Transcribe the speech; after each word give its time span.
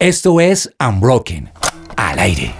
Esto 0.00 0.40
es 0.40 0.74
Unbroken, 0.80 1.52
al 1.98 2.18
aire. 2.20 2.54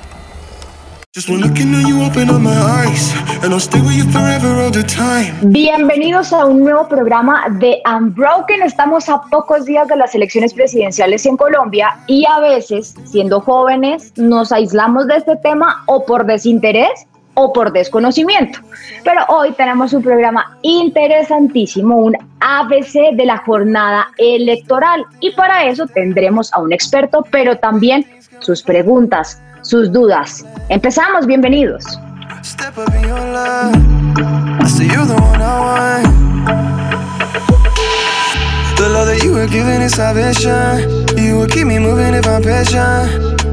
Bienvenidos 5.40 6.32
a 6.34 6.44
un 6.44 6.60
nuevo 6.60 6.86
programa 6.86 7.48
de 7.58 7.80
Unbroken. 7.86 8.62
Estamos 8.62 9.08
a 9.08 9.22
pocos 9.22 9.64
días 9.64 9.88
de 9.88 9.96
las 9.96 10.14
elecciones 10.14 10.52
presidenciales 10.52 11.24
en 11.24 11.38
Colombia 11.38 11.96
y 12.06 12.26
a 12.26 12.40
veces, 12.40 12.94
siendo 13.06 13.40
jóvenes, 13.40 14.12
nos 14.18 14.52
aislamos 14.52 15.06
de 15.06 15.16
este 15.16 15.36
tema 15.36 15.82
o 15.86 16.04
por 16.04 16.26
desinterés 16.26 17.06
o 17.40 17.52
por 17.52 17.72
desconocimiento. 17.72 18.60
Pero 19.02 19.24
hoy 19.28 19.52
tenemos 19.52 19.92
un 19.92 20.02
programa 20.02 20.58
interesantísimo, 20.62 21.96
un 21.96 22.16
ABC 22.40 23.14
de 23.14 23.24
la 23.24 23.38
jornada 23.38 24.08
electoral 24.18 25.04
y 25.20 25.30
para 25.32 25.64
eso 25.64 25.86
tendremos 25.86 26.52
a 26.52 26.60
un 26.60 26.72
experto, 26.72 27.24
pero 27.30 27.56
también 27.56 28.04
sus 28.40 28.62
preguntas, 28.62 29.40
sus 29.62 29.90
dudas. 29.90 30.44
Empezamos, 30.68 31.26
bienvenidos. 31.26 31.84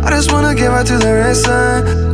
I 0.08 0.10
just 0.12 0.32
wanna 0.32 0.56
give 0.56 0.72
out 0.72 0.88
to 0.88 0.98
the 0.98 1.14
rest. 1.14 1.48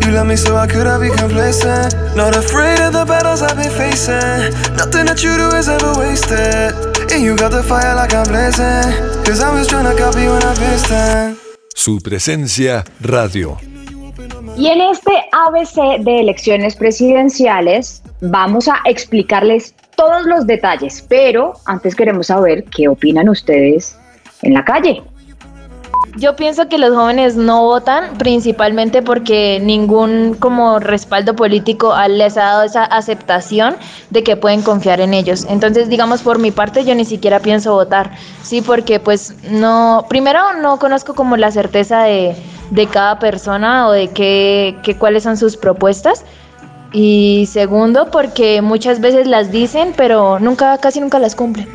You 0.03 0.13
love 0.13 0.25
me 0.25 0.35
so 0.35 0.55
I 0.57 0.65
could 0.65 0.87
have 0.87 1.01
be 1.01 1.09
complacent. 1.09 1.93
Not 2.15 2.35
afraid 2.35 2.79
of 2.79 2.91
the 2.91 3.05
battles 3.05 3.43
I've 3.43 3.55
been 3.55 3.69
facing. 3.69 4.49
Nothing 4.75 5.05
that 5.05 5.21
you 5.21 5.37
do 5.37 5.55
is 5.55 5.69
ever 5.69 5.93
wasted. 6.01 6.73
And 7.13 7.21
you 7.23 7.37
got 7.37 7.51
the 7.51 7.61
fire 7.61 7.93
like 7.93 8.15
I'm 8.15 8.25
blazing. 8.25 8.89
Cause 9.23 9.41
I 9.41 9.53
was 9.53 9.67
trying 9.67 9.85
to 9.85 9.95
copy 9.95 10.25
when 10.25 10.41
I 10.41 10.55
pissed 10.55 11.37
Su 11.75 11.99
presencia 11.99 12.83
radio. 12.99 13.59
Y 14.57 14.67
en 14.69 14.81
este 14.81 15.13
ABC 15.31 16.03
de 16.03 16.19
elecciones 16.19 16.75
presidenciales 16.75 18.01
vamos 18.21 18.67
a 18.67 18.79
explicarles 18.85 19.75
todos 19.95 20.25
los 20.25 20.47
detalles, 20.47 21.05
pero 21.07 21.53
antes 21.65 21.95
queremos 21.95 22.27
saber 22.27 22.63
qué 22.75 22.87
opinan 22.87 23.29
ustedes 23.29 23.95
en 24.41 24.55
la 24.55 24.65
calle. 24.65 25.03
Yo 26.15 26.35
pienso 26.35 26.69
que 26.69 26.77
los 26.77 26.93
jóvenes 26.93 27.35
no 27.35 27.63
votan 27.63 28.17
principalmente 28.19 29.01
porque 29.01 29.59
ningún 29.63 30.35
como 30.37 30.77
respaldo 30.77 31.35
político 31.35 31.95
les 32.07 32.37
ha 32.37 32.43
dado 32.43 32.63
esa 32.63 32.83
aceptación 32.83 33.75
de 34.11 34.23
que 34.23 34.37
pueden 34.37 34.61
confiar 34.61 35.01
en 35.01 35.15
ellos. 35.15 35.47
Entonces, 35.49 35.89
digamos 35.89 36.21
por 36.21 36.37
mi 36.37 36.51
parte, 36.51 36.85
yo 36.85 36.93
ni 36.93 37.05
siquiera 37.05 37.39
pienso 37.39 37.73
votar, 37.73 38.11
sí, 38.43 38.61
porque 38.61 38.99
pues 38.99 39.33
no, 39.49 40.05
primero 40.07 40.53
no 40.61 40.77
conozco 40.77 41.15
como 41.15 41.35
la 41.35 41.49
certeza 41.49 42.03
de, 42.03 42.35
de 42.69 42.85
cada 42.85 43.17
persona 43.17 43.87
o 43.87 43.91
de 43.91 44.09
qué, 44.09 44.77
qué 44.83 44.95
cuáles 44.95 45.23
son 45.23 45.35
sus 45.35 45.57
propuestas. 45.57 46.25
Y 46.91 47.47
segundo, 47.51 48.11
porque 48.11 48.61
muchas 48.61 49.01
veces 49.01 49.25
las 49.25 49.51
dicen, 49.51 49.93
pero 49.97 50.39
nunca, 50.39 50.77
casi 50.77 51.01
nunca 51.01 51.17
las 51.17 51.35
cumplen. 51.35 51.67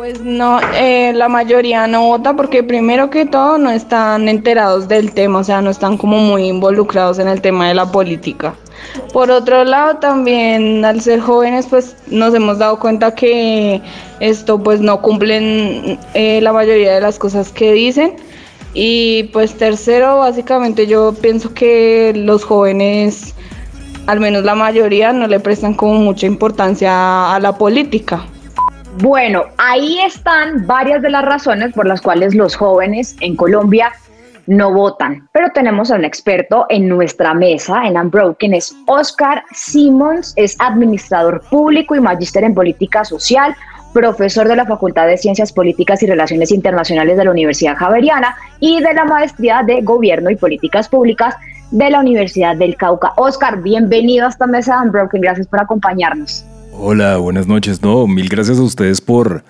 Pues 0.00 0.22
no, 0.22 0.58
eh, 0.76 1.12
la 1.14 1.28
mayoría 1.28 1.86
no 1.86 2.06
vota 2.06 2.34
porque 2.34 2.62
primero 2.62 3.10
que 3.10 3.26
todo 3.26 3.58
no 3.58 3.70
están 3.70 4.30
enterados 4.30 4.88
del 4.88 5.12
tema, 5.12 5.40
o 5.40 5.44
sea, 5.44 5.60
no 5.60 5.68
están 5.68 5.98
como 5.98 6.16
muy 6.20 6.46
involucrados 6.46 7.18
en 7.18 7.28
el 7.28 7.42
tema 7.42 7.68
de 7.68 7.74
la 7.74 7.92
política. 7.92 8.54
Por 9.12 9.30
otro 9.30 9.62
lado, 9.62 9.98
también 9.98 10.86
al 10.86 11.02
ser 11.02 11.20
jóvenes, 11.20 11.66
pues 11.68 11.96
nos 12.06 12.32
hemos 12.32 12.56
dado 12.56 12.78
cuenta 12.80 13.14
que 13.14 13.82
esto 14.20 14.62
pues 14.62 14.80
no 14.80 15.02
cumplen 15.02 15.98
eh, 16.14 16.40
la 16.40 16.54
mayoría 16.54 16.94
de 16.94 17.02
las 17.02 17.18
cosas 17.18 17.52
que 17.52 17.74
dicen. 17.74 18.14
Y 18.72 19.24
pues 19.34 19.52
tercero, 19.52 20.20
básicamente 20.20 20.86
yo 20.86 21.12
pienso 21.12 21.52
que 21.52 22.14
los 22.16 22.42
jóvenes 22.42 23.34
al 24.06 24.18
menos 24.18 24.44
la 24.44 24.54
mayoría, 24.54 25.12
no 25.12 25.26
le 25.26 25.40
prestan 25.40 25.74
como 25.74 25.92
mucha 25.96 26.24
importancia 26.24 27.34
a 27.34 27.38
la 27.38 27.58
política. 27.58 28.24
Bueno, 28.98 29.44
ahí 29.56 30.00
están 30.00 30.66
varias 30.66 31.00
de 31.00 31.10
las 31.10 31.24
razones 31.24 31.72
por 31.72 31.86
las 31.86 32.00
cuales 32.00 32.34
los 32.34 32.56
jóvenes 32.56 33.16
en 33.20 33.36
Colombia 33.36 33.92
no 34.46 34.72
votan, 34.72 35.28
pero 35.32 35.50
tenemos 35.54 35.90
a 35.90 35.94
un 35.94 36.04
experto 36.04 36.66
en 36.68 36.88
nuestra 36.88 37.32
mesa 37.34 37.86
en 37.86 37.96
Unbroken, 37.96 38.52
es 38.52 38.74
Oscar 38.86 39.44
Simons, 39.52 40.32
es 40.34 40.56
administrador 40.58 41.40
público 41.50 41.94
y 41.94 42.00
magíster 42.00 42.42
en 42.42 42.52
política 42.52 43.04
social, 43.04 43.54
profesor 43.92 44.48
de 44.48 44.56
la 44.56 44.66
Facultad 44.66 45.06
de 45.06 45.18
Ciencias 45.18 45.52
Políticas 45.52 46.02
y 46.02 46.06
Relaciones 46.06 46.50
Internacionales 46.50 47.16
de 47.16 47.24
la 47.24 47.30
Universidad 47.30 47.76
Javeriana 47.76 48.34
y 48.58 48.80
de 48.80 48.92
la 48.92 49.04
Maestría 49.04 49.62
de 49.64 49.82
Gobierno 49.82 50.30
y 50.30 50.36
Políticas 50.36 50.88
Públicas 50.88 51.36
de 51.70 51.90
la 51.90 52.00
Universidad 52.00 52.56
del 52.56 52.76
Cauca. 52.76 53.12
Oscar, 53.16 53.62
bienvenido 53.62 54.26
a 54.26 54.30
esta 54.30 54.48
mesa 54.48 54.76
de 54.76 54.88
Unbroken, 54.88 55.20
gracias 55.20 55.46
por 55.46 55.60
acompañarnos. 55.60 56.44
Hola, 56.82 57.18
buenas 57.18 57.46
noches. 57.46 57.82
No, 57.82 58.06
mil 58.06 58.26
gracias 58.30 58.58
a 58.58 58.62
ustedes 58.62 59.02
por, 59.02 59.44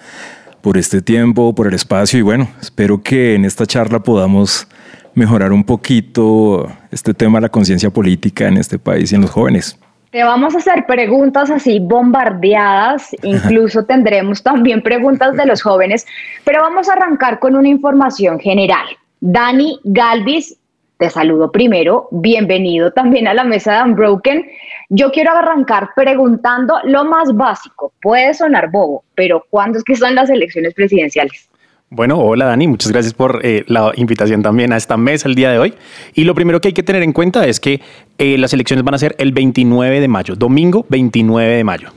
por 0.62 0.76
este 0.76 1.00
tiempo, 1.00 1.54
por 1.54 1.68
el 1.68 1.74
espacio 1.74 2.18
y 2.18 2.22
bueno, 2.22 2.48
espero 2.60 3.00
que 3.00 3.36
en 3.36 3.44
esta 3.44 3.66
charla 3.66 4.00
podamos 4.00 4.66
mejorar 5.14 5.52
un 5.52 5.62
poquito 5.62 6.68
este 6.90 7.14
tema 7.14 7.38
de 7.38 7.42
la 7.42 7.48
conciencia 7.48 7.88
política 7.88 8.48
en 8.48 8.56
este 8.56 8.80
país 8.80 9.12
y 9.12 9.14
en 9.14 9.20
los 9.20 9.30
jóvenes. 9.30 9.78
Te 10.10 10.24
vamos 10.24 10.56
a 10.56 10.58
hacer 10.58 10.86
preguntas 10.86 11.52
así 11.52 11.78
bombardeadas, 11.78 13.14
incluso 13.22 13.84
tendremos 13.84 14.42
también 14.42 14.82
preguntas 14.82 15.36
de 15.36 15.46
los 15.46 15.62
jóvenes, 15.62 16.04
pero 16.44 16.60
vamos 16.62 16.88
a 16.88 16.94
arrancar 16.94 17.38
con 17.38 17.54
una 17.54 17.68
información 17.68 18.40
general. 18.40 18.86
Dani 19.20 19.78
Galvis, 19.84 20.56
te 21.00 21.08
saludo 21.08 21.50
primero, 21.50 22.08
bienvenido 22.10 22.92
también 22.92 23.26
a 23.26 23.32
la 23.32 23.42
mesa 23.42 23.72
de 23.72 23.84
Unbroken. 23.84 24.46
Yo 24.90 25.10
quiero 25.10 25.30
arrancar 25.30 25.88
preguntando 25.96 26.74
lo 26.84 27.06
más 27.06 27.34
básico, 27.34 27.94
puede 28.02 28.34
sonar 28.34 28.70
bobo, 28.70 29.02
pero 29.14 29.46
¿cuándo 29.48 29.78
es 29.78 29.84
que 29.84 29.96
son 29.96 30.14
las 30.14 30.28
elecciones 30.28 30.74
presidenciales? 30.74 31.48
Bueno, 31.88 32.20
hola 32.20 32.44
Dani, 32.44 32.66
muchas 32.68 32.92
gracias 32.92 33.14
por 33.14 33.40
eh, 33.42 33.64
la 33.66 33.92
invitación 33.96 34.42
también 34.42 34.74
a 34.74 34.76
esta 34.76 34.98
mesa 34.98 35.26
el 35.26 35.36
día 35.36 35.50
de 35.50 35.58
hoy. 35.58 35.74
Y 36.12 36.24
lo 36.24 36.34
primero 36.34 36.60
que 36.60 36.68
hay 36.68 36.74
que 36.74 36.82
tener 36.82 37.02
en 37.02 37.14
cuenta 37.14 37.46
es 37.46 37.60
que 37.60 37.80
eh, 38.18 38.36
las 38.36 38.52
elecciones 38.52 38.84
van 38.84 38.94
a 38.94 38.98
ser 38.98 39.16
el 39.18 39.32
29 39.32 40.00
de 40.00 40.08
mayo, 40.08 40.36
domingo 40.36 40.84
29 40.90 41.56
de 41.56 41.64
mayo. 41.64 41.88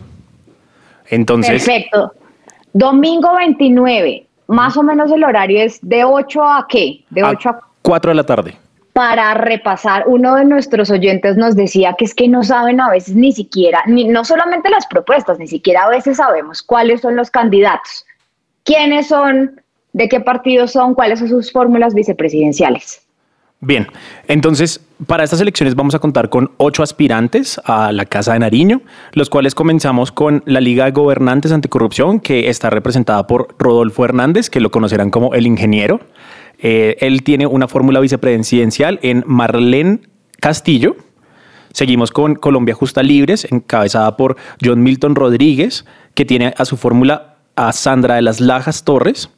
Entonces. 1.09 1.65
Perfecto. 1.65 2.13
Domingo 2.71 3.35
29, 3.35 4.25
más 4.47 4.77
o 4.77 4.81
menos 4.81 5.11
el 5.11 5.25
horario 5.25 5.61
es 5.61 5.77
de 5.81 6.05
8 6.05 6.41
a 6.41 6.65
qué? 6.69 7.03
De 7.09 7.21
8 7.21 7.49
a 7.49 7.59
4 7.81 8.11
de 8.11 8.15
la 8.15 8.23
tarde. 8.23 8.62
Para 8.93 9.33
repasar, 9.33 10.03
uno 10.07 10.35
de 10.35 10.45
nuestros 10.45 10.91
oyentes 10.91 11.35
nos 11.35 11.55
decía 11.55 11.95
que 11.97 12.05
es 12.05 12.13
que 12.13 12.27
no 12.27 12.43
saben 12.43 12.79
a 12.79 12.91
veces 12.91 13.15
ni 13.15 13.31
siquiera, 13.31 13.83
no 13.87 14.23
solamente 14.23 14.69
las 14.69 14.85
propuestas, 14.85 15.39
ni 15.39 15.47
siquiera 15.47 15.85
a 15.85 15.89
veces 15.89 16.17
sabemos 16.17 16.61
cuáles 16.61 17.01
son 17.01 17.15
los 17.15 17.31
candidatos, 17.31 18.05
quiénes 18.63 19.07
son 19.07 19.59
de 19.93 20.09
qué 20.09 20.19
partidos 20.19 20.73
son, 20.73 20.93
cuáles 20.93 21.19
son 21.19 21.29
sus 21.29 21.51
fórmulas 21.51 21.95
vicepresidenciales. 21.95 23.01
Bien, 23.61 23.87
entonces 24.27 24.81
para 25.07 25.23
estas 25.23 25.39
elecciones 25.41 25.75
vamos 25.75 25.95
a 25.95 25.99
contar 25.99 26.29
con 26.29 26.51
ocho 26.57 26.83
aspirantes 26.83 27.61
a 27.65 27.91
la 27.91 28.05
Casa 28.05 28.33
de 28.33 28.39
Nariño, 28.39 28.81
los 29.13 29.29
cuales 29.29 29.55
comenzamos 29.55 30.11
con 30.11 30.43
la 30.45 30.59
Liga 30.59 30.85
de 30.85 30.91
Gobernantes 30.91 31.51
Anticorrupción, 31.51 32.19
que 32.19 32.49
está 32.49 32.69
representada 32.69 33.25
por 33.25 33.55
Rodolfo 33.57 34.03
Hernández, 34.05 34.49
que 34.49 34.59
lo 34.59 34.69
conocerán 34.69 35.09
como 35.09 35.33
el 35.33 35.47
ingeniero. 35.47 36.01
Eh, 36.63 36.95
él 37.01 37.23
tiene 37.23 37.45
una 37.45 37.67
fórmula 37.67 37.99
vicepresidencial 37.99 38.97
en 39.03 39.23
Marlene 39.27 39.99
Castillo. 40.39 40.95
Seguimos 41.73 42.11
con 42.11 42.35
Colombia 42.35 42.73
Justa 42.73 43.03
Libres, 43.03 43.45
encabezada 43.51 44.15
por 44.15 44.37
John 44.63 44.81
Milton 44.81 45.15
Rodríguez, 45.15 45.85
que 46.13 46.23
tiene 46.23 46.53
a 46.57 46.65
su 46.65 46.77
fórmula 46.77 47.35
a 47.55 47.73
Sandra 47.73 48.15
de 48.15 48.21
las 48.21 48.39
Lajas 48.39 48.83
Torres. 48.85 49.29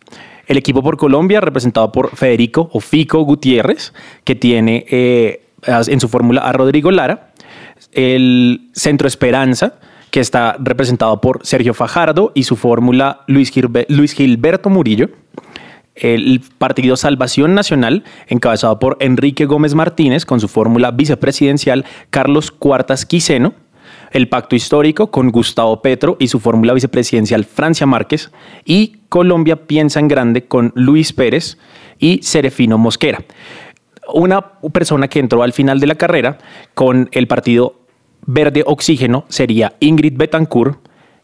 El 0.47 0.57
equipo 0.57 0.83
por 0.83 0.97
Colombia, 0.97 1.41
representado 1.41 1.91
por 1.91 2.15
Federico 2.15 2.69
o 2.71 2.79
Fico 2.79 3.21
Gutiérrez, 3.21 3.93
que 4.23 4.35
tiene 4.35 4.85
eh, 4.89 5.47
en 5.65 5.99
su 5.99 6.07
fórmula 6.07 6.41
a 6.41 6.53
Rodrigo 6.53 6.91
Lara. 6.91 7.31
El 7.91 8.69
Centro 8.73 9.07
Esperanza, 9.07 9.79
que 10.11 10.19
está 10.19 10.57
representado 10.59 11.19
por 11.21 11.39
Sergio 11.43 11.73
Fajardo 11.73 12.31
y 12.35 12.43
su 12.43 12.55
fórmula 12.55 13.23
Luis, 13.25 13.51
Luis 13.87 14.13
Gilberto 14.13 14.69
Murillo. 14.69 15.09
El 15.95 16.41
Partido 16.57 16.97
Salvación 16.97 17.55
Nacional, 17.55 18.03
encabezado 18.27 18.79
por 18.79 18.97
Enrique 18.99 19.45
Gómez 19.45 19.75
Martínez, 19.75 20.25
con 20.25 20.39
su 20.39 20.47
fórmula 20.47 20.91
vicepresidencial 20.91 21.85
Carlos 22.09 22.51
Cuartas 22.51 23.05
Quiseno 23.05 23.53
el 24.11 24.29
pacto 24.29 24.55
histórico 24.55 25.11
con 25.11 25.29
Gustavo 25.29 25.81
Petro 25.81 26.15
y 26.19 26.29
su 26.29 26.39
fórmula 26.39 26.73
vicepresidencial 26.73 27.43
Francia 27.43 27.85
Márquez, 27.85 28.31
y 28.63 28.97
Colombia 29.09 29.67
piensa 29.67 29.99
en 29.99 30.07
grande 30.07 30.45
con 30.45 30.71
Luis 30.75 31.11
Pérez 31.11 31.57
y 31.99 32.21
Serefino 32.23 32.77
Mosquera. 32.77 33.23
Una 34.13 34.41
persona 34.71 35.07
que 35.07 35.19
entró 35.19 35.43
al 35.43 35.51
final 35.51 35.79
de 35.79 35.87
la 35.87 35.95
carrera 35.95 36.37
con 36.73 37.09
el 37.11 37.27
partido 37.27 37.81
Verde 38.25 38.63
Oxígeno 38.65 39.25
sería 39.27 39.73
Ingrid 39.79 40.15
Betancourt 40.15 40.79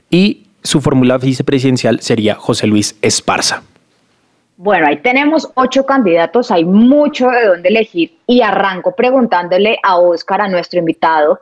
y 0.10 0.48
su 0.64 0.82
fórmula 0.82 1.18
vicepresidencial 1.18 2.02
sería 2.02 2.36
José 2.36 2.68
Luis 2.68 2.98
Esparza. 3.02 3.64
Bueno, 4.64 4.86
ahí 4.86 4.98
tenemos 4.98 5.50
ocho 5.56 5.88
candidatos, 5.88 6.52
hay 6.52 6.64
mucho 6.64 7.30
de 7.32 7.48
dónde 7.48 7.70
elegir 7.70 8.16
y 8.28 8.44
arranco 8.44 8.96
preguntándole 8.96 9.80
a 9.82 9.98
Oscar, 9.98 10.40
a 10.40 10.48
nuestro 10.48 10.78
invitado. 10.78 11.40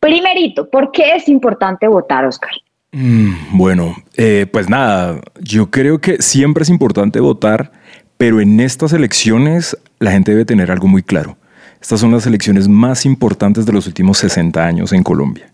Primerito, 0.00 0.70
¿por 0.70 0.92
qué 0.92 1.14
es 1.14 1.28
importante 1.28 1.86
votar, 1.86 2.24
Oscar? 2.24 2.52
Mm, 2.92 3.34
bueno, 3.58 3.94
eh, 4.16 4.46
pues 4.50 4.70
nada, 4.70 5.20
yo 5.40 5.70
creo 5.70 5.98
que 5.98 6.22
siempre 6.22 6.62
es 6.62 6.70
importante 6.70 7.20
votar, 7.20 7.70
pero 8.16 8.40
en 8.40 8.60
estas 8.60 8.94
elecciones 8.94 9.76
la 9.98 10.12
gente 10.12 10.30
debe 10.30 10.46
tener 10.46 10.70
algo 10.70 10.88
muy 10.88 11.02
claro. 11.02 11.36
Estas 11.82 12.00
son 12.00 12.12
las 12.12 12.26
elecciones 12.26 12.66
más 12.66 13.04
importantes 13.04 13.66
de 13.66 13.74
los 13.74 13.86
últimos 13.86 14.16
60 14.16 14.64
años 14.64 14.94
en 14.94 15.02
Colombia. 15.02 15.51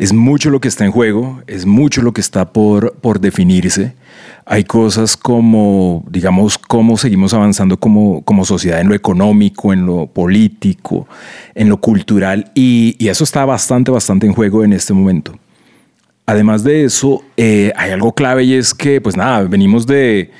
Es 0.00 0.14
mucho 0.14 0.48
lo 0.48 0.62
que 0.62 0.68
está 0.68 0.86
en 0.86 0.92
juego, 0.92 1.42
es 1.46 1.66
mucho 1.66 2.00
lo 2.00 2.14
que 2.14 2.22
está 2.22 2.54
por, 2.54 2.94
por 3.02 3.20
definirse. 3.20 3.92
Hay 4.46 4.64
cosas 4.64 5.14
como, 5.14 6.02
digamos, 6.08 6.56
cómo 6.56 6.96
seguimos 6.96 7.34
avanzando 7.34 7.78
como, 7.78 8.22
como 8.22 8.46
sociedad 8.46 8.80
en 8.80 8.88
lo 8.88 8.94
económico, 8.94 9.74
en 9.74 9.84
lo 9.84 10.06
político, 10.06 11.06
en 11.54 11.68
lo 11.68 11.82
cultural, 11.82 12.50
y, 12.54 12.96
eso 13.10 13.24
está 13.24 13.44
bastante, 13.44 13.90
bastante 13.90 14.26
en 14.26 14.32
juego 14.32 14.64
en 14.64 14.72
este 14.72 14.94
momento. 14.94 15.38
Además 16.24 16.64
de 16.64 16.86
eso, 16.86 17.22
eh, 17.36 17.70
hay 17.76 17.90
algo 17.90 18.14
clave 18.14 18.44
y 18.44 18.54
es 18.54 18.72
que, 18.72 19.02
pues 19.02 19.18
nada, 19.18 19.42
venimos 19.42 19.86
de, 19.86 20.30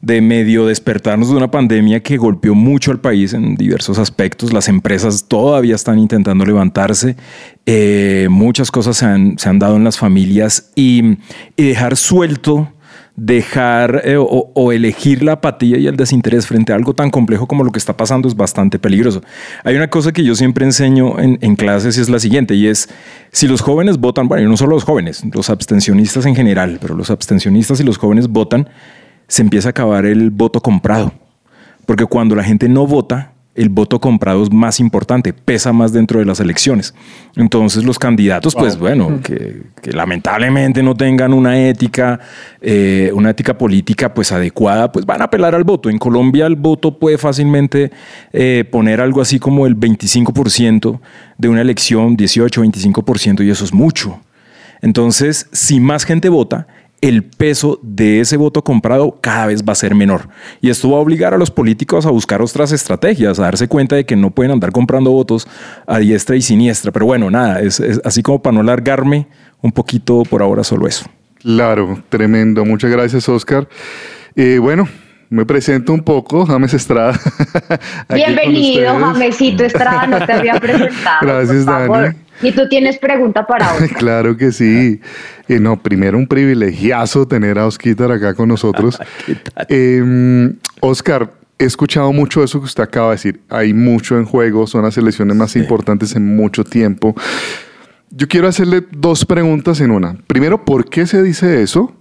de 0.00 0.20
medio 0.20 0.66
despertarnos 0.66 1.30
de 1.30 1.36
una 1.36 1.50
pandemia 1.50 2.00
que 2.00 2.16
golpeó 2.16 2.54
mucho 2.54 2.90
al 2.90 3.00
país 3.00 3.32
en 3.32 3.56
diversos 3.56 3.98
aspectos. 3.98 4.52
Las 4.52 4.68
empresas 4.68 5.26
todavía 5.26 5.74
están 5.74 5.98
intentando 5.98 6.44
levantarse. 6.44 7.16
Eh, 7.66 8.28
muchas 8.30 8.70
cosas 8.70 8.96
se 8.96 9.06
han, 9.06 9.58
dado 9.58 9.76
en 9.76 9.84
las 9.84 9.98
familias 9.98 10.70
y, 10.74 11.18
dejar 11.56 11.96
suelto 11.96 12.72
dejar 13.16 14.02
eh, 14.04 14.16
o, 14.16 14.72
elegir 14.72 15.24
la 15.24 15.32
apatía 15.32 15.76
y 15.76 15.88
el 15.88 15.96
desinterés 15.96 16.46
frente 16.46 16.72
a 16.72 16.76
algo 16.76 16.94
tan 16.94 17.10
complejo 17.10 17.48
como 17.48 17.64
lo 17.64 17.72
que 17.72 17.78
está 17.80 17.96
pasando 17.96 18.28
es 18.28 18.36
bastante 18.36 18.78
peligroso. 18.78 19.22
Hay 19.64 19.74
una 19.74 19.90
cosa 19.90 20.12
que 20.12 20.22
yo 20.22 20.36
siempre 20.36 20.64
enseño 20.64 21.18
en, 21.18 21.36
en, 21.40 21.56
clases 21.56 21.98
y 21.98 22.00
es 22.00 22.08
la 22.08 22.20
siguiente, 22.20 22.54
y 22.54 22.68
es, 22.68 22.88
si 23.32 23.48
los 23.48 23.60
jóvenes 23.60 23.98
votan, 23.98 24.28
bueno, 24.28 24.44
y 24.44 24.48
no 24.48 24.56
solo 24.56 24.76
los 24.76 24.84
jóvenes, 24.84 25.24
los 25.34 25.50
abstencionistas 25.50 26.26
en 26.26 26.36
general, 26.36 26.78
pero 26.80 26.94
los 26.94 27.10
abstencionistas 27.10 27.80
y 27.80 27.82
los 27.82 27.98
jóvenes 27.98 28.28
votan, 28.28 28.68
se 29.28 29.42
empieza 29.42 29.68
a 29.68 29.70
acabar 29.70 30.06
el 30.06 30.30
voto 30.30 30.60
comprado. 30.60 31.12
Porque 31.86 32.06
cuando 32.06 32.34
la 32.34 32.44
gente 32.44 32.68
no 32.68 32.86
vota, 32.86 33.32
el 33.58 33.70
voto 33.70 34.00
comprado 34.00 34.44
es 34.44 34.52
más 34.52 34.78
importante, 34.78 35.32
pesa 35.32 35.72
más 35.72 35.92
dentro 35.92 36.20
de 36.20 36.24
las 36.24 36.38
elecciones. 36.38 36.94
Entonces 37.34 37.84
los 37.84 37.98
candidatos, 37.98 38.54
pues 38.54 38.78
bueno, 38.78 39.20
que, 39.20 39.62
lamentablemente 39.92 40.80
no 40.82 40.94
tengan 40.94 41.32
una 41.32 41.58
ética, 41.68 42.20
eh, 42.60 43.10
una 43.12 43.30
ética 43.30 43.58
política 43.58 44.14
pues 44.14 44.30
adecuada, 44.30 44.92
pues 44.92 45.04
van 45.04 45.22
a 45.22 45.24
apelar 45.24 45.56
al 45.56 45.64
voto. 45.64 45.90
En 45.90 45.98
Colombia 45.98 46.46
el 46.46 46.54
voto 46.54 46.98
puede 46.98 47.18
fácilmente 47.18 47.90
eh, 48.32 48.64
poner 48.70 49.00
algo 49.00 49.20
así 49.20 49.40
como 49.40 49.66
el 49.66 49.76
25% 49.76 51.00
de 51.36 51.48
una 51.48 51.60
elección, 51.60 52.16
18, 52.16 52.62
25%, 52.62 53.44
y 53.44 53.50
eso 53.50 53.64
es 53.64 53.74
mucho. 53.74 54.20
Entonces, 54.82 55.48
si 55.50 55.80
más 55.80 56.04
gente 56.04 56.28
vota, 56.28 56.68
el 57.00 57.24
peso 57.24 57.78
de 57.82 58.20
ese 58.20 58.36
voto 58.36 58.62
comprado 58.62 59.18
cada 59.20 59.46
vez 59.46 59.62
va 59.62 59.72
a 59.72 59.76
ser 59.76 59.94
menor. 59.94 60.28
Y 60.60 60.70
esto 60.70 60.90
va 60.90 60.98
a 60.98 61.00
obligar 61.00 61.34
a 61.34 61.38
los 61.38 61.50
políticos 61.50 62.06
a 62.06 62.10
buscar 62.10 62.42
otras 62.42 62.72
estrategias, 62.72 63.38
a 63.38 63.42
darse 63.42 63.68
cuenta 63.68 63.96
de 63.96 64.04
que 64.04 64.16
no 64.16 64.30
pueden 64.30 64.52
andar 64.52 64.72
comprando 64.72 65.10
votos 65.10 65.46
a 65.86 65.98
diestra 65.98 66.36
y 66.36 66.42
siniestra. 66.42 66.90
Pero 66.92 67.06
bueno, 67.06 67.30
nada, 67.30 67.60
es, 67.60 67.80
así 68.04 68.22
como 68.22 68.42
para 68.42 68.54
no 68.54 68.60
alargarme 68.60 69.28
un 69.60 69.72
poquito 69.72 70.22
por 70.24 70.42
ahora 70.42 70.64
solo 70.64 70.86
eso. 70.86 71.06
Claro, 71.36 72.02
tremendo. 72.08 72.64
Muchas 72.64 72.90
gracias, 72.90 73.28
Oscar. 73.28 73.68
Eh, 74.34 74.58
bueno, 74.58 74.88
me 75.30 75.44
presento 75.44 75.92
un 75.92 76.00
poco, 76.00 76.46
James 76.46 76.74
Estrada. 76.74 77.18
Bienvenido, 78.12 78.98
Jamesito 78.98 79.64
Estrada, 79.64 80.06
no 80.06 80.24
te 80.24 80.32
había 80.32 80.58
presentado. 80.58 81.18
Gracias, 81.22 81.64
Dani. 81.64 82.16
Y 82.42 82.52
tú 82.52 82.68
tienes 82.68 82.98
pregunta 82.98 83.46
para 83.46 83.72
Oscar. 83.74 83.88
claro 83.90 84.36
que 84.36 84.52
sí. 84.52 85.00
Y 85.48 85.54
no, 85.54 85.82
primero 85.82 86.18
un 86.18 86.26
privilegiazo 86.26 87.26
tener 87.26 87.58
a 87.58 87.66
Osquitar 87.66 88.12
acá 88.12 88.34
con 88.34 88.48
nosotros. 88.48 88.98
eh, 89.68 90.52
Oscar, 90.80 91.32
he 91.58 91.64
escuchado 91.64 92.12
mucho 92.12 92.42
eso 92.44 92.60
que 92.60 92.66
usted 92.66 92.82
acaba 92.82 93.08
de 93.08 93.14
decir. 93.14 93.40
Hay 93.48 93.74
mucho 93.74 94.16
en 94.16 94.24
juego, 94.24 94.66
son 94.66 94.82
las 94.84 94.96
elecciones 94.96 95.36
más 95.36 95.56
importantes 95.56 96.14
en 96.14 96.36
mucho 96.36 96.64
tiempo. 96.64 97.14
Yo 98.10 98.26
quiero 98.28 98.48
hacerle 98.48 98.84
dos 98.90 99.24
preguntas 99.24 99.80
en 99.80 99.90
una. 99.90 100.16
Primero, 100.26 100.64
¿por 100.64 100.88
qué 100.88 101.06
se 101.06 101.22
dice 101.22 101.62
eso? 101.62 101.94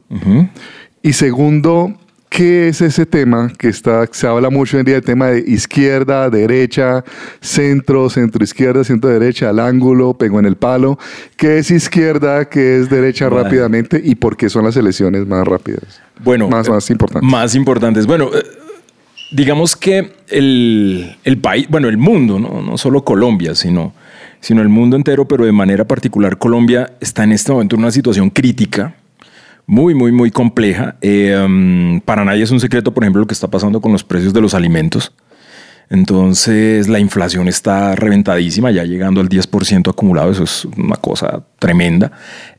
Y 1.01 1.13
segundo, 1.13 1.93
¿Qué 2.29 2.67
es 2.67 2.81
ese 2.81 3.05
tema 3.05 3.51
que 3.57 3.69
está, 3.69 4.05
se 4.11 4.27
habla 4.27 4.49
mucho 4.49 4.77
hoy 4.77 4.81
en 4.81 4.85
día, 4.85 4.95
el 4.97 5.03
tema 5.03 5.27
de 5.27 5.43
izquierda, 5.47 6.29
derecha, 6.29 7.03
centro, 7.39 8.09
centro 8.09 8.43
izquierda, 8.43 8.83
centro 8.83 9.09
derecha, 9.09 9.49
al 9.49 9.59
ángulo, 9.59 10.13
pego 10.13 10.37
en 10.39 10.45
el 10.45 10.57
palo? 10.57 10.99
¿Qué 11.37 11.59
es 11.59 11.71
izquierda, 11.71 12.45
qué 12.49 12.79
es 12.79 12.89
derecha 12.89 13.29
rápidamente 13.29 14.01
y 14.03 14.15
por 14.15 14.35
qué 14.35 14.49
son 14.49 14.65
las 14.65 14.75
elecciones 14.75 15.25
más 15.25 15.47
rápidas? 15.47 16.01
Bueno, 16.23 16.49
más, 16.49 16.69
más 16.69 16.89
importantes. 16.89 17.31
Más 17.31 17.55
importantes. 17.55 18.05
Bueno, 18.05 18.29
eh, 18.33 18.43
digamos 19.31 19.75
que 19.75 20.11
el, 20.27 21.17
el, 21.23 21.37
país, 21.39 21.67
bueno, 21.69 21.87
el 21.87 21.97
mundo, 21.97 22.39
¿no? 22.39 22.61
no 22.61 22.77
solo 22.77 23.03
Colombia, 23.05 23.55
sino, 23.55 23.93
sino 24.41 24.61
el 24.61 24.69
mundo 24.69 24.97
entero, 24.97 25.27
pero 25.27 25.45
de 25.45 25.53
manera 25.53 25.85
particular 25.85 26.37
Colombia 26.37 26.93
está 26.99 27.23
en 27.23 27.31
este 27.31 27.51
momento 27.53 27.75
en 27.77 27.81
una 27.81 27.91
situación 27.91 28.29
crítica 28.29 28.95
muy, 29.67 29.93
muy, 29.93 30.11
muy 30.11 30.31
compleja. 30.31 30.95
Eh, 31.01 31.37
um, 31.45 31.99
para 32.01 32.25
nadie 32.25 32.43
es 32.43 32.51
un 32.51 32.59
secreto, 32.59 32.93
por 32.93 33.03
ejemplo, 33.03 33.19
lo 33.19 33.27
que 33.27 33.33
está 33.33 33.49
pasando 33.49 33.81
con 33.81 33.91
los 33.91 34.03
precios 34.03 34.33
de 34.33 34.41
los 34.41 34.53
alimentos. 34.53 35.13
Entonces 35.89 36.87
la 36.87 36.99
inflación 36.99 37.47
está 37.47 37.95
reventadísima, 37.95 38.71
ya 38.71 38.83
llegando 38.83 39.21
al 39.21 39.29
10% 39.29 39.89
acumulado, 39.89 40.31
eso 40.31 40.43
es 40.43 40.65
una 40.65 40.95
cosa 40.95 41.45
tremenda. 41.59 42.11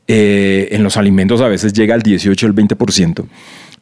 Eh, 0.07 0.69
en 0.71 0.83
los 0.83 0.97
alimentos 0.97 1.41
a 1.41 1.47
veces 1.47 1.73
llega 1.73 1.93
al 1.93 2.01
18, 2.01 2.47
al 2.47 2.55
20%. 2.55 3.25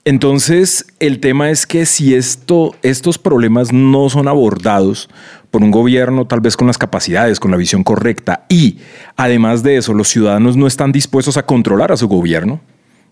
Entonces 0.04 0.86
el 1.00 1.20
tema 1.20 1.50
es 1.50 1.66
que 1.66 1.86
si 1.86 2.14
esto, 2.16 2.76
estos 2.82 3.18
problemas 3.18 3.72
no 3.72 4.10
son 4.10 4.28
abordados 4.28 5.10
por 5.52 5.64
un 5.64 5.72
gobierno 5.72 6.28
tal 6.28 6.42
vez 6.42 6.58
con 6.58 6.68
las 6.68 6.78
capacidades, 6.78 7.40
con 7.40 7.52
la 7.52 7.58
visión 7.58 7.84
correcta 7.84 8.46
y 8.50 8.80
además 9.16 9.64
de 9.64 9.78
eso 9.78 9.94
los 9.94 10.10
ciudadanos 10.10 10.58
no 10.58 10.68
están 10.68 10.92
dispuestos 10.92 11.38
a 11.38 11.46
controlar 11.46 11.92
a 11.94 11.98
su 11.98 12.08
gobierno, 12.10 12.62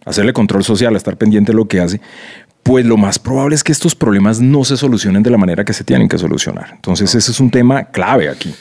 hacerle 0.06 0.34
control 0.34 0.64
social, 0.64 0.96
estar 0.96 1.18
pendiente 1.18 1.52
de 1.52 1.58
lo 1.58 1.68
que 1.68 1.82
hace, 1.82 2.00
pues 2.64 2.84
lo 2.84 2.98
más 2.98 3.20
probable 3.20 3.54
es 3.54 3.64
que 3.64 3.72
estos 3.72 3.94
problemas 3.94 4.40
no 4.40 4.64
se 4.64 4.76
solucionen 4.76 5.22
de 5.22 5.30
la 5.30 5.38
manera 5.38 5.64
que 5.64 5.72
se 5.72 5.84
tienen 5.84 6.10
que 6.10 6.18
solucionar. 6.18 6.72
Entonces 6.74 7.14
ese 7.14 7.32
es 7.32 7.40
un 7.40 7.52
tema 7.52 7.86
clave 7.86 8.28
aquí. 8.28 8.56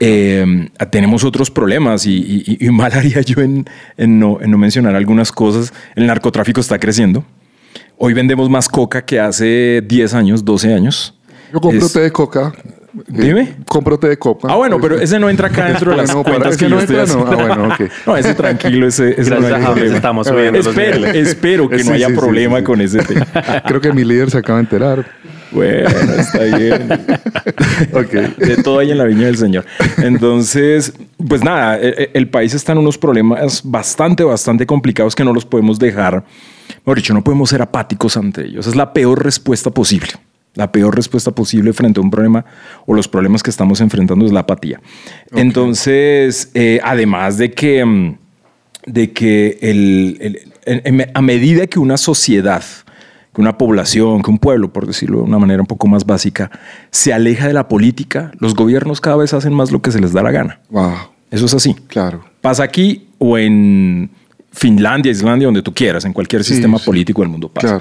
Eh, 0.00 0.68
tenemos 0.90 1.22
otros 1.22 1.48
problemas 1.48 2.06
y, 2.06 2.58
mal 2.72 2.92
haría 2.94 3.20
yo 3.20 3.42
en, 3.42 3.64
no, 3.98 4.40
en 4.40 4.50
no 4.50 4.58
mencionar 4.58 4.96
algunas 4.96 5.30
cosas. 5.30 5.72
El 5.94 6.08
narcotráfico 6.08 6.60
está 6.60 6.78
creciendo. 6.80 7.24
Hoy 7.98 8.14
vendemos 8.14 8.50
más 8.50 8.68
coca 8.68 9.04
que 9.04 9.20
hace 9.20 9.80
10 9.86 10.14
años, 10.14 10.44
12 10.44 10.74
años. 10.74 11.14
Yo 11.52 11.60
compro 11.60 11.88
té 11.88 12.00
de 12.00 12.10
coca 12.10 12.52
Dime. 13.08 13.56
Compro 13.66 13.98
té 13.98 14.08
de 14.08 14.18
copa. 14.18 14.48
Ah, 14.50 14.56
bueno, 14.56 14.80
pero 14.80 14.98
ese 14.98 15.18
no 15.18 15.28
entra 15.28 15.48
acá 15.48 15.64
dentro 15.68 15.90
de 15.90 15.98
las 15.98 16.14
no, 16.14 16.22
cuentas 16.22 16.56
que, 16.56 16.68
no 16.68 16.80
entra, 16.80 17.04
no. 17.06 17.26
Ah, 17.26 17.34
bueno, 17.34 17.68
ok. 17.68 17.90
No, 18.06 18.16
ese 18.16 18.34
tranquilo, 18.34 18.86
ese, 18.86 19.20
ese 19.20 19.30
no 19.30 19.46
hay 19.46 19.62
problema. 19.62 19.96
Estamos 19.96 20.26
subiendo 20.26 20.60
espero, 20.60 21.06
espero 21.06 21.68
que 21.68 21.84
no 21.84 21.92
haya 21.92 22.08
problema 22.08 22.62
con 22.64 22.80
ese 22.80 22.98
tema. 22.98 23.26
Creo 23.66 23.80
que 23.80 23.92
mi 23.92 24.04
líder 24.04 24.30
se 24.30 24.38
acaba 24.38 24.58
de 24.58 24.64
enterar. 24.64 25.06
Bueno, 25.50 25.88
está 26.18 26.42
bien. 26.42 26.88
okay. 27.92 28.34
De 28.36 28.62
todo 28.62 28.80
hay 28.80 28.90
en 28.90 28.98
la 28.98 29.04
viña 29.04 29.26
del 29.26 29.36
Señor. 29.36 29.64
Entonces, 29.98 30.92
pues 31.28 31.42
nada, 31.42 31.78
el, 31.78 31.94
e, 31.96 32.10
el, 32.14 32.28
país 32.28 32.52
está 32.52 32.72
en 32.72 32.78
unos 32.78 32.98
problemas 32.98 33.62
bastante, 33.64 34.24
bastante 34.24 34.66
complicados 34.66 35.14
que 35.14 35.24
no 35.24 35.32
los 35.32 35.44
podemos 35.44 35.78
dejar. 35.78 36.24
Mejor 36.78 36.96
dicho, 36.96 37.14
no 37.14 37.22
podemos 37.22 37.50
ser 37.50 37.62
apáticos 37.62 38.16
ante 38.16 38.46
ellos. 38.46 38.66
Es 38.66 38.76
la 38.76 38.92
peor 38.92 39.24
respuesta 39.24 39.70
posible. 39.70 40.10
La 40.56 40.72
peor 40.72 40.96
respuesta 40.96 41.30
posible 41.30 41.72
frente 41.72 42.00
a 42.00 42.02
un 42.02 42.10
problema 42.10 42.44
o 42.86 42.94
los 42.94 43.06
problemas 43.06 43.42
que 43.42 43.50
estamos 43.50 43.80
enfrentando 43.80 44.26
es 44.26 44.32
la 44.32 44.40
apatía. 44.40 44.80
Entonces, 45.32 46.50
eh, 46.54 46.80
además 46.82 47.38
de 47.38 47.52
que, 47.52 47.84
mm, 47.84 48.18
de 48.86 49.12
que 49.12 49.58
el, 49.60 50.52
a 51.14 51.22
medida 51.22 51.66
que 51.66 51.78
una 51.78 51.96
sociedad, 51.96 52.64
que 53.34 53.40
una 53.40 53.58
población, 53.58 54.22
que 54.22 54.30
un 54.30 54.38
pueblo, 54.38 54.72
por 54.72 54.86
decirlo 54.86 55.18
de 55.18 55.24
una 55.24 55.38
manera 55.38 55.60
un 55.60 55.66
poco 55.66 55.86
más 55.86 56.06
básica, 56.06 56.50
se 56.90 57.12
aleja 57.12 57.46
de 57.46 57.52
la 57.52 57.68
política, 57.68 58.32
los 58.38 58.54
gobiernos 58.54 59.00
cada 59.00 59.16
vez 59.16 59.34
hacen 59.34 59.52
más 59.52 59.70
lo 59.70 59.82
que 59.82 59.92
se 59.92 60.00
les 60.00 60.12
da 60.12 60.22
la 60.22 60.30
gana. 60.30 60.60
Wow. 60.70 60.94
Eso 61.30 61.46
es 61.46 61.54
así. 61.54 61.74
Claro. 61.88 62.24
Pasa 62.40 62.62
aquí 62.62 63.08
o 63.18 63.36
en 63.36 64.10
Finlandia, 64.56 65.12
Islandia, 65.12 65.46
donde 65.46 65.60
tú 65.60 65.74
quieras, 65.74 66.06
en 66.06 66.14
cualquier 66.14 66.42
sistema 66.42 66.78
político 66.78 67.20
del 67.20 67.28
mundo 67.28 67.50
pasa. 67.50 67.78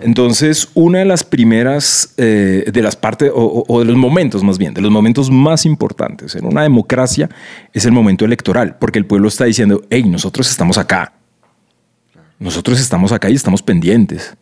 Entonces, 0.00 0.68
una 0.74 0.98
de 0.98 1.04
las 1.04 1.22
primeras, 1.22 2.14
eh, 2.16 2.64
de 2.66 2.82
las 2.82 2.96
partes, 2.96 3.30
o, 3.32 3.78
de 3.78 3.84
los 3.84 3.96
momentos 3.96 4.42
más 4.42 4.58
bien, 4.58 4.74
de 4.74 4.80
los 4.80 4.90
momentos 4.90 5.30
más 5.30 5.64
importantes 5.64 6.34
en 6.34 6.44
una 6.44 6.62
democracia 6.62 7.30
es 7.72 7.84
el 7.84 7.92
momento 7.92 8.24
electoral, 8.24 8.76
porque 8.80 8.98
el 8.98 9.06
pueblo 9.06 9.28
está 9.28 9.44
diciendo, 9.44 9.82
hey, 9.88 10.02
nosotros 10.02 10.50
estamos 10.50 10.78
acá. 10.78 11.12
Nosotros 12.40 12.80
estamos 12.80 13.12
acá 13.12 13.30
y 13.30 13.34
estamos 13.34 13.62
pendientes. 13.62 14.36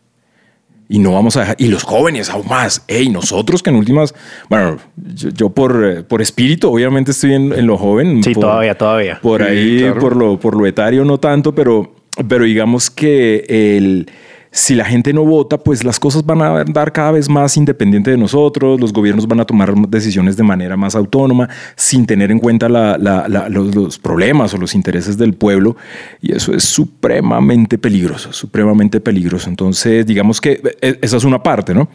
Y 0.87 0.99
no 0.99 1.13
vamos 1.13 1.35
a 1.35 1.39
dejar, 1.41 1.55
y 1.57 1.67
los 1.67 1.83
jóvenes 1.83 2.29
aún 2.29 2.47
más, 2.47 2.83
hey, 2.87 3.09
nosotros 3.09 3.63
que 3.63 3.71
en 3.71 3.77
últimas, 3.77 4.13
bueno, 4.49 4.77
yo, 4.95 5.49
por, 5.49 5.83
eh, 5.83 6.03
por 6.03 6.21
espíritu 6.21 6.71
obviamente 6.71 7.09
estoy 7.09 7.33
en, 7.33 7.65
lo 7.65 7.77
joven. 7.77 8.23
Sí, 8.23 8.33
todavía, 8.33 8.77
todavía. 8.77 9.19
Por 9.19 9.41
ahí, 9.41 9.91
por, 9.99 10.15
lo, 10.15 10.39
por 10.39 10.55
lo 10.55 10.67
etario 10.67 11.03
no 11.03 11.19
tanto, 11.19 11.55
pero, 11.55 11.95
pero 12.27 12.45
digamos 12.45 12.91
que 12.91 13.45
el 13.49 14.07
si 14.55 14.73
la 14.73 14.85
gente 14.85 15.11
no 15.11 15.25
vota, 15.25 15.57
pues 15.57 15.83
las 15.83 15.99
cosas 15.99 16.25
van 16.25 16.41
a 16.41 16.61
andar 16.61 16.93
cada 16.93 17.11
vez 17.11 17.27
más 17.27 17.57
independiente 17.57 18.09
de 18.09 18.17
nosotros, 18.17 18.79
los 18.79 18.93
gobiernos 18.93 19.27
van 19.27 19.41
a 19.41 19.45
tomar 19.45 19.75
decisiones 19.89 20.37
de 20.37 20.43
manera 20.43 20.77
más 20.77 20.95
autónoma, 20.95 21.49
sin 21.75 22.05
tener 22.05 22.31
en 22.31 22.39
cuenta 22.39 22.69
los, 22.69 23.99
problemas 23.99 24.53
o 24.53 24.57
los 24.57 24.73
intereses 24.73 25.17
del 25.17 25.33
pueblo, 25.33 25.75
y 26.21 26.33
eso 26.33 26.53
es 26.53 26.63
supremamente 26.63 27.77
peligroso, 27.77 28.31
supremamente 28.31 29.01
peligroso. 29.01 29.49
Entonces, 29.49 30.05
digamos 30.05 30.39
que 30.39 30.61
e, 30.81 30.99
esa 31.01 31.17
es 31.17 31.25
una 31.25 31.43
parte, 31.43 31.73
¿no? 31.73 31.89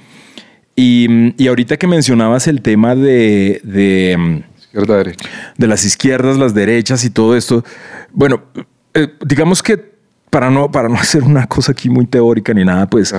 Y, 0.77 1.49
ahorita 1.49 1.79
que 1.79 1.87
mencionabas 1.87 2.47
el 2.47 2.61
tema 2.61 2.95
de, 2.95 3.63
de, 3.65 4.45
de 5.57 5.67
las 5.67 5.87
izquierdas, 5.87 6.37
las 6.37 6.53
derechas 6.53 7.07
y 7.07 7.11
todo 7.11 7.39
esto, 7.39 7.65
bueno, 8.13 8.43
eh, 8.93 9.09
digamos 9.25 9.63
que 9.63 10.00
para 10.31 10.51
no, 10.51 10.71
para 10.71 10.89
no 10.89 10.95
hacer 11.01 11.23
una 11.23 11.47
cosa 11.47 11.73
aquí 11.73 11.89
muy 11.91 12.07
teórica 12.07 12.55
ni 12.55 12.65
nada, 12.65 12.89
pues 12.89 13.15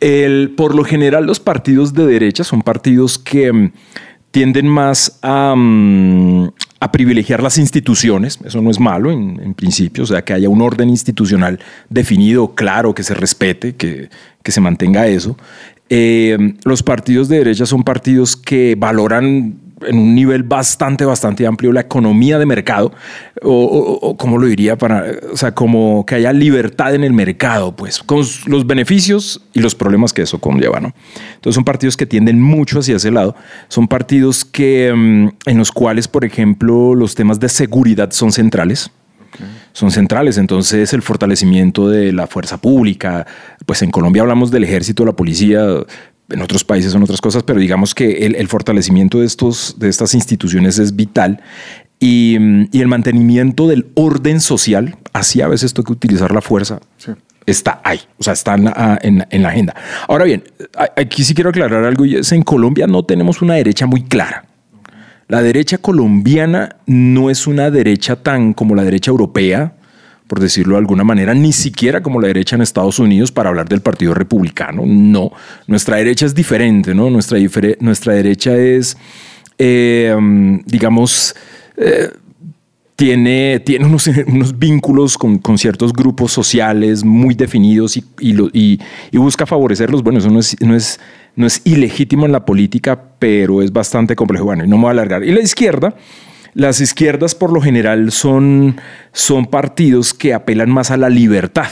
el, 0.00 0.54
por 0.56 0.74
lo 0.74 0.84
general 0.84 1.26
los 1.26 1.40
partidos 1.40 1.94
de 1.94 2.06
derecha 2.06 2.44
son 2.44 2.62
partidos 2.62 3.18
que 3.18 3.52
mm, 3.52 3.72
tienden 4.30 4.68
más 4.68 5.18
a, 5.22 5.54
mm, 5.56 6.50
a, 6.80 6.92
privilegiar 6.92 7.42
las 7.42 7.58
instituciones, 7.58 8.38
eso 8.44 8.60
no 8.60 8.70
es 8.70 8.78
malo 8.78 9.10
en, 9.10 9.54
principio, 9.54 10.04
o 10.04 10.06
sea, 10.06 10.22
que 10.22 10.32
haya 10.32 10.48
un 10.48 10.62
orden 10.62 10.88
institucional 10.88 11.58
definido, 11.88 12.54
claro, 12.54 12.94
que 12.94 13.02
se 13.02 13.14
respete, 13.14 13.74
que, 13.74 14.08
que 14.42 14.52
se 14.52 14.60
mantenga 14.60 15.06
eso. 15.06 15.36
Eh, 15.92 16.54
los 16.64 16.84
partidos 16.84 17.28
de 17.28 17.38
derecha 17.38 17.66
son 17.66 17.82
partidos 17.82 18.36
que 18.36 18.76
valoran 18.78 19.56
en 19.86 19.98
un 19.98 20.14
nivel 20.14 20.42
bastante, 20.42 21.04
bastante 21.04 21.46
amplio 21.46 21.72
la 21.72 21.80
economía 21.80 22.38
de 22.38 22.46
mercado, 22.46 22.92
o, 23.42 24.16
como 24.16 24.38
lo 24.38 24.46
diría, 24.46 24.76
para, 24.76 25.04
o 25.32 25.36
sea, 25.36 25.52
como 25.52 26.04
que 26.06 26.16
haya 26.16 26.32
libertad 26.32 26.94
en 26.94 27.04
el 27.04 27.12
mercado, 27.12 27.74
pues, 27.74 28.02
con 28.02 28.24
los 28.46 28.66
beneficios 28.66 29.42
y 29.52 29.60
los 29.60 29.74
problemas 29.74 30.12
que 30.12 30.22
eso 30.22 30.38
conlleva, 30.38 30.80
¿no? 30.80 30.92
Entonces 31.34 31.54
son 31.54 31.64
partidos 31.64 31.96
que 31.96 32.06
tienden 32.06 32.40
mucho 32.40 32.80
hacia 32.80 32.96
ese 32.96 33.10
lado, 33.10 33.34
son 33.68 33.88
partidos 33.88 34.44
que, 34.44 34.92
mm, 34.94 35.28
en 35.46 35.58
los 35.58 35.72
cuales, 35.72 36.08
por 36.08 36.24
ejemplo, 36.24 36.94
los 36.94 37.14
temas 37.14 37.40
de 37.40 37.48
seguridad 37.48 38.10
son 38.10 38.32
centrales, 38.32 38.90
son 39.72 39.90
centrales. 39.90 40.38
Entonces, 40.38 40.92
el 40.92 41.02
fortalecimiento 41.02 41.88
de 41.88 42.12
la 42.12 42.26
fuerza 42.26 42.58
pública, 42.58 43.26
pues 43.66 43.82
en 43.82 43.90
Colombia 43.90 44.22
hablamos 44.22 44.50
del 44.50 44.64
ejército, 44.64 45.04
la 45.04 45.12
policía, 45.12 45.64
en 46.30 46.42
otros 46.42 46.64
países 46.64 46.92
son 46.92 47.02
otras 47.02 47.20
cosas, 47.20 47.42
pero 47.42 47.60
digamos 47.60 47.94
que 47.94 48.26
el, 48.26 48.48
fortalecimiento 48.48 49.20
de, 49.20 49.26
estos, 49.26 49.76
de 49.78 49.88
estas 49.88 50.14
instituciones 50.14 50.78
es 50.78 50.96
vital 50.96 51.42
y, 51.98 52.34
el 52.36 52.88
mantenimiento 52.88 53.68
del 53.68 53.88
orden 53.94 54.40
social, 54.40 54.96
así 55.12 55.42
a 55.42 55.48
veces 55.48 55.74
toca 55.74 55.92
utilizar 55.92 56.32
la 56.32 56.40
fuerza, 56.40 56.80
está 57.46 57.80
ahí, 57.84 58.00
o 58.18 58.22
sea, 58.22 58.32
está 58.32 58.54
en 58.54 58.64
la, 58.64 58.98
en, 59.02 59.42
la, 59.42 59.48
agenda. 59.48 59.74
Ahora 60.08 60.24
bien, 60.24 60.44
aquí 60.96 61.24
sí 61.24 61.34
quiero 61.34 61.50
aclarar 61.50 61.84
algo 61.84 62.04
y 62.04 62.16
es 62.16 62.32
en 62.32 62.42
Colombia 62.42 62.86
no 62.86 63.04
tenemos 63.04 63.42
una 63.42 63.54
derecha 63.54 63.86
muy 63.86 64.04
clara. 64.04 64.46
La 65.28 65.42
derecha 65.42 65.78
colombiana 65.78 66.76
no 66.86 67.30
es 67.30 67.46
una 67.46 67.70
derecha 67.70 68.16
tan 68.16 68.52
como 68.52 68.74
la 68.74 68.82
derecha 68.82 69.12
europea, 69.12 69.74
por 70.30 70.38
decirlo 70.38 70.74
de 70.74 70.78
alguna 70.78 71.02
manera, 71.02 71.34
ni 71.34 71.52
siquiera 71.52 72.04
como 72.04 72.20
la 72.20 72.28
derecha 72.28 72.54
en 72.54 72.62
Estados 72.62 73.00
Unidos 73.00 73.32
para 73.32 73.48
hablar 73.48 73.68
del 73.68 73.80
Partido 73.80 74.14
Republicano. 74.14 74.84
No, 74.86 75.32
nuestra 75.66 75.96
derecha 75.96 76.24
es 76.24 76.36
diferente, 76.36 76.94
¿no? 76.94 77.10
Nuestra, 77.10 77.36
nuestra 77.80 78.12
derecha 78.12 78.56
es, 78.56 78.96
eh, 79.58 80.16
digamos, 80.66 81.34
eh, 81.76 82.10
tiene, 82.94 83.58
tiene 83.66 83.86
unos, 83.86 84.06
unos 84.28 84.56
vínculos 84.56 85.18
con, 85.18 85.38
con, 85.38 85.58
ciertos 85.58 85.92
grupos 85.92 86.30
sociales 86.30 87.02
muy 87.02 87.34
definidos 87.34 87.96
y, 87.96 88.04
y, 88.20 88.78
y, 89.10 89.18
busca 89.18 89.46
favorecerlos. 89.46 90.04
Bueno, 90.04 90.20
eso 90.20 90.30
no 90.30 90.38
es, 90.38 90.56
no, 90.60 90.76
es, 90.76 91.00
no 91.34 91.44
es 91.44 91.60
ilegítimo 91.64 92.24
en 92.24 92.30
la 92.30 92.44
política, 92.44 93.02
pero 93.18 93.62
es 93.62 93.72
bastante 93.72 94.14
complejo. 94.14 94.44
Bueno, 94.44 94.64
y 94.64 94.68
no 94.68 94.76
me 94.76 94.82
voy 94.82 94.90
a 94.90 94.92
alargar. 94.92 95.24
Y 95.24 95.32
la 95.32 95.40
izquierda 95.40 95.92
las 96.54 96.80
izquierdas 96.80 97.34
por 97.34 97.52
lo 97.52 97.60
general 97.60 98.10
son, 98.10 98.80
son 99.12 99.46
partidos 99.46 100.14
que 100.14 100.34
apelan 100.34 100.70
más 100.70 100.90
a 100.90 100.96
la 100.96 101.08
libertad, 101.08 101.68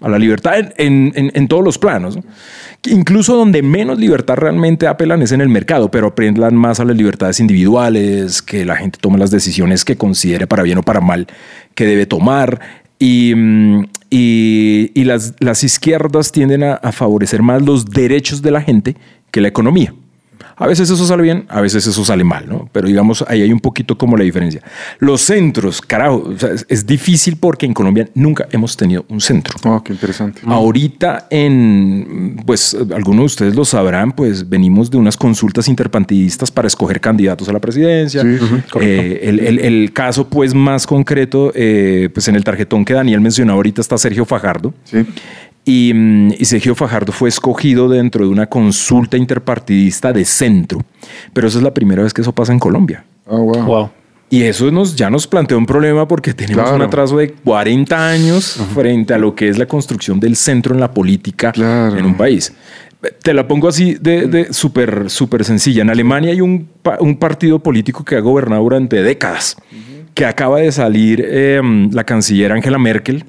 a 0.00 0.08
la 0.08 0.18
libertad 0.18 0.72
en, 0.76 1.48
todos 1.48 1.64
los 1.64 1.78
planos. 1.78 2.18
Incluso 2.84 3.36
donde 3.36 3.62
menos 3.62 3.98
libertad 3.98 4.36
realmente 4.36 4.86
apelan 4.86 5.22
es 5.22 5.32
en 5.32 5.40
el 5.40 5.48
mercado, 5.48 5.90
pero 5.90 6.08
apelan 6.08 6.56
más 6.56 6.80
a 6.80 6.84
las 6.84 6.96
libertades 6.96 7.40
individuales, 7.40 8.42
que 8.42 8.64
la 8.64 8.76
gente 8.76 8.98
tome 9.00 9.18
las 9.18 9.30
decisiones 9.30 9.84
que 9.84 9.96
considere 9.96 10.46
para 10.46 10.62
bien 10.62 10.78
o 10.78 10.82
para 10.82 11.00
mal 11.00 11.26
que 11.74 11.86
debe 11.86 12.06
tomar. 12.06 12.60
Y, 12.98 13.34
y, 14.10 15.04
las, 15.04 15.34
las, 15.40 15.64
izquierdas 15.64 16.30
tienden 16.30 16.62
a 16.62 16.92
favorecer 16.92 17.42
más 17.42 17.62
los 17.62 17.86
derechos 17.86 18.42
de 18.42 18.52
la 18.52 18.62
gente 18.62 18.96
que 19.32 19.40
la 19.40 19.48
economía. 19.48 19.92
A 20.56 20.66
veces 20.66 20.90
eso 20.90 21.06
sale 21.06 21.22
bien, 21.22 21.44
a 21.48 21.60
veces 21.60 21.86
eso 21.86 22.04
sale 22.04 22.24
mal, 22.24 22.48
¿no? 22.48 22.68
Pero 22.72 22.88
digamos, 22.88 23.24
ahí 23.28 23.42
hay 23.42 23.52
un 23.52 23.60
poquito 23.60 23.96
como 23.96 24.16
la 24.16 24.24
diferencia. 24.24 24.62
Los 24.98 25.22
centros, 25.22 25.80
carajo, 25.80 26.32
es, 26.68 26.86
difícil 26.86 27.36
porque 27.36 27.66
en 27.66 27.74
Colombia 27.74 28.08
nunca 28.14 28.46
hemos 28.50 28.76
tenido 28.76 29.04
un 29.08 29.20
centro. 29.20 29.56
Oh, 29.64 29.82
qué 29.82 29.92
interesante. 29.92 30.42
Ahorita 30.46 31.26
en, 31.30 32.42
pues 32.44 32.76
algunos 32.94 33.20
de 33.20 33.26
ustedes 33.26 33.54
lo 33.54 33.64
sabrán, 33.64 34.12
pues 34.12 34.48
venimos 34.48 34.90
de 34.90 34.98
unas 34.98 35.16
consultas 35.16 35.68
interpartidistas 35.68 36.50
para 36.50 36.68
escoger 36.68 37.00
candidatos 37.00 37.48
a 37.48 37.52
la 37.52 37.60
presidencia. 37.60 38.22
Eh, 38.80 39.20
el, 39.62 39.92
caso 39.92 40.28
pues 40.28 40.54
más 40.54 40.86
concreto, 40.86 41.52
eh, 41.54 42.08
pues 42.12 42.28
en 42.28 42.36
el 42.36 42.44
tarjetón 42.44 42.84
que 42.84 42.94
Daniel 42.94 43.20
mencionó 43.20 43.54
ahorita 43.54 43.80
está 43.80 43.98
Sergio 43.98 44.24
Fajardo. 44.24 44.74
Sí. 44.84 45.04
Mm, 45.64 46.32
y, 46.38 46.44
Sergio 46.44 46.74
Fajardo 46.74 47.12
fue 47.12 47.28
escogido 47.28 47.88
dentro 47.88 48.24
de 48.24 48.30
una 48.30 48.46
consulta 48.46 49.16
interpartidista 49.16 50.12
de 50.12 50.24
centro. 50.24 50.80
Pero 51.32 51.48
esa 51.48 51.58
es 51.58 51.64
la 51.64 51.72
primera 51.72 52.02
vez 52.02 52.12
que 52.12 52.22
eso 52.22 52.32
pasa 52.32 52.52
en 52.52 52.58
Colombia. 52.58 53.04
Oh, 53.26 53.42
wow. 53.42 53.90
Y 54.28 54.44
eso 54.44 54.70
nos, 54.70 54.96
ya 54.96 55.10
nos 55.10 55.26
plantea 55.26 55.58
un 55.58 55.66
problema 55.66 56.08
porque 56.08 56.32
tenemos 56.32 56.70
un 56.70 56.80
atraso 56.80 57.18
de 57.18 57.32
40 57.32 58.08
años 58.08 58.58
frente 58.74 59.12
a 59.12 59.18
lo 59.18 59.34
que 59.34 59.50
es 59.50 59.58
la 59.58 59.66
construcción 59.66 60.18
del 60.18 60.36
centro 60.36 60.72
en 60.74 60.80
la 60.80 60.90
política 60.90 61.52
en 61.54 62.04
un 62.06 62.16
país. 62.16 62.50
Te 63.22 63.34
la 63.34 63.46
pongo 63.46 63.68
así 63.68 63.94
de, 64.00 64.48
súper 64.50 65.10
súper 65.10 65.44
sencilla. 65.44 65.82
En 65.82 65.90
Alemania 65.90 66.30
hay 66.30 66.40
un, 66.40 66.66
un, 67.00 67.16
partido 67.16 67.58
político 67.58 68.06
que 68.06 68.16
ha 68.16 68.20
gobernado 68.20 68.62
durante 68.62 69.02
décadas, 69.02 69.56
que 70.14 70.24
acaba 70.24 70.60
de 70.60 70.72
salir 70.72 71.22
em, 71.28 71.90
la 71.92 72.04
canciller 72.04 72.52
Angela 72.52 72.78
Merkel 72.78 73.26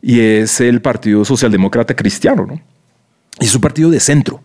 y 0.00 0.20
es 0.20 0.60
el 0.60 0.80
Partido 0.80 1.24
Socialdemócrata 1.24 1.94
Cristiano, 1.94 2.46
¿no? 2.46 2.60
Y 3.40 3.44
es 3.44 3.54
un 3.54 3.60
partido 3.60 3.90
de 3.90 4.00
centro. 4.00 4.40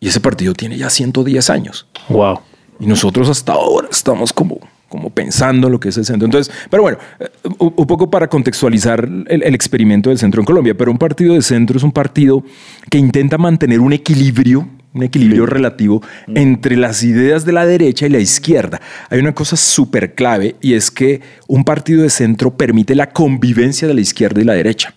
Y 0.00 0.08
ese 0.08 0.20
partido 0.20 0.52
tiene 0.52 0.76
ya 0.76 0.90
110 0.90 1.48
años. 1.50 1.86
Wow. 2.08 2.40
Y 2.78 2.86
nosotros 2.86 3.28
hasta 3.28 3.52
ahora 3.52 3.88
estamos 3.90 4.32
como, 4.32 4.58
como 4.88 5.08
pensando 5.08 5.68
en 5.68 5.72
lo 5.72 5.80
que 5.80 5.88
es 5.88 5.96
el 5.96 6.04
centro. 6.04 6.26
Entonces, 6.26 6.54
pero 6.68 6.82
bueno, 6.82 6.98
eh, 7.20 7.30
un 7.58 7.86
poco 7.86 8.10
para 8.10 8.28
contextualizar 8.28 9.04
el, 9.04 9.42
el, 9.42 9.54
experimento 9.54 10.10
del 10.10 10.18
centro 10.18 10.42
en 10.42 10.44
Colombia, 10.44 10.74
pero 10.76 10.90
un 10.90 10.98
partido 10.98 11.34
de 11.34 11.42
centro 11.42 11.78
es 11.78 11.82
un 11.82 11.92
partido 11.92 12.44
que 12.90 12.98
intenta 12.98 13.38
mantener 13.38 13.80
un 13.80 13.92
equilibrio 13.92 14.68
un 14.94 15.02
equilibrio 15.02 15.44
relativo 15.44 16.02
entre 16.28 16.76
las 16.76 17.02
ideas 17.02 17.44
de 17.44 17.52
la 17.52 17.66
derecha 17.66 18.06
y 18.06 18.10
la 18.10 18.20
izquierda. 18.20 18.80
Hay 19.10 19.18
una 19.18 19.34
cosa 19.34 19.56
súper 19.56 20.14
clave 20.14 20.54
y 20.60 20.74
es 20.74 20.90
que 20.90 21.20
un 21.48 21.64
partido 21.64 22.02
de 22.02 22.10
centro 22.10 22.56
permite 22.56 22.94
la 22.94 23.10
convivencia 23.10 23.88
de 23.88 23.94
la 23.94 24.00
izquierda 24.00 24.40
y 24.40 24.44
la 24.44 24.54
derecha. 24.54 24.94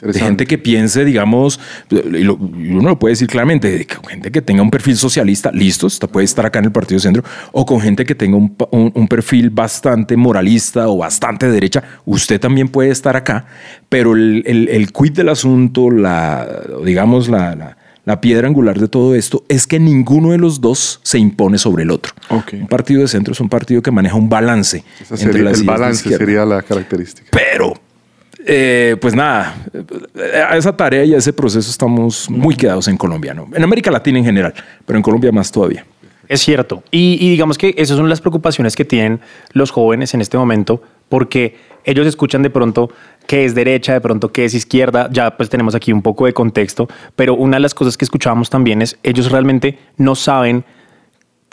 De 0.00 0.18
gente 0.18 0.46
que 0.46 0.58
piense, 0.58 1.02
digamos, 1.04 1.58
y, 1.90 2.26
uno 2.26 2.88
lo 2.88 2.98
puede 2.98 3.12
decir 3.12 3.28
claramente, 3.28 3.70
de 3.70 3.86
gente 4.08 4.30
que 4.30 4.42
tenga 4.42 4.60
un 4.62 4.70
perfil 4.70 4.96
socialista, 4.96 5.50
listo, 5.50 5.88
puede 6.08 6.24
estar 6.26 6.44
acá 6.44 6.58
en 6.58 6.66
el 6.66 6.72
Partido 6.72 7.00
Centro, 7.00 7.24
o 7.52 7.64
con 7.64 7.80
gente 7.80 8.04
que 8.04 8.14
tenga 8.14 8.36
un, 8.36 9.08
perfil 9.08 9.48
bastante 9.48 10.16
moralista 10.16 10.88
o 10.88 10.98
bastante 10.98 11.50
derecha, 11.50 11.82
usted 12.04 12.38
también 12.38 12.68
puede 12.68 12.90
estar 12.90 13.16
acá, 13.16 13.46
pero 13.88 14.12
el, 14.12 14.42
el, 14.46 14.92
quid 14.92 15.12
del 15.12 15.30
asunto, 15.30 15.90
la, 15.90 16.46
digamos, 16.84 17.28
la 17.28 17.54
la 17.54 17.76
piedra 18.20 18.46
angular 18.46 18.78
de 18.78 18.88
todo 18.88 19.14
esto 19.14 19.44
es 19.48 19.66
que 19.66 19.80
ninguno 19.80 20.32
de 20.32 20.38
los 20.38 20.60
dos 20.60 21.00
se 21.02 21.18
impone 21.18 21.58
sobre 21.58 21.84
el 21.84 21.90
otro. 21.90 22.12
Un 22.52 22.66
partido 22.66 23.00
de 23.00 23.08
centro 23.08 23.32
es 23.32 23.40
un 23.40 23.48
partido 23.48 23.80
que 23.82 23.90
maneja 23.90 24.16
un 24.16 24.28
balance. 24.28 24.84
entre 25.10 25.42
las 25.42 25.60
el 25.60 25.66
balance 25.66 26.08
sería 26.08 26.44
la 26.44 26.62
característica. 26.62 27.28
Pero, 27.30 27.72
eh, 28.46 28.96
pues 29.00 29.14
nada, 29.14 29.56
a 30.48 30.56
esa 30.56 30.76
tarea 30.76 31.04
y 31.04 31.14
a 31.14 31.18
ese 31.18 31.32
proceso 31.32 31.70
estamos 31.70 32.28
muy 32.28 32.54
quedados 32.56 32.88
en 32.88 32.98
Colombia, 32.98 33.32
¿no? 33.32 33.48
en 33.54 33.62
América 33.64 33.90
Latina 33.90 34.18
en 34.18 34.24
general, 34.24 34.54
pero 34.84 34.98
en 34.98 35.02
Colombia 35.02 35.32
más 35.32 35.50
todavía. 35.50 35.86
Es 36.28 36.40
cierto. 36.40 36.82
Y, 36.90 37.18
y 37.20 37.30
digamos 37.30 37.58
que 37.58 37.74
esas 37.76 37.96
son 37.96 38.08
las 38.08 38.20
preocupaciones 38.20 38.76
que 38.76 38.84
tienen 38.84 39.20
los 39.52 39.70
jóvenes 39.70 40.14
en 40.14 40.20
este 40.20 40.38
momento, 40.38 40.82
porque 41.08 41.56
ellos 41.84 42.06
escuchan 42.06 42.42
de 42.42 42.50
pronto 42.50 42.90
qué 43.26 43.44
es 43.44 43.54
derecha, 43.54 43.92
de 43.92 44.00
pronto 44.00 44.32
qué 44.32 44.44
es 44.44 44.54
izquierda, 44.54 45.08
ya 45.10 45.36
pues 45.36 45.48
tenemos 45.48 45.74
aquí 45.74 45.92
un 45.92 46.02
poco 46.02 46.26
de 46.26 46.32
contexto, 46.32 46.88
pero 47.16 47.34
una 47.34 47.56
de 47.56 47.60
las 47.60 47.74
cosas 47.74 47.96
que 47.96 48.04
escuchábamos 48.04 48.50
también 48.50 48.82
es 48.82 48.98
ellos 49.02 49.30
realmente 49.30 49.78
no 49.96 50.14
saben 50.14 50.64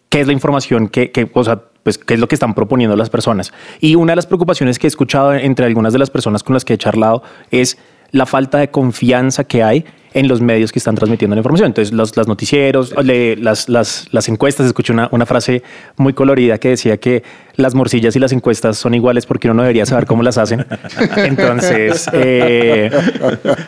qué 0.09 0.21
es 0.21 0.27
la 0.27 0.33
información 0.33 0.89
que, 0.89 1.11
que 1.11 1.29
o 1.33 1.43
sea, 1.43 1.61
pues 1.83 1.97
qué 1.97 2.13
es 2.13 2.19
lo 2.19 2.27
que 2.27 2.35
están 2.35 2.53
proponiendo 2.53 2.95
las 2.95 3.09
personas. 3.09 3.53
Y 3.79 3.95
una 3.95 4.11
de 4.11 4.17
las 4.17 4.27
preocupaciones 4.27 4.77
que 4.77 4.87
he 4.87 4.89
escuchado 4.89 5.33
entre 5.33 5.65
algunas 5.65 5.93
de 5.93 5.99
las 5.99 6.09
personas 6.09 6.43
con 6.43 6.53
las 6.53 6.65
que 6.65 6.73
he 6.73 6.77
charlado 6.77 7.23
es 7.49 7.77
la 8.11 8.25
falta 8.25 8.57
de 8.59 8.69
confianza 8.69 9.45
que 9.45 9.63
hay 9.63 9.85
en 10.13 10.27
los 10.27 10.41
medios 10.41 10.72
que 10.72 10.80
están 10.80 10.96
transmitiendo 10.96 11.36
la 11.36 11.39
información. 11.39 11.68
Entonces, 11.68 11.94
los, 11.94 12.15
noticieros, 12.27 12.94
le- 13.03 13.36
las, 13.38 13.70
las, 13.70 14.08
las 14.12 14.30
encuestas, 14.30 14.65
escuché 14.68 14.94
una, 14.94 15.08
una 15.12 15.25
frase 15.25 15.63
muy 15.98 16.13
colorida 16.13 16.58
que 16.58 16.70
decía 16.70 16.98
que 16.98 17.24
las 17.56 17.75
morcillas 17.75 18.15
y 18.15 18.20
las 18.20 18.32
encuestas 18.32 18.77
son 18.77 18.94
iguales 18.94 19.25
porque 19.25 19.48
uno 19.48 19.56
no 19.56 19.62
debería 19.63 19.86
saber 19.86 20.06
cómo 20.06 20.24
las 20.24 20.38
hacen. 20.38 20.65
Entonces, 21.18 22.10
eh, 22.13 22.89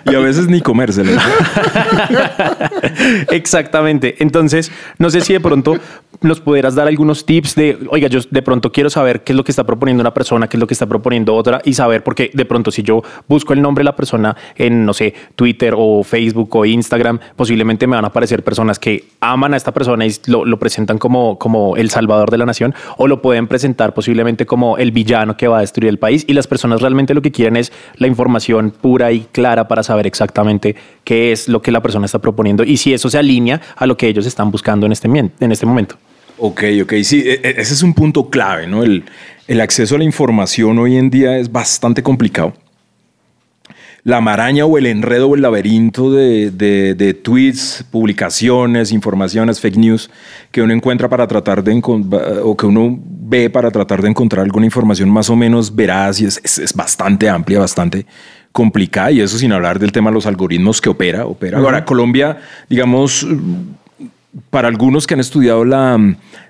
Y 0.05 0.15
a 0.15 0.19
veces 0.19 0.47
ni 0.47 0.61
comérselas. 0.61 1.21
Exactamente. 3.31 4.15
Entonces, 4.19 4.71
no 4.97 5.09
sé 5.09 5.21
si 5.21 5.33
de 5.33 5.39
pronto 5.39 5.75
nos 6.21 6.39
pudieras 6.39 6.75
dar 6.75 6.87
algunos 6.87 7.25
tips 7.25 7.55
de, 7.55 7.77
oiga, 7.89 8.07
yo 8.07 8.19
de 8.29 8.41
pronto 8.41 8.71
quiero 8.71 8.89
saber 8.89 9.23
qué 9.23 9.33
es 9.33 9.37
lo 9.37 9.43
que 9.43 9.51
está 9.51 9.65
proponiendo 9.65 10.01
una 10.01 10.13
persona, 10.13 10.47
qué 10.47 10.57
es 10.57 10.61
lo 10.61 10.67
que 10.67 10.73
está 10.73 10.85
proponiendo 10.85 11.35
otra 11.35 11.61
y 11.65 11.73
saber, 11.73 12.03
porque 12.03 12.31
de 12.33 12.45
pronto 12.45 12.71
si 12.71 12.83
yo 12.83 13.01
busco 13.27 13.53
el 13.53 13.61
nombre 13.61 13.81
de 13.81 13.85
la 13.85 13.95
persona 13.95 14.35
en, 14.55 14.85
no 14.85 14.93
sé, 14.93 15.13
Twitter 15.35 15.73
o 15.77 16.03
Facebook 16.03 16.32
o 16.35 16.65
Instagram, 16.65 17.19
posiblemente 17.35 17.87
me 17.87 17.95
van 17.95 18.05
a 18.05 18.09
aparecer 18.09 18.43
personas 18.43 18.79
que 18.79 19.05
aman 19.19 19.53
a 19.53 19.57
esta 19.57 19.73
persona 19.73 20.05
y 20.05 20.13
lo, 20.27 20.57
presentan 20.59 20.97
como, 20.97 21.37
como 21.37 21.75
el 21.77 21.89
salvador 21.89 22.29
de 22.29 22.37
la 22.37 22.45
nación 22.45 22.73
o 22.97 23.07
lo 23.07 23.21
pueden 23.21 23.47
presentar 23.47 23.93
posiblemente 23.93 24.45
como 24.45 24.77
el 24.77 24.91
villano 24.91 25.35
que 25.37 25.47
va 25.47 25.57
a 25.57 25.61
destruir 25.61 25.89
el 25.89 25.99
país 25.99 26.25
y 26.27 26.33
las 26.33 26.47
personas 26.47 26.81
realmente 26.81 27.13
lo 27.13 27.21
que 27.21 27.31
quieren 27.31 27.57
es 27.57 27.71
la 27.97 28.07
información 28.07 28.71
pura 28.71 29.11
y 29.11 29.21
clara 29.31 29.67
para 29.67 29.83
saber 29.83 30.07
exactamente 30.07 30.75
qué 31.03 31.31
es 31.31 31.47
lo 31.47 31.61
que 31.61 31.71
la 31.71 31.81
persona 31.81 32.05
está 32.05 32.19
proponiendo 32.19 32.63
y 32.63 32.77
si 32.77 32.93
eso 32.93 33.09
se 33.09 33.17
alinea 33.17 33.61
a 33.75 33.85
lo 33.85 33.97
que 33.97 34.07
ellos 34.07 34.25
están 34.25 34.51
buscando 34.51 34.85
en 34.85 34.91
este, 34.91 35.07
en 35.07 35.51
este 35.51 35.65
momento. 35.65 35.95
Ok, 36.37 36.63
ok, 36.83 36.93
sí, 37.03 37.23
e- 37.25 37.39
e- 37.43 37.61
ese 37.61 37.73
es 37.73 37.83
un 37.83 37.93
punto 37.93 38.29
clave, 38.29 38.67
¿no? 38.67 38.83
El, 38.83 39.03
el 39.47 39.61
acceso 39.61 39.95
a 39.95 39.97
la 39.97 40.03
información 40.03 40.79
hoy 40.79 40.97
en 40.97 41.09
día 41.09 41.37
es 41.37 41.51
bastante 41.51 42.01
complicado. 42.01 42.53
La 44.05 44.19
maraña 44.19 44.65
o 44.65 44.77
el 44.77 44.85
enredo 44.85 45.29
o 45.29 45.35
el 45.35 45.41
laberinto 45.41 46.11
de, 46.11 46.51
de- 46.51 46.93
de 46.93 47.13
tweets, 47.13 47.85
publicaciones, 47.89 48.91
informaciones, 48.91 49.61
fake 49.61 49.77
news 49.77 50.09
que 50.51 50.61
uno 50.61 50.73
encuentra 50.73 51.07
para 51.07 51.25
tratar 51.25 51.63
de 51.63 51.81
o 52.43 52.57
que 52.57 52.65
uno 52.65 52.99
ve 53.25 53.49
para 53.49 53.71
tratar 53.71 54.01
de 54.01 54.09
encontrar 54.09 54.43
alguna 54.43 54.65
información 54.65 55.09
más 55.09 55.29
o 55.29 55.37
menos 55.37 55.73
veraz 55.73 56.19
y 56.19 56.25
es, 56.25 56.41
es- 56.43 56.59
es 56.59 56.73
bastante 56.73 57.29
amplia, 57.29 57.59
bastante 57.59 58.05
complicada 58.51 59.09
y 59.11 59.21
eso 59.21 59.37
sin 59.37 59.53
hablar 59.53 59.79
del 59.79 59.91
tema 59.93 60.09
de 60.09 60.15
los 60.15 60.25
algoritmos 60.25 60.81
que 60.81 60.89
opera. 60.89 61.25
opera. 61.25 61.57
Ahora, 61.59 61.85
Colombia, 61.85 62.37
digamos, 62.69 63.25
para 64.49 64.67
algunos 64.67 65.05
que 65.05 65.13
han 65.13 65.19
estudiado 65.19 65.63
la, 65.63 65.99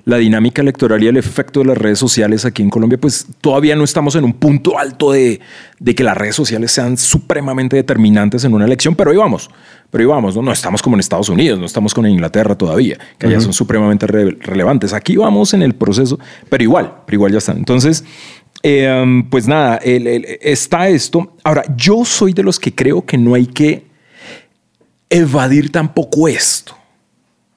la 0.05 0.17
dinámica 0.17 0.61
electoral 0.61 1.03
y 1.03 1.07
el 1.07 1.17
efecto 1.17 1.59
de 1.59 1.65
las 1.65 1.77
redes 1.77 1.99
sociales 1.99 2.45
aquí 2.45 2.61
en 2.61 2.69
Colombia, 2.69 2.97
pues 2.97 3.27
todavía 3.41 3.75
no 3.75 3.83
estamos 3.83 4.15
en 4.15 4.23
un 4.23 4.31
punto 4.33 4.79
alto 4.79 5.11
de, 5.11 5.41
de 5.79 5.95
que 5.95 6.03
las 6.03 6.15
redes 6.17 6.35
sociales 6.35 6.71
sean 6.71 6.95
supremamente 6.97 7.75
determinantes 7.75 8.45
en 8.45 8.53
una 8.53 8.63
elección, 8.65 8.95
pero 8.95 9.11
ahí 9.11 9.17
vamos, 9.17 9.49
pero 9.91 10.01
ahí 10.01 10.07
vamos, 10.07 10.33
¿no? 10.35 10.41
no 10.41 10.53
estamos 10.53 10.81
como 10.81 10.95
en 10.95 11.01
Estados 11.01 11.27
Unidos, 11.27 11.59
no 11.59 11.65
estamos 11.65 11.93
con 11.93 12.07
Inglaterra 12.07 12.55
todavía, 12.57 12.97
que 13.17 13.27
allá 13.27 13.41
son 13.41 13.51
supremamente 13.53 14.07
re- 14.07 14.37
relevantes. 14.39 14.93
Aquí 14.93 15.17
vamos 15.17 15.53
en 15.53 15.61
el 15.61 15.75
proceso, 15.75 16.17
pero 16.49 16.63
igual, 16.63 16.93
pero 17.05 17.15
igual 17.17 17.31
ya 17.33 17.39
están. 17.39 17.57
Entonces, 17.57 18.05
eh, 18.63 19.01
um, 19.03 19.29
pues 19.29 19.45
nada, 19.45 19.75
el- 19.83 20.07
el- 20.07 20.25
está 20.39 20.87
esto. 20.87 21.35
Ahora, 21.43 21.63
yo 21.75 22.05
soy 22.05 22.31
de 22.31 22.43
los 22.43 22.61
que 22.61 22.73
creo 22.73 23.05
que 23.05 23.17
no 23.17 23.33
hay 23.33 23.45
que 23.45 23.87
evadir 25.09 25.69
tampoco 25.71 26.29
esto. 26.29 26.77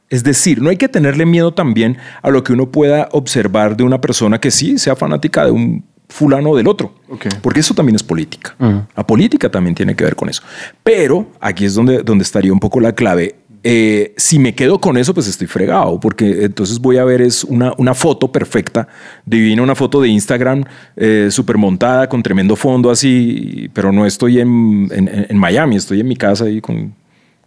Es 0.08 0.22
decir, 0.22 0.62
no 0.62 0.70
hay 0.70 0.76
que 0.76 0.88
tenerle 0.88 1.26
miedo 1.26 1.52
también 1.52 1.96
a 2.22 2.30
lo 2.30 2.44
que 2.44 2.52
uno 2.52 2.70
pueda 2.70 3.08
observar 3.12 3.76
de 3.76 3.82
una 3.82 4.00
persona 4.00 4.40
que 4.40 4.50
sí 4.50 4.78
sea 4.78 4.94
fanática 4.96 5.44
de 5.44 5.50
un 5.50 5.84
fulano 6.08 6.50
o 6.50 6.56
del 6.56 6.68
otro, 6.68 6.94
porque 7.42 7.58
eso 7.60 7.74
también 7.74 7.96
es 7.96 8.02
política. 8.04 8.54
La 8.94 9.04
política 9.04 9.50
también 9.50 9.74
tiene 9.74 9.96
que 9.96 10.04
ver 10.04 10.14
con 10.14 10.28
eso. 10.28 10.42
Pero 10.84 11.26
aquí 11.40 11.64
es 11.64 11.74
donde, 11.74 12.02
donde 12.04 12.22
estaría 12.22 12.52
un 12.52 12.60
poco 12.60 12.78
la 12.78 12.92
clave. 12.92 13.34
Eh, 13.68 14.14
si 14.16 14.38
me 14.38 14.54
quedo 14.54 14.78
con 14.80 14.96
eso, 14.96 15.12
pues 15.12 15.26
estoy 15.26 15.48
fregado, 15.48 15.98
porque 15.98 16.44
entonces 16.44 16.78
voy 16.78 16.98
a 16.98 17.04
ver 17.04 17.20
es 17.20 17.42
una, 17.42 17.72
una 17.78 17.94
foto 17.94 18.30
perfecta, 18.30 18.86
divina, 19.24 19.60
una 19.62 19.74
foto 19.74 20.00
de 20.00 20.06
Instagram 20.08 20.62
eh, 20.96 21.26
súper 21.32 21.58
montada, 21.58 22.08
con 22.08 22.22
tremendo 22.22 22.54
fondo 22.54 22.92
así, 22.92 23.68
pero 23.74 23.90
no 23.90 24.06
estoy 24.06 24.38
en, 24.38 24.88
en- 24.92 25.26
en 25.28 25.36
Miami, 25.36 25.74
estoy 25.74 25.98
en 25.98 26.06
mi 26.06 26.14
casa 26.14 26.44
ahí 26.44 26.60
con, 26.60 26.94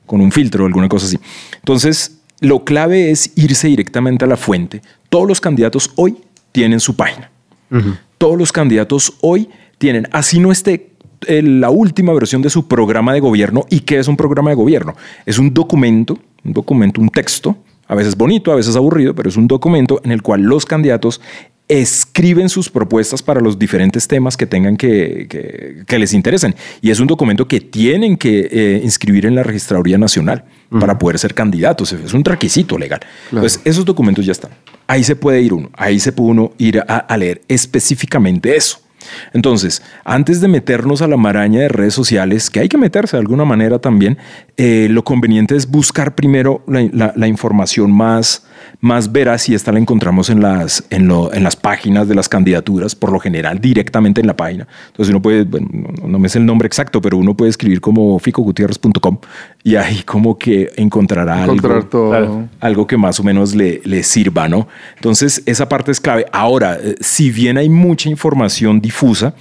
con 0.06 0.20
un 0.20 0.30
filtro 0.34 0.66
o 0.66 0.68
alguna 0.68 0.90
cosa 0.90 1.06
así. 1.06 1.18
Entonces, 1.56 2.19
lo 2.42 2.64
clave 2.64 3.12
es 3.12 3.32
irse 3.36 3.68
directamente 3.68 4.26
a 4.26 4.28
la 4.28 4.38
fuente. 4.38 4.82
Todos 5.10 5.28
los 5.28 5.42
candidatos 5.42 5.92
hoy 5.96 6.18
tienen 6.52 6.80
su 6.80 6.96
página. 6.96 7.32
Todos 8.18 8.38
los 8.38 8.52
candidatos 8.52 9.14
hoy 9.22 9.50
tienen, 9.78 10.08
así 10.12 10.40
no 10.40 10.52
esté 10.52 10.92
eh, 11.28 11.42
la 11.42 11.70
última 11.70 12.14
versión 12.14 12.42
de 12.42 12.50
su 12.50 12.68
programa 12.68 13.14
de 13.14 13.20
gobierno. 13.20 13.66
¿Y 13.70 13.82
qué 13.82 14.00
es 14.00 14.08
un 14.08 14.18
programa 14.18 14.50
de 14.50 14.56
gobierno? 14.56 14.96
Es 15.26 15.38
un 15.38 15.54
documento, 15.54 16.18
un 16.44 16.54
documento, 16.54 17.02
un 17.02 17.10
texto, 17.10 17.58
a 17.88 17.96
veces 17.96 18.16
bonito, 18.16 18.52
a 18.52 18.56
veces 18.56 18.76
aburrido, 18.76 19.16
pero 19.16 19.30
es 19.30 19.38
un 19.38 19.48
documento 19.48 20.00
en 20.04 20.12
el 20.12 20.22
cual 20.22 20.42
los 20.42 20.66
candidatos 20.66 21.22
escriben 21.70 22.50
sus 22.50 22.68
propuestas 22.70 23.22
para 23.22 23.40
los 23.40 23.58
diferentes 23.60 24.08
temas 24.08 24.36
que 24.36 24.46
tengan 24.48 24.76
que, 24.76 25.28
que- 25.30 25.84
que 25.88 26.00
les 26.00 26.14
interesen. 26.14 26.56
Y 26.82 26.90
es 26.90 27.00
un 27.00 27.08
documento 27.08 27.48
que 27.48 27.62
tienen 27.62 28.18
que 28.18 28.50
eh, 28.52 28.82
inscribir 28.84 29.26
en 29.28 29.36
la 29.36 29.44
Registraduría 29.44 29.98
Nacional 30.00 30.44
para 30.80 30.98
poder 31.00 31.18
ser 31.20 31.34
candidatos. 31.34 31.94
Es 31.94 32.14
un 32.14 32.26
requisito 32.26 32.78
legal. 32.78 33.00
Entonces, 33.32 33.62
esos 33.66 33.86
documentos 33.86 34.26
ya 34.26 34.32
están. 34.34 34.52
Ahí 34.88 35.04
se 35.04 35.16
puede 35.16 35.42
ir 35.42 35.54
uno. 35.54 35.70
Ahí 35.78 36.00
se 36.00 36.12
puede 36.12 36.32
uno 36.32 36.52
ir 36.58 36.80
a, 36.80 36.98
a 36.98 37.18
leer 37.18 37.42
específicamente 37.48 38.56
eso. 38.56 38.80
Entonces, 39.34 39.82
antes 40.04 40.42
de 40.42 40.48
meternos 40.48 41.02
a 41.02 41.08
la 41.08 41.18
maraña 41.18 41.62
de 41.62 41.70
redes 41.70 41.94
sociales, 41.94 42.50
que 42.50 42.60
hay 42.60 42.68
que 42.70 42.78
meterse 42.78 43.16
de 43.16 43.22
alguna 43.22 43.46
manera 43.46 43.80
también, 43.80 44.18
eh, 44.58 44.88
lo 44.90 45.04
conveniente 45.04 45.56
es 45.56 45.68
buscar 45.70 46.16
primero 46.16 46.64
la, 46.68 46.82
la- 46.92 47.14
la 47.16 47.28
información 47.28 47.92
más, 47.92 48.44
más 48.82 49.12
veraz 49.12 49.50
y 49.50 49.56
esta 49.56 49.74
la 49.74 49.80
encontramos 49.80 50.30
en 50.30 50.40
las, 50.42 50.86
en, 50.90 51.08
lo- 51.10 51.34
en 51.34 51.44
las 51.44 51.58
páginas 51.58 52.08
de 52.08 52.16
las 52.16 52.30
candidaturas, 52.30 52.96
por 52.96 53.12
lo 53.12 53.20
general 53.20 53.60
directamente 53.60 54.22
en 54.22 54.28
la 54.28 54.38
página. 54.38 54.68
Entonces 54.88 55.10
uno 55.12 55.22
puede, 55.22 55.44
bueno, 55.44 55.68
no, 55.74 56.08
no 56.08 56.18
me 56.20 56.30
sé 56.30 56.38
el 56.40 56.46
nombre 56.46 56.66
exacto, 56.68 57.02
pero 57.02 57.18
uno 57.18 57.36
puede 57.36 57.50
escribir 57.50 57.82
como 57.82 58.18
ficogutierrez.com 58.20 59.18
y 59.66 59.76
ahí 59.76 60.04
como 60.04 60.38
que 60.38 60.72
encontrará 60.78 61.44
Encontrar 61.44 61.74
algo 61.74 61.88
todo. 61.90 62.10
Claro. 62.12 62.48
algo 62.62 62.88
que 62.88 62.96
más 62.96 63.20
o 63.20 63.24
menos 63.24 63.54
le, 63.54 63.82
le 63.84 64.02
sirva, 64.04 64.48
¿no? 64.48 64.70
Entonces, 64.96 65.44
esa 65.46 65.68
parte 65.68 65.92
es 65.92 66.00
clave. 66.00 66.26
Ahora, 66.32 66.78
eh, 66.82 66.96
si 67.02 67.32
bien 67.32 67.58
hay 67.58 67.68
mucha 67.68 68.08
información 68.10 68.80
difusa, 68.80 69.34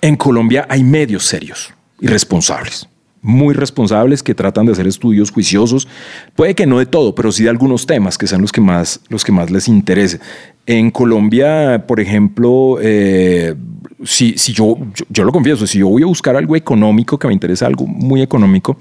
en 0.00 0.16
Colombia 0.16 0.66
hay 0.70 0.82
medios 0.84 1.24
serios 1.26 1.72
y 2.00 2.06
responsables, 2.06 2.88
muy 3.24 3.54
responsables 3.54 4.22
que 4.22 4.34
tratan 4.34 4.66
de 4.66 4.72
hacer 4.72 4.86
estudios 4.86 5.30
juiciosos, 5.32 5.88
puede 6.36 6.54
que 6.54 6.66
no 6.66 6.78
de 6.78 6.86
todo, 6.86 7.14
pero 7.14 7.32
sí 7.32 7.42
de 7.42 7.48
algunos 7.50 7.86
temas 7.86 8.16
que 8.18 8.26
sean 8.26 8.42
los 8.42 8.52
que 8.52 8.60
más, 8.60 9.00
los 9.08 9.24
que 9.24 9.32
más 9.32 9.50
les 9.50 9.66
interese. 9.66 10.20
En 10.66 10.90
Colombia, 10.90 11.84
por 11.88 12.00
ejemplo, 12.00 12.76
eh, 12.82 13.54
si, 14.04 14.36
si 14.36 14.52
yo, 14.52 14.76
yo, 14.94 15.04
yo 15.08 15.24
lo 15.24 15.32
confieso, 15.32 15.66
si 15.66 15.78
yo 15.78 15.88
voy 15.88 16.02
a 16.02 16.06
buscar 16.06 16.36
algo 16.36 16.54
económico, 16.54 17.18
que 17.18 17.26
me 17.26 17.32
interesa 17.32 17.66
algo 17.66 17.86
muy 17.86 18.20
económico, 18.22 18.76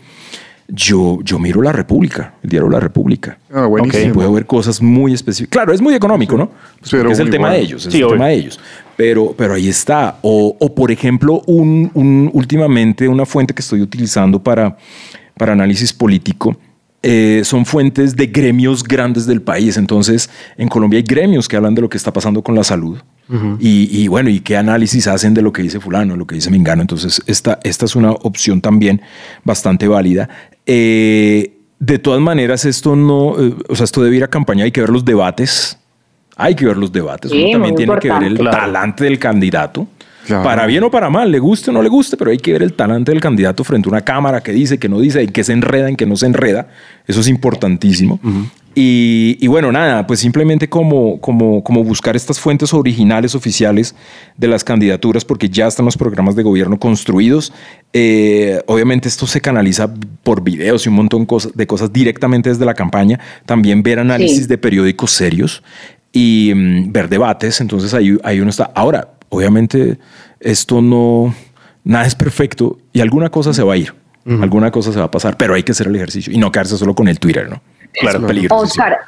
yo, 0.68 1.20
yo 1.24 1.40
miro 1.40 1.62
La 1.62 1.72
República, 1.72 2.36
el 2.42 2.50
diario 2.50 2.70
La 2.70 2.80
República. 2.80 3.38
Ah, 3.54 3.66
buenísimo. 3.66 4.06
Y 4.06 4.14
puedo 4.14 4.32
ver 4.34 4.46
cosas 4.46 4.82
muy 4.82 5.14
específicas. 5.14 5.52
Claro, 5.52 5.74
es 5.74 5.82
muy 5.82 5.94
económico, 5.94 6.38
¿no? 6.38 6.52
Pues 6.80 6.94
es 6.94 7.20
el 7.20 7.30
tema 7.30 7.48
bueno. 7.50 7.58
de 7.58 7.62
ellos, 7.62 7.86
es 7.86 7.92
Sí, 7.92 7.98
el 8.00 8.06
obvio. 8.06 8.14
tema 8.16 8.28
de 8.28 8.34
ellos. 8.36 8.60
Pero, 8.96 9.34
pero 9.38 9.54
ahí 9.56 9.68
está. 9.70 10.18
O, 10.22 10.56
o, 10.60 10.76
por 10.76 10.92
ejemplo, 10.92 11.42
un, 11.48 11.90
un- 11.94 12.30
últimamente 12.34 13.08
una 13.08 13.26
fuente 13.26 13.54
que 13.54 13.62
estoy 13.62 13.82
utilizando 13.82 14.42
para, 14.42 14.78
para 15.38 15.54
análisis 15.54 15.92
político 15.94 16.56
eh, 17.06 17.42
son 17.44 17.66
fuentes 17.66 18.16
de 18.16 18.28
gremios 18.28 18.82
grandes 18.84 19.26
del 19.26 19.42
país. 19.42 19.76
Entonces, 19.78 20.30
en 20.58 20.70
Colombia 20.70 20.98
hay 20.98 21.04
gremios 21.04 21.48
que 21.48 21.58
hablan 21.58 21.76
de 21.76 21.82
lo 21.82 21.90
que 21.90 21.98
está 21.98 22.14
pasando 22.14 22.42
con 22.44 22.56
la 22.56 22.64
salud. 22.64 22.98
y, 23.60 23.90
y 24.04 24.08
bueno, 24.10 24.30
y 24.30 24.42
qué 24.42 24.56
análisis 24.58 25.08
hacen 25.08 25.34
de 25.34 25.42
lo 25.42 25.52
que 25.52 25.64
dice 25.64 25.80
fulano, 25.80 26.16
lo 26.16 26.28
que 26.28 26.36
dice 26.36 26.50
Mengano. 26.52 26.82
Entonces, 26.82 27.22
esta, 27.26 27.60
esta 27.64 27.86
es 27.86 27.96
una 27.96 28.12
opción 28.12 28.62
también 28.62 29.02
bastante 29.44 29.88
válida. 29.88 30.30
Eh, 30.66 31.58
de 31.80 32.00
todas 32.00 32.22
maneras, 32.22 32.64
esto 32.66 32.96
no, 32.96 33.38
eh, 33.42 33.54
o 33.68 33.76
sea, 33.76 33.84
esto 33.86 34.02
debe 34.04 34.16
ir 34.18 34.24
a 34.24 34.30
campaña, 34.30 34.64
hay 34.64 34.72
que 34.72 34.82
ver 34.82 34.90
los 34.90 35.04
debates. 35.04 35.78
Hay 36.36 36.56
que 36.56 36.66
ver 36.66 36.78
los 36.78 36.92
debates. 36.92 37.32
Sí, 37.32 37.44
Uno 37.44 37.52
también 37.52 37.76
tiene 37.76 38.00
que 38.00 38.12
ver 38.12 38.24
el 38.24 38.38
talante 38.38 39.04
del 39.04 39.20
candidato. 39.20 39.88
Claro. 40.26 40.44
Para 40.44 40.66
bien 40.66 40.84
o 40.84 40.90
para 40.90 41.10
mal, 41.10 41.32
le 41.32 41.40
guste 41.40 41.70
o 41.70 41.74
no 41.74 41.82
le 41.82 41.90
guste, 41.90 42.16
pero 42.16 42.32
hay 42.32 42.38
que 42.38 42.54
ver 42.54 42.64
el 42.64 42.74
talante 42.74 43.12
del 43.12 43.20
candidato 43.20 43.64
frente 43.66 43.90
a 43.90 43.92
una 43.92 44.02
cámara 44.02 44.42
que 44.42 44.54
dice, 44.54 44.80
que 44.80 44.88
no 44.88 45.00
dice, 45.00 45.22
en 45.22 45.32
qué 45.32 45.44
se 45.44 45.52
enreda, 45.52 45.90
en 45.90 45.98
qué 45.98 46.06
no 46.06 46.16
se 46.16 46.26
enreda. 46.26 46.68
Eso 47.06 47.20
es 47.20 47.28
importantísimo. 47.28 48.22
Y, 48.76 49.46
bueno, 49.48 49.72
nada, 49.72 50.08
pues 50.08 50.20
simplemente 50.20 50.68
como, 50.68 51.20
como, 51.20 51.64
como 51.64 51.84
buscar 51.84 52.16
estas 52.16 52.40
fuentes 52.40 52.74
originales 52.74 53.36
oficiales 53.36 53.96
de 54.36 54.48
las 54.48 54.64
candidaturas, 54.64 55.26
porque 55.26 55.48
ya 55.48 55.68
están 55.68 55.86
los 55.86 55.98
programas 55.98 56.36
de 56.36 56.42
gobierno 56.42 56.80
construidos. 56.80 57.54
Eh, 57.92 58.64
obviamente 58.66 59.10
esto 59.10 59.28
se 59.28 59.42
canaliza 59.42 59.94
por 60.24 60.42
videos 60.42 60.86
y 60.86 60.90
un 60.90 60.96
montón 60.96 61.28
de 61.54 61.68
cosas 61.68 61.94
directamente 61.94 62.50
desde 62.50 62.66
la 62.66 62.74
campaña. 62.74 63.20
También 63.46 63.84
ver 63.84 64.00
análisis 64.00 64.48
de 64.48 64.58
periódicos 64.58 65.12
serios 65.12 65.62
y 66.14 66.54
mm, 66.56 66.94
ver 66.94 67.10
debates. 67.10 67.60
Entonces 67.60 67.94
ahí, 67.94 68.18
ahí 68.24 68.40
uno 68.40 68.52
está. 68.52 68.72
Ahora, 68.74 69.10
obviamente 69.28 69.98
esto 70.40 70.82
no, 70.82 71.36
nada 71.84 72.06
es 72.06 72.16
perfecto 72.16 72.78
y 72.94 73.02
alguna 73.02 73.30
cosa 73.30 73.52
se 73.54 73.64
va 73.64 73.74
a 73.74 73.78
ir. 73.78 73.94
Alguna 74.26 74.72
cosa 74.72 74.94
se 74.94 75.00
va 75.00 75.06
a 75.06 75.12
pasar, 75.12 75.36
pero 75.36 75.54
hay 75.54 75.64
que 75.64 75.74
hacer 75.74 75.88
el 75.88 75.98
ejercicio 75.98 76.32
y 76.32 76.38
no 76.38 76.50
quedarse 76.50 76.78
solo 76.78 76.96
con 76.96 77.10
el 77.10 77.20
Twitter, 77.20 77.50
¿no? 77.50 77.62
Claro, 77.92 78.26
peligro. 78.26 78.56
Oscar, 78.56 79.00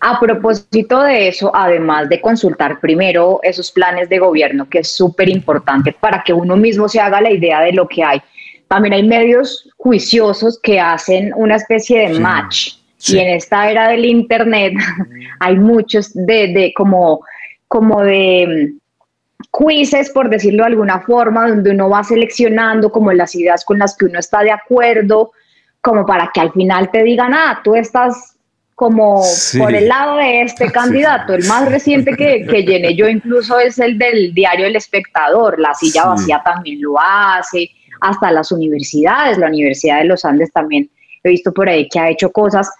a 0.00 0.20
propósito 0.20 1.00
de 1.00 1.28
eso, 1.28 1.50
además 1.54 2.10
de 2.10 2.20
consultar 2.20 2.78
primero 2.78 3.40
esos 3.42 3.70
planes 3.70 4.10
de 4.10 4.18
gobierno, 4.18 4.68
que 4.68 4.80
es 4.80 4.94
súper 4.94 5.30
importante 5.30 5.96
para 5.98 6.22
que 6.22 6.34
uno 6.34 6.58
mismo 6.58 6.90
se 6.90 7.00
haga 7.00 7.22
la 7.22 7.30
idea 7.30 7.62
de 7.62 7.72
lo 7.72 7.88
que 7.88 8.04
hay, 8.04 8.20
también 8.68 8.92
hay 8.92 9.02
medios 9.02 9.68
juiciosos 9.78 10.60
que 10.62 10.78
hacen 10.78 11.32
una 11.36 11.56
especie 11.56 12.08
de 12.08 12.20
match. 12.20 12.74
Y 13.08 13.18
en 13.18 13.28
esta 13.28 13.70
era 13.70 13.88
del 13.88 14.04
Internet 14.04 14.74
hay 15.40 15.56
muchos 15.56 16.12
de, 16.14 16.52
de 16.52 16.72
como, 16.76 17.20
como 17.68 18.02
de 18.02 18.74
mm, 18.74 19.56
quizzes, 19.56 20.10
por 20.10 20.28
decirlo 20.28 20.64
de 20.64 20.70
alguna 20.70 21.00
forma, 21.00 21.48
donde 21.48 21.70
uno 21.70 21.88
va 21.88 22.04
seleccionando 22.04 22.90
como 22.90 23.12
las 23.12 23.34
ideas 23.34 23.64
con 23.64 23.78
las 23.78 23.96
que 23.96 24.06
uno 24.06 24.18
está 24.18 24.42
de 24.42 24.52
acuerdo 24.52 25.32
como 25.80 26.04
para 26.04 26.30
que 26.32 26.40
al 26.40 26.52
final 26.52 26.90
te 26.90 27.02
digan, 27.02 27.32
ah, 27.32 27.60
tú 27.64 27.74
estás 27.74 28.36
como 28.74 29.22
por 29.58 29.74
el 29.74 29.88
lado 29.88 30.16
de 30.16 30.42
este 30.42 30.70
candidato. 30.72 31.34
El 31.34 31.44
más 31.46 31.70
reciente 31.70 32.16
que, 32.16 32.46
que, 32.46 32.62
llené 32.62 32.94
yo 32.94 33.08
incluso 33.08 33.58
es 33.58 33.78
el 33.78 33.98
del 33.98 34.32
diario 34.32 34.66
El 34.66 34.76
Espectador. 34.76 35.58
La 35.58 35.74
silla 35.74 36.06
vacía 36.06 36.40
también 36.42 36.80
lo 36.80 36.94
hace, 36.98 37.70
hasta 38.00 38.32
las 38.32 38.50
universidades, 38.52 39.36
la 39.36 39.48
Universidad 39.48 39.98
de 39.98 40.06
los 40.06 40.24
Andes 40.24 40.50
también 40.52 40.90
he 41.22 41.28
visto 41.28 41.52
por 41.52 41.68
ahí 41.68 41.88
que 41.88 41.98
ha 41.98 42.08
hecho 42.08 42.30
cosas. 42.30 42.70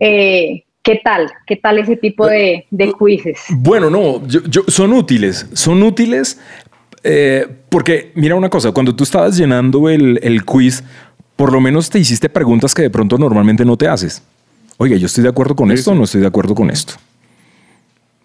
Eh, 0.00 0.64
¿Qué 0.82 1.00
tal? 1.02 1.28
¿Qué 1.46 1.56
tal 1.56 1.78
ese 1.78 1.96
tipo 1.96 2.26
de, 2.26 2.66
de 2.70 2.92
quizzes? 2.92 3.40
Bueno, 3.50 3.90
no, 3.90 4.24
yo, 4.26 4.62
son 4.68 4.92
útiles, 4.92 5.48
son 5.52 5.82
útiles 5.82 6.38
eh, 7.02 7.46
porque 7.68 8.10
mira 8.14 8.34
una 8.34 8.48
cosa, 8.48 8.72
cuando 8.72 8.94
tú 8.94 9.04
estabas 9.04 9.36
llenando 9.36 9.88
el, 9.88 10.18
el 10.22 10.44
quiz, 10.44 10.82
por 11.36 11.52
lo 11.52 11.60
menos 11.60 11.88
te 11.88 11.98
hiciste 11.98 12.28
preguntas 12.28 12.74
que 12.74 12.82
de 12.82 12.90
pronto 12.90 13.16
normalmente 13.16 13.64
no 13.64 13.76
te 13.76 13.86
haces. 13.86 14.22
Oiga, 14.78 14.96
yo 14.96 15.06
estoy 15.06 15.22
de 15.22 15.30
acuerdo 15.30 15.54
con 15.54 15.70
esto 15.70 15.92
o 15.92 15.94
no 15.94 16.04
estoy 16.04 16.20
de 16.20 16.26
acuerdo 16.26 16.54
con 16.54 16.68
esto. 16.68 16.94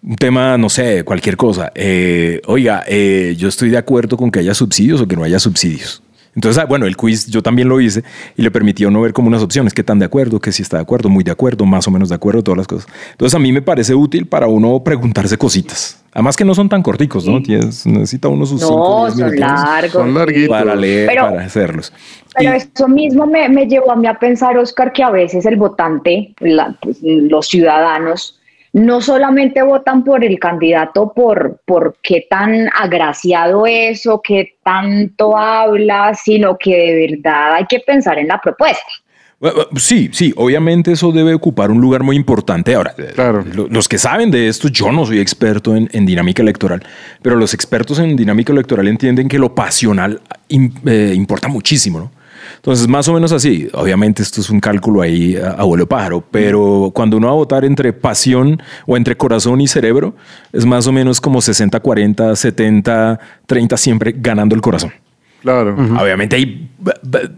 Un 0.02 0.16
tema, 0.16 0.58
no 0.58 0.68
sé, 0.68 1.04
cualquier 1.04 1.36
cosa. 1.36 1.70
Eh, 1.76 2.40
oiga, 2.46 2.82
eh, 2.88 3.34
yo 3.38 3.48
estoy 3.48 3.70
de 3.70 3.78
acuerdo 3.78 4.16
con 4.16 4.30
que 4.32 4.40
haya 4.40 4.52
subsidios 4.52 5.00
o 5.00 5.06
que 5.06 5.14
no 5.14 5.22
haya 5.22 5.38
subsidios. 5.38 6.02
Entonces, 6.34 6.62
ah, 6.62 6.66
bueno, 6.66 6.86
el 6.86 6.96
quiz 6.96 7.26
yo 7.26 7.42
también 7.42 7.68
lo 7.68 7.80
hice 7.80 8.02
y 8.36 8.42
le 8.42 8.50
permitió 8.50 8.90
no 8.90 9.00
ver 9.02 9.12
como 9.12 9.28
unas 9.28 9.42
opciones, 9.42 9.74
qué 9.74 9.82
tan 9.82 9.98
de 9.98 10.06
acuerdo, 10.06 10.40
que 10.40 10.50
si 10.50 10.62
está 10.62 10.78
de 10.78 10.82
acuerdo, 10.82 11.08
muy 11.08 11.24
de 11.24 11.30
acuerdo, 11.30 11.66
más 11.66 11.86
o 11.86 11.90
menos 11.90 12.08
de 12.08 12.14
acuerdo, 12.14 12.42
todas 12.42 12.58
las 12.58 12.66
cosas. 12.66 12.90
Entonces, 13.10 13.34
a 13.34 13.38
mí 13.38 13.52
me 13.52 13.60
parece 13.60 13.94
útil 13.94 14.26
para 14.26 14.46
uno 14.46 14.82
preguntarse 14.82 15.36
cositas. 15.36 16.02
Además 16.12 16.36
que 16.36 16.44
no 16.44 16.54
son 16.54 16.68
tan 16.68 16.82
corticos, 16.82 17.26
¿no? 17.26 17.40
necesita 17.40 18.28
uno 18.28 18.44
sus 18.44 18.60
no, 18.60 19.10
son 19.10 19.40
largos. 19.40 19.92
Son 19.92 20.12
larguitos. 20.12 20.50
Para 20.50 20.74
leer, 20.74 21.06
para 21.06 21.40
hacerlos. 21.42 21.92
Pero 22.36 22.52
eso 22.52 22.88
mismo 22.88 23.26
me, 23.26 23.48
me, 23.48 23.66
llevó 23.66 23.92
a 23.92 23.96
mí 23.96 24.06
a 24.06 24.14
pensar, 24.14 24.56
Oscar, 24.58 24.92
que 24.92 25.02
a 25.02 25.10
veces 25.10 25.46
el 25.46 25.56
votante, 25.56 26.34
pues, 26.80 26.98
los 27.02 27.48
ciudadanos, 27.48 28.38
no 28.72 29.00
solamente 29.00 29.62
votan 29.62 30.02
por 30.02 30.24
el 30.24 30.38
candidato 30.38 31.12
por, 31.12 31.60
por 31.66 31.96
qué 32.02 32.26
tan 32.28 32.70
agraciado 32.78 33.66
es 33.66 34.06
o 34.06 34.22
qué 34.22 34.56
tanto 34.64 35.36
habla, 35.36 36.14
sino 36.14 36.56
que 36.56 36.70
de 36.70 37.16
verdad 37.16 37.54
hay 37.54 37.66
que 37.66 37.80
pensar 37.80 38.18
en 38.18 38.28
la 38.28 38.40
propuesta. 38.40 38.90
Sí, 39.74 40.08
sí, 40.12 40.32
obviamente 40.36 40.92
eso 40.92 41.10
debe 41.10 41.34
ocupar 41.34 41.72
un 41.72 41.80
lugar 41.80 42.04
muy 42.04 42.14
importante. 42.14 42.76
Ahora, 42.76 42.94
claro. 43.14 43.44
los 43.70 43.88
que 43.88 43.98
saben 43.98 44.30
de 44.30 44.46
esto, 44.46 44.68
yo 44.68 44.92
no 44.92 45.04
soy 45.04 45.18
experto 45.18 45.74
en, 45.74 46.06
dinámica 46.06 46.42
electoral, 46.42 46.80
pero 47.22 47.34
los 47.34 47.52
expertos 47.52 47.98
en 47.98 48.14
dinámica 48.14 48.52
electoral 48.52 48.86
entienden 48.86 49.28
que 49.28 49.40
lo 49.40 49.52
pasional 49.52 50.20
eh, 50.48 51.12
importa 51.16 51.48
muchísimo, 51.48 51.98
¿no? 51.98 52.21
Entonces, 52.62 52.86
más 52.86 53.08
o 53.08 53.14
menos 53.14 53.32
así. 53.32 53.68
Obviamente 53.72 54.22
esto 54.22 54.40
es 54.40 54.48
un 54.48 54.60
cálculo 54.60 55.02
ahí 55.02 55.34
a, 55.36 55.50
abuelo 55.50 55.88
pájaro, 55.88 56.24
pero 56.30 56.92
cuando 56.94 57.16
uno 57.16 57.26
va 57.26 57.32
a 57.32 57.36
votar 57.36 57.64
entre 57.64 57.92
pasión 57.92 58.62
o 58.86 58.96
entre 58.96 59.16
corazón 59.16 59.60
y 59.60 59.66
cerebro, 59.66 60.14
es 60.52 60.64
más 60.64 60.86
o 60.86 60.92
menos 60.92 61.20
como 61.20 61.42
60, 61.42 61.80
40, 61.80 62.36
70, 62.36 63.18
30 63.46 63.76
siempre 63.76 64.14
ganando 64.16 64.54
el 64.54 64.60
corazón. 64.60 64.92
Claro. 65.40 65.74
Obviamente 66.00 66.36
hay 66.36 66.70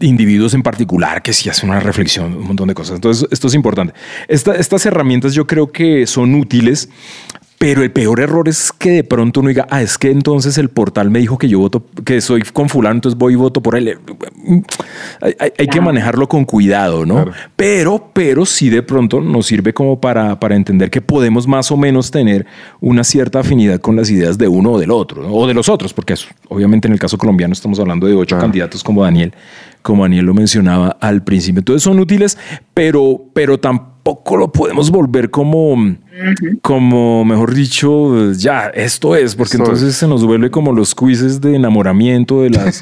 individuos 0.01 0.53
en 0.53 0.61
particular 0.61 1.23
que 1.23 1.33
sí 1.33 1.49
hacen 1.49 1.71
una 1.71 1.79
reflexión, 1.79 2.35
un 2.35 2.45
montón 2.45 2.67
de 2.67 2.75
cosas. 2.75 2.97
Entonces, 2.97 3.27
esto 3.31 3.47
es 3.47 3.55
importante. 3.55 3.95
estas 4.27 4.85
herramientas 4.85 5.33
yo 5.33 5.47
creo 5.47 5.71
que 5.71 6.05
son 6.05 6.35
útiles 6.35 6.87
pero 7.57 7.83
el 7.83 7.91
peor 7.91 8.19
error 8.19 8.49
es 8.49 8.71
que 8.71 8.91
de 8.91 9.03
pronto 9.03 9.39
uno 9.39 9.49
diga, 9.49 9.65
ah, 9.69 9.81
es 9.81 9.97
que 9.97 10.11
entonces 10.11 10.57
el 10.57 10.69
portal 10.69 11.09
me 11.09 11.19
dijo 11.19 11.37
que 11.37 11.47
yo 11.47 11.59
voto, 11.59 11.85
que 12.03 12.19
soy 12.19 12.41
con 12.41 12.67
fulano, 12.67 12.95
entonces 12.95 13.17
voy 13.17 13.33
y 13.33 13.35
voto 13.37 13.61
por 13.61 13.75
él. 13.75 13.97
Hay, 15.21 15.67
que 15.67 15.81
manejarlo 15.81 16.27
con 16.27 16.45
cuidado, 16.45 17.05
¿no? 17.05 17.25
Pero, 17.55 18.09
pero 18.13 18.45
sí 18.45 18.69
de 18.69 18.83
pronto 18.83 19.21
nos 19.21 19.45
sirve 19.45 19.73
como 19.73 19.99
para, 19.99 20.39
para 20.39 20.55
entender 20.55 20.89
que 20.89 21.01
podemos 21.01 21.47
más 21.47 21.71
o 21.71 21.77
menos 21.77 22.11
tener 22.11 22.45
una 22.81 23.03
cierta 23.03 23.39
afinidad 23.39 23.79
con 23.79 23.95
las 23.95 24.09
ideas 24.09 24.37
de 24.37 24.47
uno 24.47 24.73
o 24.73 24.79
del 24.79 24.91
otro, 24.91 25.27
o 25.33 25.47
de 25.47 25.53
los 25.53 25.69
otros, 25.69 25.93
porque 25.93 26.15
obviamente 26.49 26.87
en 26.87 26.93
el 26.93 26.99
caso 26.99 27.17
colombiano 27.17 27.53
estamos 27.53 27.79
hablando 27.79 28.05
de 28.05 28.13
ocho 28.15 28.37
candidatos 28.37 28.83
como 28.83 29.03
Daniel, 29.03 29.33
como 29.81 30.03
Daniel 30.03 30.25
lo 30.25 30.33
mencionaba 30.33 30.97
al 30.99 31.23
principio. 31.23 31.59
Entonces 31.59 31.83
son 31.83 31.99
útiles, 31.99 32.37
pero, 32.73 33.21
pero 33.33 33.59
tampoco 33.59 33.94
lo 34.05 34.51
podemos 34.51 34.91
volver 34.91 35.31
como 35.31 35.95
como 36.61 37.25
mejor 37.25 37.53
dicho, 37.53 38.31
ya, 38.31 38.67
esto 38.67 39.15
es, 39.15 39.35
porque 39.35 39.57
entonces 39.57 39.95
se 39.95 40.07
nos 40.07 40.23
vuelve 40.23 40.49
como 40.49 40.71
los 40.71 40.95
quizzes 40.95 41.41
de 41.41 41.55
enamoramiento 41.55 42.41
de 42.41 42.51
las, 42.51 42.81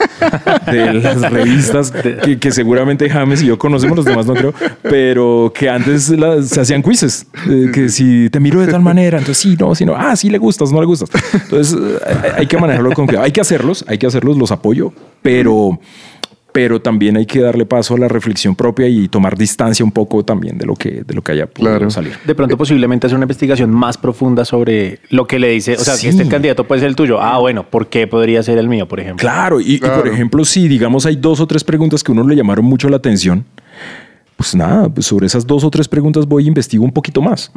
de 0.68 0.94
las 1.02 1.32
revistas 1.32 1.92
que, 1.92 2.52
seguramente 2.52 3.10
James 3.10 3.42
y 3.42 3.48
yo 3.48 3.58
conocemos, 3.58 3.98
los 3.98 4.06
demás 4.06 4.28
no 4.28 4.36
creo, 4.36 4.54
pero 4.84 5.52
que 5.56 5.68
antes 5.68 6.14
se 6.44 6.62
hacían 6.62 6.84
quizzes, 6.84 7.26
que 7.74 7.90
si 7.90 8.30
te 8.30 8.40
miro 8.40 8.62
de 8.62 8.68
tal 8.68 8.82
manera, 8.84 9.18
entonces 9.18 9.42
sí, 9.42 9.56
no, 9.60 9.74
si 9.74 9.86
no, 9.86 9.96
ah, 9.96 10.16
sí 10.16 10.30
le 10.30 10.38
gustas, 10.38 10.72
no 10.72 10.80
le 10.80 10.86
gustas. 10.86 11.10
Entonces 11.34 11.76
hay 12.38 12.46
que 12.46 12.58
manejarlo 12.58 12.92
con 12.92 13.08
cuidado, 13.08 13.26
hay 13.26 13.32
que 13.32 13.42
hacerlos, 13.42 13.84
hay 13.88 13.98
que 13.98 14.06
hacerlos, 14.06 14.38
los 14.38 14.52
apoyo, 14.52 14.94
pero 15.24 15.80
pero 16.54 16.80
también 16.80 17.18
hay 17.18 17.26
que 17.26 17.42
darle 17.42 17.66
paso 17.66 17.96
a 17.96 17.98
la 17.98 18.08
reflexión 18.08 18.56
propia 18.56 18.88
y 18.88 19.08
tomar 19.08 19.36
distancia 19.36 19.84
un 19.84 19.92
poco 19.92 20.24
también 20.24 20.60
de 20.60 20.68
lo 20.68 20.76
que, 20.76 21.04
de 21.04 21.14
lo 21.14 21.24
que 21.24 21.34
haya 21.34 21.48
podido 21.48 21.90
salir. 21.90 22.14
De 22.26 22.36
pronto 22.36 22.56
posiblemente 22.56 23.08
hacer 23.08 23.18
una 23.18 23.26
investigación 23.26 23.72
más 23.72 23.98
profunda 23.98 24.46
sobre 24.46 25.00
lo 25.10 25.26
que 25.26 25.40
le 25.40 25.50
dice, 25.50 25.74
o 25.74 25.80
sea, 25.80 25.96
si 25.96 26.08
este 26.08 26.28
candidato 26.28 26.66
puede 26.66 26.82
ser 26.82 26.90
el 26.90 26.96
tuyo, 26.96 27.20
ah, 27.20 27.40
bueno, 27.40 27.68
¿por 27.68 27.88
qué 27.88 28.06
podría 28.06 28.44
ser 28.44 28.60
el 28.60 28.70
mío, 28.70 28.88
por 28.88 29.00
ejemplo? 29.00 29.20
Claro, 29.20 29.60
y, 29.60 29.80
por 29.80 30.08
ejemplo, 30.08 30.46
si 30.46 30.68
digamos 30.68 31.08
hay 31.08 31.16
dos 31.16 31.40
o 31.40 31.48
tres 31.48 31.64
preguntas 31.64 32.04
que 32.04 32.12
a 32.12 32.14
uno 32.14 32.28
le 32.28 32.36
llamaron 32.36 32.66
mucho 32.66 32.88
la 32.88 32.98
atención, 32.98 33.44
pues 34.38 34.54
nada, 34.54 34.90
pues 34.90 35.08
sobre 35.08 35.26
esas 35.26 35.48
dos 35.48 35.64
o 35.64 35.72
tres 35.72 35.88
preguntas 35.88 36.28
voy 36.28 36.44
e 36.44 36.48
investigo 36.48 36.86
un 36.86 36.92
poquito 36.92 37.20
más. 37.20 37.52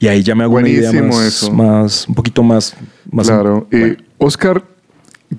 Y 0.00 0.06
ahí 0.06 0.22
ya 0.22 0.34
me 0.34 0.44
hago 0.44 0.56
una 0.56 0.68
idea 0.70 0.90
más, 1.02 1.50
más, 1.52 2.08
un 2.08 2.14
poquito 2.14 2.42
más. 2.42 2.74
más 3.10 3.26
claro. 3.26 3.66
Eh, 3.70 3.98
Oscar, 4.16 4.64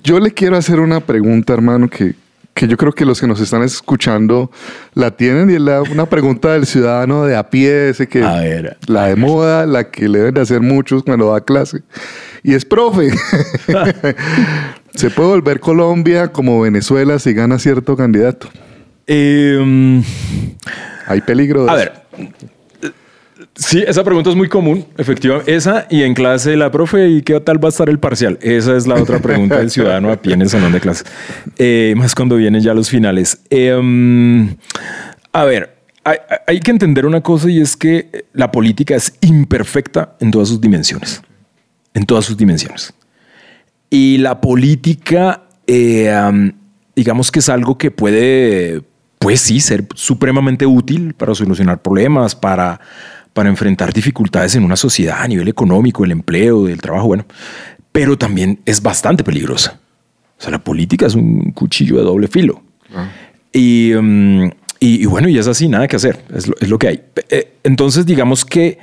yo 0.04 0.20
le 0.20 0.30
quiero 0.30 0.56
hacer 0.56 0.78
una 0.78 1.00
pregunta, 1.00 1.52
hermano, 1.52 1.88
que 1.88 2.14
que 2.60 2.68
yo 2.68 2.76
creo 2.76 2.92
que 2.92 3.06
los 3.06 3.18
que 3.18 3.26
nos 3.26 3.40
están 3.40 3.62
escuchando 3.62 4.50
la 4.92 5.12
tienen 5.12 5.48
y 5.48 5.54
es 5.54 5.90
una 5.90 6.04
pregunta 6.04 6.52
del 6.52 6.66
ciudadano 6.66 7.24
de 7.24 7.34
a 7.34 7.48
pie, 7.48 7.88
ese 7.88 8.06
que 8.06 8.20
la 8.86 9.06
de 9.06 9.16
moda, 9.16 9.64
la 9.64 9.90
que 9.90 10.10
le 10.10 10.18
deben 10.18 10.34
de 10.34 10.42
hacer 10.42 10.60
muchos 10.60 11.02
cuando 11.02 11.32
da 11.32 11.40
clase. 11.40 11.80
Y 12.42 12.52
es 12.52 12.66
profe. 12.66 13.12
¿Se 14.94 15.08
puede 15.08 15.30
volver 15.30 15.60
Colombia 15.60 16.32
como 16.32 16.60
Venezuela 16.60 17.18
si 17.18 17.32
gana 17.32 17.58
cierto 17.58 17.96
candidato? 17.96 18.50
Em, 19.06 20.02
Hay 21.06 21.22
peligro 21.22 21.64
de 21.64 21.70
A 21.70 21.74
ver, 21.76 21.92
Sí, 23.54 23.84
esa 23.86 24.04
pregunta 24.04 24.30
es 24.30 24.36
muy 24.36 24.48
común, 24.48 24.86
efectivamente. 24.96 25.54
Esa 25.54 25.86
y 25.90 26.02
en 26.02 26.14
clase 26.14 26.56
la 26.56 26.70
profe, 26.70 27.08
¿y 27.08 27.22
qué 27.22 27.38
tal 27.40 27.62
va 27.62 27.68
a 27.68 27.70
estar 27.70 27.88
el 27.88 27.98
parcial? 27.98 28.38
Esa 28.40 28.76
es 28.76 28.86
la 28.86 28.94
otra 28.94 29.18
pregunta 29.18 29.58
del 29.58 29.70
ciudadano 29.70 30.10
a 30.10 30.16
pie 30.16 30.34
en 30.34 30.42
el 30.42 30.48
salón 30.48 30.72
de 30.72 30.80
clase. 30.80 31.04
Eh, 31.58 31.94
más 31.96 32.14
cuando 32.14 32.36
vienen 32.36 32.62
ya 32.62 32.72
los 32.74 32.88
finales. 32.88 33.40
Em, 33.50 34.56
a 35.32 35.44
ver, 35.44 35.76
hay, 36.46 36.60
que 36.60 36.70
entender 36.70 37.04
una 37.06 37.20
cosa 37.20 37.50
y 37.50 37.60
es 37.60 37.76
que 37.76 38.24
la 38.32 38.50
política 38.50 38.94
es 38.94 39.14
imperfecta 39.20 40.16
en 40.20 40.30
todas 40.30 40.48
sus 40.48 40.60
dimensiones. 40.60 41.22
En 41.92 42.06
todas 42.06 42.24
sus 42.24 42.36
dimensiones. 42.36 42.94
Y 43.90 44.18
la 44.18 44.40
política, 44.40 45.42
eh, 45.66 46.52
digamos 46.96 47.30
que 47.30 47.40
es 47.40 47.48
algo 47.48 47.76
que 47.76 47.90
puede, 47.90 48.82
pues 49.18 49.40
sí, 49.40 49.60
ser 49.60 49.86
supremamente 49.94 50.64
útil 50.64 51.14
para 51.14 51.34
solucionar 51.34 51.82
problemas, 51.82 52.34
para 52.34 52.80
para 53.32 53.48
enfrentar 53.48 53.92
dificultades 53.92 54.54
en 54.56 54.64
una 54.64 54.76
sociedad 54.76 55.20
a 55.20 55.28
nivel 55.28 55.48
económico, 55.48 56.04
el 56.04 56.12
empleo, 56.12 56.68
el 56.68 56.80
trabajo, 56.80 57.06
bueno, 57.06 57.24
pero 57.92 58.16
también 58.18 58.60
es 58.64 58.82
bastante 58.82 59.24
peligrosa. 59.24 59.78
O 60.38 60.42
sea, 60.42 60.50
la 60.50 60.58
política 60.58 61.06
es 61.06 61.14
un 61.14 61.52
cuchillo 61.52 61.96
de 61.98 62.02
doble 62.02 62.28
filo. 62.28 62.62
Y, 63.52 63.92
mm, 64.00 64.44
y, 64.80 65.02
y 65.02 65.06
bueno, 65.06 65.28
y 65.28 65.38
es 65.38 65.46
así, 65.46 65.68
nada 65.68 65.86
que 65.86 65.96
hacer, 65.96 66.24
es 66.34 66.48
lo, 66.48 66.54
es 66.60 66.68
lo 66.68 66.78
que 66.78 66.88
hay. 66.88 67.02
Eh, 67.28 67.56
Entonces, 67.62 68.06
digamos 68.06 68.44
que 68.44 68.78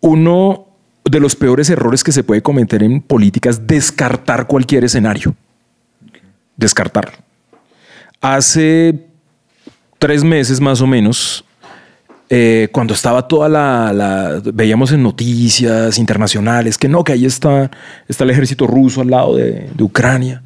uno 0.00 0.66
de 1.04 1.20
los 1.20 1.34
peores 1.34 1.68
errores 1.70 2.04
que 2.04 2.12
se 2.12 2.22
puede 2.22 2.42
cometer 2.42 2.82
en 2.82 3.00
política 3.00 3.50
es 3.50 3.66
descartar 3.66 4.46
cualquier 4.46 4.84
escenario. 4.84 5.34
Descartarlo. 6.56 7.16
Hace 8.20 9.06
tres 9.98 10.22
meses 10.22 10.60
más 10.60 10.80
o 10.80 10.86
menos, 10.86 11.44
eh, 12.30 12.68
cuando 12.70 12.94
estaba 12.94 13.26
toda 13.26 13.48
la, 13.48 13.92
la- 13.92 14.40
veíamos 14.54 14.92
en 14.92 15.02
noticias 15.02 15.98
internacionales 15.98 16.78
que 16.78 16.88
no, 16.88 17.02
que 17.04 17.12
ahí 17.12 17.26
está, 17.26 17.70
está 18.08 18.24
el 18.24 18.30
ejército 18.30 18.66
ruso 18.66 19.00
al 19.00 19.10
lado 19.10 19.36
de, 19.36 19.68
de 19.74 19.82
Ucrania. 19.84 20.42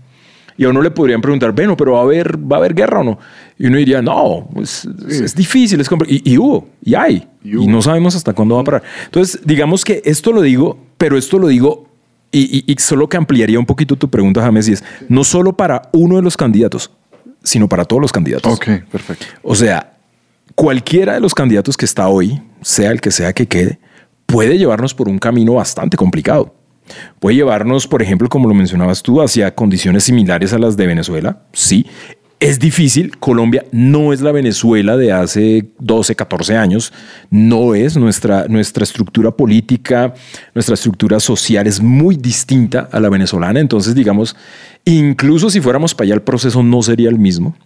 Y 0.56 0.64
a 0.64 0.68
uno 0.68 0.80
le 0.82 0.90
podrían 0.92 1.20
preguntar, 1.20 1.50
bueno, 1.50 1.76
pero 1.76 1.92
va 1.94 1.98
a 1.98 2.02
haber, 2.02 2.38
va 2.38 2.56
a 2.56 2.58
haber 2.60 2.74
guerra 2.74 3.00
o 3.00 3.04
no. 3.04 3.18
Y 3.58 3.66
uno 3.66 3.76
diría, 3.76 4.00
no, 4.00 4.48
pues, 4.54 4.88
es, 5.08 5.20
es 5.20 5.34
difícil, 5.34 5.80
es 5.80 5.88
y, 6.06 6.32
y 6.32 6.38
hubo, 6.38 6.68
y 6.82 6.94
hay, 6.94 7.26
Y 7.42 7.50
y, 7.50 7.56
hubo. 7.56 7.68
no 7.70 7.82
sabemos 7.82 8.14
hasta 8.14 8.32
cuándo 8.34 8.54
va 8.54 8.60
a 8.60 8.64
parar. 8.64 8.82
Entonces, 9.04 9.40
digamos 9.44 9.84
que 9.84 10.00
esto 10.04 10.32
lo 10.32 10.40
digo, 10.42 10.78
pero 10.96 11.18
esto 11.18 11.40
lo 11.40 11.48
digo 11.48 11.88
y, 12.30 12.58
y- 12.68 12.72
y 12.72 12.76
solo 12.78 13.08
que 13.08 13.16
ampliaría 13.16 13.58
un 13.58 13.66
poquito 13.66 13.96
tu 13.96 14.08
pregunta, 14.08 14.42
James, 14.42 14.68
y 14.68 14.74
es 14.74 14.84
no 15.08 15.24
solo 15.24 15.56
para 15.56 15.82
uno 15.92 16.16
de 16.16 16.22
los 16.22 16.36
candidatos, 16.36 16.88
sino 17.42 17.68
para 17.68 17.84
todos 17.84 18.00
los 18.00 18.12
candidatos. 18.12 18.52
Ok, 18.54 18.64
perfecto. 18.92 19.26
O 19.42 19.56
sea, 19.56 19.93
cualquiera 20.54 21.14
de 21.14 21.20
los 21.20 21.34
candidatos 21.34 21.76
que 21.76 21.84
está 21.84 22.08
hoy, 22.08 22.42
sea 22.62 22.90
el 22.90 23.00
que 23.00 23.10
sea 23.10 23.32
que 23.32 23.46
quede, 23.46 23.78
puede 24.26 24.58
llevarnos 24.58 24.94
por 24.94 25.08
un 25.08 25.18
camino 25.18 25.54
bastante 25.54 25.96
complicado. 25.96 26.54
Puede 27.18 27.36
llevarnos, 27.36 27.86
por 27.86 28.02
ejemplo, 28.02 28.28
como 28.28 28.48
lo 28.48 28.54
mencionabas 28.54 29.02
tú, 29.02 29.22
hacia 29.22 29.54
condiciones 29.54 30.04
similares 30.04 30.52
a 30.52 30.58
las 30.58 30.76
de 30.76 30.86
Venezuela. 30.86 31.42
Sí, 31.52 31.86
es 32.44 32.58
difícil. 32.58 33.16
Colombia 33.18 33.64
no 33.72 34.12
es 34.12 34.20
la 34.20 34.30
Venezuela 34.30 34.98
de 34.98 35.12
hace 35.12 35.70
12, 35.78 36.14
14 36.14 36.56
años. 36.56 36.92
No 37.30 37.74
es 37.74 37.96
nuestra, 37.96 38.46
nuestra 38.48 38.84
estructura 38.84 39.30
política, 39.30 40.12
nuestra 40.54 40.74
estructura 40.74 41.20
social 41.20 41.66
es 41.66 41.80
muy 41.80 42.16
distinta 42.16 42.88
a 42.92 43.00
la 43.00 43.08
venezolana. 43.08 43.60
Entonces, 43.60 43.94
digamos, 43.94 44.36
incluso 44.84 45.48
si 45.48 45.62
fuéramos 45.62 45.94
para 45.94 46.04
allá, 46.04 46.14
el 46.16 46.22
proceso 46.22 46.62
no 46.62 46.82
sería 46.82 47.08
el 47.08 47.18
mismo 47.18 47.56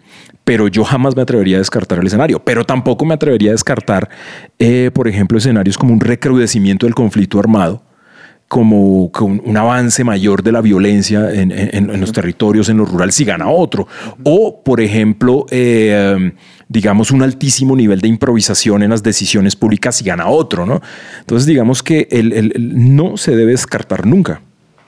pero 0.45 0.67
yo 0.67 0.83
jamás 0.83 1.15
me 1.15 1.21
atrevería 1.21 1.57
a 1.57 1.59
descartar 1.59 1.99
el 1.99 2.07
escenario. 2.07 2.43
Pero 2.43 2.65
tampoco 2.65 3.05
me 3.05 3.13
atrevería 3.13 3.51
a 3.51 3.53
descartar, 3.53 4.09
eh, 4.59 4.91
por 4.95 5.07
ejemplo, 5.07 5.37
escenarios 5.37 5.77
como 5.77 5.93
un 5.93 6.01
recrudecimiento 6.01 6.87
del 6.87 6.95
conflicto 6.95 7.39
armado, 7.39 7.83
como, 8.49 9.11
un 9.45 9.57
avance 9.59 10.05
mayor 10.05 10.43
de 10.43 10.53
la 10.53 10.61
violencia 10.63 11.31
en, 11.33 11.53
en- 11.53 11.91
en 11.91 12.01
los 12.01 12.13
territorios, 12.13 12.69
en 12.71 12.79
lo 12.79 12.87
rural, 12.87 13.13
si 13.13 13.25
gana 13.25 13.49
otro. 13.49 13.87
O, 14.25 14.63
por 14.63 14.81
ejemplo, 14.81 15.45
eh, 15.51 16.33
digamos, 16.67 17.11
un 17.11 17.23
altísimo 17.23 17.77
nivel 17.77 18.01
de 18.01 18.09
improvisación 18.09 18.83
en 18.83 18.91
las 18.91 19.03
decisiones 19.03 19.55
públicas 19.55 19.97
si 19.97 20.05
gana 20.05 20.29
otro. 20.29 20.65
¿no? 20.65 20.81
Entonces, 21.21 21.47
digamos 21.47 21.83
que 21.83 22.09
el- 22.11 22.33
el- 22.33 22.53
el 22.55 22.97
no 22.97 23.17
se 23.19 23.37
debe 23.37 23.51
descartar 23.53 24.07
nunca. 24.07 24.41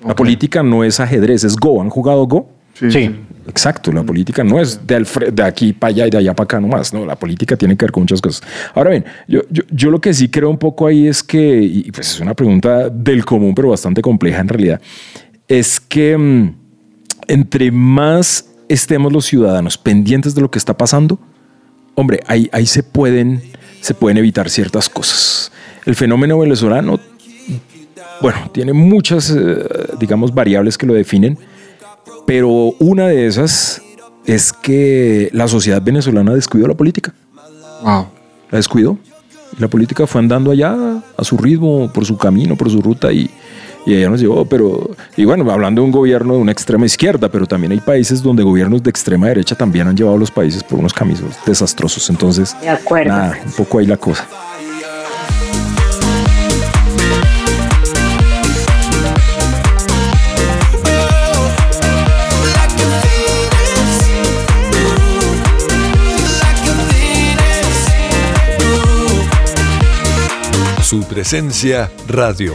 La 0.07 0.17
política 0.17 0.63
no 0.63 0.83
es 0.83 0.99
ajedrez, 0.99 1.45
es 1.45 1.57
Go. 1.57 1.83
¿Han 1.83 1.91
jugado 1.91 2.27
Go? 2.27 2.49
Sí. 2.89 3.11
Exacto, 3.47 3.91
la 3.91 4.03
política 4.03 4.45
no 4.45 4.61
es 4.61 4.87
de, 4.87 5.05
de 5.33 5.43
aquí 5.43 5.73
para 5.73 5.91
allá 5.91 6.07
y 6.07 6.11
de 6.11 6.19
allá 6.19 6.35
para 6.35 6.45
acá 6.45 6.61
nomás, 6.61 6.93
no, 6.93 7.05
la 7.05 7.17
política 7.17 7.57
tiene 7.57 7.77
que 7.77 7.85
ver 7.85 7.93
con 7.93 8.05
muchas 8.05 8.21
cosas. 8.21 8.47
Ahora 8.75 8.91
bien, 8.91 9.05
yo, 9.27 9.41
yo, 9.51 9.65
yo 9.71 9.91
lo 9.91 10.01
que 10.01 10.15
sí 10.15 10.29
creo 10.29 10.51
un 10.51 10.59
poco 10.59 10.87
ahí 10.87 11.09
es 11.09 11.23
que, 11.23 11.61
y 11.61 11.91
pues 11.91 12.15
es 12.15 12.21
una 12.21 12.35
pregunta 12.35 12.89
del 12.89 13.25
común, 13.25 13.55
pero 13.55 13.71
bastante 13.71 14.03
compleja 14.03 14.41
en 14.41 14.49
realidad, 14.49 14.81
es 15.49 15.81
que 15.81 16.17
mm, 16.17 16.55
entre 17.27 17.73
más 17.73 18.49
estemos 18.69 19.13
los 19.13 19.25
ciudadanos 19.27 19.77
pendientes 19.77 20.35
de 20.35 20.43
lo 20.43 20.51
que 20.51 20.59
está 20.59 20.77
pasando, 20.77 21.19
hombre, 21.97 22.21
ahí, 22.27 22.49
ahí 22.53 22.67
se, 22.67 22.83
pueden, 22.83 23.43
se 23.81 23.95
pueden 23.95 24.19
evitar 24.19 24.49
ciertas 24.49 24.89
cosas. 24.89 25.51
El 25.87 25.97
fenómeno 25.97 26.39
venezolano, 26.39 27.01
bueno, 28.21 28.51
tiene 28.53 28.73
muchas, 28.73 29.31
eh, 29.31 29.65
digamos, 29.99 30.33
variables 30.33 30.79
que 30.79 30.87
lo 30.87 30.95
definen, 30.95 31.39
pero 32.27 32.49
una 32.79 33.09
de 33.09 33.27
esas 33.27 33.83
es 34.27 34.53
que 34.53 35.31
la 35.33 35.49
sociedad 35.49 35.83
venezolana 35.83 36.35
descuidó 36.35 36.67
la 36.69 36.75
política. 36.75 37.13
Wow. 37.83 38.07
La 38.51 38.57
descuidó. 38.59 38.99
Y 39.57 39.61
la 39.61 39.69
política 39.69 40.07
fue 40.07 40.21
andando 40.21 40.51
allá 40.51 40.77
a 41.17 41.25
su 41.25 41.37
ritmo, 41.37 41.91
por 41.93 42.05
su 42.05 42.17
camino, 42.17 42.57
por 42.57 42.71
su 42.71 42.81
ruta 42.81 43.11
y, 43.13 43.29
y 43.85 43.97
allá 43.97 44.09
nos 44.11 44.21
llevó. 44.21 44.45
Pero, 44.45 44.91
y 45.17 45.25
bueno, 45.25 45.51
hablando 45.51 45.81
de 45.81 45.87
un 45.87 45.91
gobierno 45.93 46.35
de 46.35 46.41
una 46.41 46.53
extrema 46.53 46.87
izquierda, 46.87 47.29
pero 47.31 47.47
también 47.47 47.73
hay 47.73 47.81
países 47.81 48.23
donde 48.23 48.43
gobiernos 48.45 48.83
de 48.83 48.91
extrema 48.91 49.27
derecha 49.29 49.57
también 49.57 49.89
han 49.89 49.97
llevado 49.97 50.17
a 50.17 50.21
los 50.21 50.31
países 50.31 50.63
por 50.63 50.79
unos 50.79 50.93
caminos 50.93 51.23
desastrosos. 51.47 52.09
Entonces, 52.11 52.57
De 52.61 52.69
acuerdo. 52.69 53.11
nada, 53.11 53.39
un 53.45 53.53
poco 53.53 53.79
ahí 53.81 53.87
la 53.87 53.97
cosa. 53.97 54.27
Presencia 71.21 71.91
radio. 72.09 72.55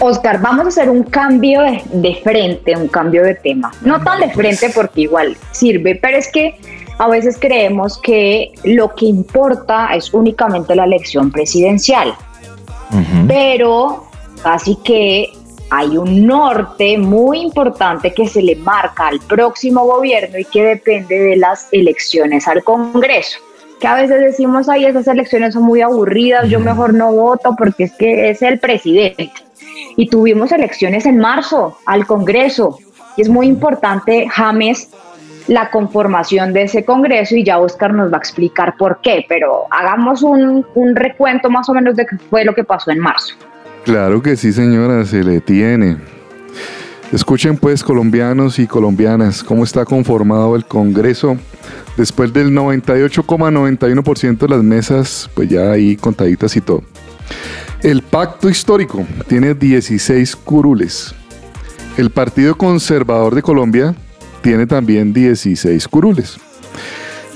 Oscar, 0.00 0.40
vamos 0.40 0.64
a 0.64 0.68
hacer 0.70 0.90
un 0.90 1.04
cambio 1.04 1.60
de, 1.60 1.80
de 1.92 2.16
frente, 2.16 2.76
un 2.76 2.88
cambio 2.88 3.22
de 3.22 3.36
tema. 3.36 3.70
No 3.82 4.02
tan 4.02 4.18
de 4.18 4.30
frente 4.30 4.68
porque 4.74 5.02
igual 5.02 5.36
sirve, 5.52 5.94
pero 5.94 6.18
es 6.18 6.26
que 6.32 6.56
a 6.98 7.06
veces 7.06 7.38
creemos 7.38 8.00
que 8.02 8.52
lo 8.64 8.92
que 8.96 9.06
importa 9.06 9.94
es 9.94 10.12
únicamente 10.12 10.74
la 10.74 10.86
elección 10.86 11.30
presidencial, 11.30 12.16
pero 13.28 14.08
casi 14.42 14.74
que 14.82 15.32
hay 15.70 15.96
un 15.96 16.26
norte 16.26 16.98
muy 16.98 17.42
importante 17.42 18.12
que 18.12 18.26
se 18.26 18.42
le 18.42 18.56
marca 18.56 19.06
al 19.06 19.20
próximo 19.20 19.84
gobierno 19.84 20.36
y 20.36 20.44
que 20.46 20.64
depende 20.64 21.16
de 21.16 21.36
las 21.36 21.68
elecciones 21.70 22.48
al 22.48 22.64
Congreso. 22.64 23.38
Que 23.82 23.88
a 23.88 23.96
veces 23.96 24.20
decimos, 24.20 24.68
ay, 24.68 24.84
esas 24.84 25.08
elecciones 25.08 25.54
son 25.54 25.64
muy 25.64 25.80
aburridas, 25.80 26.48
yo 26.48 26.60
mejor 26.60 26.94
no 26.94 27.12
voto 27.12 27.56
porque 27.58 27.82
es 27.82 27.92
que 27.92 28.30
es 28.30 28.40
el 28.40 28.60
presidente. 28.60 29.32
Y 29.96 30.08
tuvimos 30.08 30.52
elecciones 30.52 31.04
en 31.04 31.18
marzo 31.18 31.76
al 31.84 32.06
Congreso. 32.06 32.78
Y 33.16 33.22
es 33.22 33.28
muy 33.28 33.48
importante, 33.48 34.28
James, 34.30 34.88
la 35.48 35.68
conformación 35.70 36.52
de 36.52 36.62
ese 36.62 36.84
Congreso 36.84 37.34
y 37.34 37.42
ya 37.42 37.58
Oscar 37.58 37.92
nos 37.92 38.12
va 38.12 38.18
a 38.18 38.20
explicar 38.20 38.76
por 38.76 39.00
qué, 39.02 39.26
pero 39.28 39.64
hagamos 39.70 40.22
un, 40.22 40.64
un 40.76 40.94
recuento 40.94 41.50
más 41.50 41.68
o 41.68 41.74
menos 41.74 41.96
de 41.96 42.06
qué 42.06 42.16
fue 42.30 42.44
lo 42.44 42.54
que 42.54 42.62
pasó 42.62 42.92
en 42.92 43.00
marzo. 43.00 43.34
Claro 43.82 44.22
que 44.22 44.36
sí, 44.36 44.52
señora, 44.52 45.04
se 45.04 45.24
le 45.24 45.40
tiene. 45.40 45.96
Escuchen 47.12 47.58
pues, 47.58 47.84
colombianos 47.84 48.58
y 48.58 48.66
colombianas, 48.66 49.44
cómo 49.44 49.64
está 49.64 49.84
conformado 49.84 50.56
el 50.56 50.64
Congreso. 50.64 51.36
Después 51.98 52.32
del 52.32 52.52
98,91% 52.52 54.38
de 54.38 54.48
las 54.48 54.62
mesas, 54.64 55.30
pues 55.34 55.50
ya 55.50 55.72
ahí 55.72 55.94
contaditas 55.96 56.56
y 56.56 56.62
todo. 56.62 56.82
El 57.82 58.00
pacto 58.00 58.48
histórico 58.48 59.06
tiene 59.28 59.52
16 59.52 60.36
curules. 60.36 61.14
El 61.98 62.08
Partido 62.08 62.56
Conservador 62.56 63.34
de 63.34 63.42
Colombia 63.42 63.94
tiene 64.40 64.66
también 64.66 65.12
16 65.12 65.86
curules. 65.88 66.38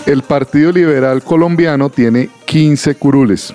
El 0.07 0.23
Partido 0.23 0.73
Liberal 0.73 1.23
Colombiano 1.23 1.91
tiene 1.91 2.31
15 2.47 2.95
curules. 2.95 3.53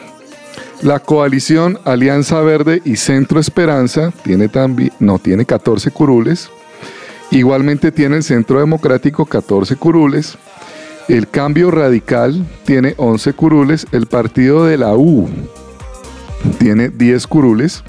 La 0.83 0.97
coalición 0.97 1.77
Alianza 1.85 2.41
Verde 2.41 2.81
y 2.83 2.95
Centro 2.95 3.39
Esperanza 3.39 4.11
tiene 4.23 4.47
también, 4.47 4.91
no, 4.99 5.19
tiene 5.19 5.45
14 5.45 5.91
curules. 5.91 6.49
Igualmente 7.29 7.91
tiene 7.91 8.17
el 8.17 8.23
Centro 8.23 8.59
Democrático 8.59 9.25
14 9.25 9.75
curules. 9.75 10.37
El 11.07 11.27
Cambio 11.27 11.69
Radical 11.69 12.45
tiene 12.65 12.95
11 12.97 13.33
curules. 13.33 13.85
El 13.91 14.07
Partido 14.07 14.65
de 14.65 14.77
la 14.77 14.95
U 14.95 15.29
tiene 16.57 16.89
10 16.89 17.27
curules. 17.27 17.83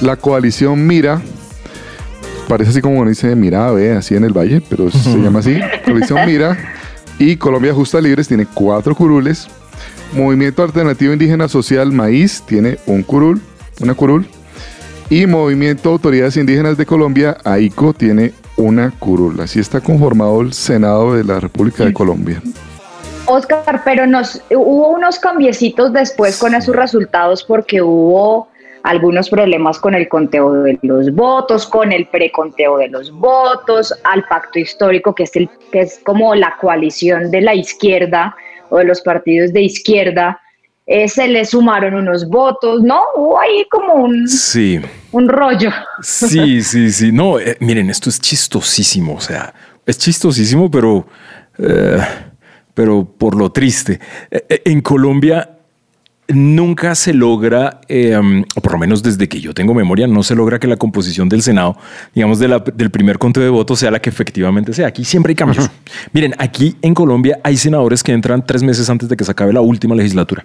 La 0.00 0.16
coalición 0.16 0.86
Mira, 0.86 1.20
parece 2.48 2.70
así 2.70 2.80
como 2.80 2.98
uno 2.98 3.10
dice 3.10 3.36
Mira, 3.36 3.70
ve, 3.72 3.92
así 3.92 4.14
en 4.14 4.24
el 4.24 4.32
valle, 4.32 4.62
pero 4.70 4.90
se 4.90 5.18
llama 5.22 5.40
así. 5.40 5.60
Coalición 5.84 6.26
Mira 6.26 6.56
y 7.18 7.36
Colombia 7.36 7.74
Justa 7.74 8.00
Libres 8.00 8.26
tiene 8.26 8.46
4 8.46 8.94
curules. 8.94 9.48
Movimiento 10.12 10.62
Alternativo 10.62 11.12
Indígena 11.12 11.48
Social 11.48 11.92
Maíz 11.92 12.42
tiene 12.46 12.78
un 12.86 13.02
curul, 13.02 13.40
una 13.80 13.94
curul. 13.94 14.26
Y 15.10 15.26
Movimiento 15.26 15.90
Autoridades 15.90 16.36
Indígenas 16.36 16.76
de 16.76 16.86
Colombia, 16.86 17.36
AICO, 17.44 17.92
tiene 17.92 18.32
una 18.56 18.90
curul. 18.90 19.40
Así 19.40 19.60
está 19.60 19.80
conformado 19.80 20.40
el 20.40 20.52
Senado 20.52 21.14
de 21.14 21.24
la 21.24 21.38
República 21.38 21.84
de 21.84 21.92
Colombia. 21.92 22.42
Oscar, 23.26 23.82
pero 23.84 24.06
nos 24.06 24.40
hubo 24.50 24.88
unos 24.88 25.18
cambiecitos 25.18 25.92
después 25.92 26.38
con 26.38 26.54
esos 26.54 26.74
resultados 26.74 27.44
porque 27.44 27.82
hubo 27.82 28.48
algunos 28.84 29.28
problemas 29.28 29.80
con 29.80 29.94
el 29.94 30.08
conteo 30.08 30.52
de 30.62 30.78
los 30.82 31.12
votos, 31.12 31.66
con 31.66 31.92
el 31.92 32.06
preconteo 32.06 32.78
de 32.78 32.88
los 32.88 33.10
votos, 33.10 33.92
al 34.04 34.24
pacto 34.28 34.60
histórico, 34.60 35.12
que 35.12 35.24
es, 35.24 35.34
el, 35.34 35.50
que 35.72 35.80
es 35.80 36.00
como 36.04 36.36
la 36.36 36.56
coalición 36.60 37.32
de 37.32 37.40
la 37.40 37.54
izquierda 37.54 38.36
o 38.70 38.78
de 38.78 38.84
los 38.84 39.00
partidos 39.00 39.52
de 39.52 39.62
izquierda, 39.62 40.40
eh, 40.86 41.08
se 41.08 41.26
le 41.26 41.44
sumaron 41.44 41.94
unos 41.94 42.28
votos, 42.28 42.82
¿no? 42.82 43.00
Hubo 43.16 43.40
ahí 43.40 43.66
como 43.70 43.94
un, 43.94 44.28
sí. 44.28 44.80
un 45.10 45.28
rollo. 45.28 45.70
Sí, 46.00 46.62
sí, 46.62 46.92
sí. 46.92 47.10
No, 47.10 47.40
eh, 47.40 47.56
miren, 47.60 47.90
esto 47.90 48.08
es 48.08 48.20
chistosísimo, 48.20 49.14
o 49.14 49.20
sea, 49.20 49.52
es 49.84 49.98
chistosísimo, 49.98 50.70
pero, 50.70 51.06
eh, 51.58 51.98
pero 52.72 53.04
por 53.04 53.34
lo 53.34 53.50
triste. 53.50 53.98
en 54.30 54.80
Colombia 54.80 55.55
nunca 56.28 56.94
se 56.94 57.14
logra, 57.14 57.80
o 58.54 58.60
por 58.60 58.72
lo 58.72 58.78
menos 58.78 59.02
desde 59.02 59.28
que 59.28 59.40
yo 59.40 59.54
tengo 59.54 59.74
memoria, 59.74 60.06
no 60.06 60.22
se 60.22 60.34
logra 60.34 60.58
que 60.58 60.66
la 60.66 60.76
composición 60.76 61.28
del 61.28 61.42
Senado, 61.42 61.76
digamos, 62.14 62.38
del 62.38 62.90
primer 62.90 63.18
conteo 63.18 63.42
de 63.42 63.50
votos 63.50 63.78
sea 63.78 63.90
la 63.90 64.00
que 64.00 64.10
efectivamente 64.10 64.72
sea. 64.72 64.88
Aquí 64.88 65.04
siempre 65.04 65.30
hay 65.30 65.36
cambios. 65.36 65.70
Miren, 66.12 66.34
aquí 66.38 66.76
en 66.82 66.94
Colombia 66.94 67.38
hay 67.42 67.56
senadores 67.56 68.02
que 68.02 68.12
entran 68.12 68.44
tres 68.44 68.62
meses 68.62 68.88
antes 68.90 69.08
de 69.08 69.16
que 69.16 69.24
se 69.24 69.30
acabe 69.30 69.52
la 69.52 69.60
última 69.60 69.94
legislatura. 69.94 70.44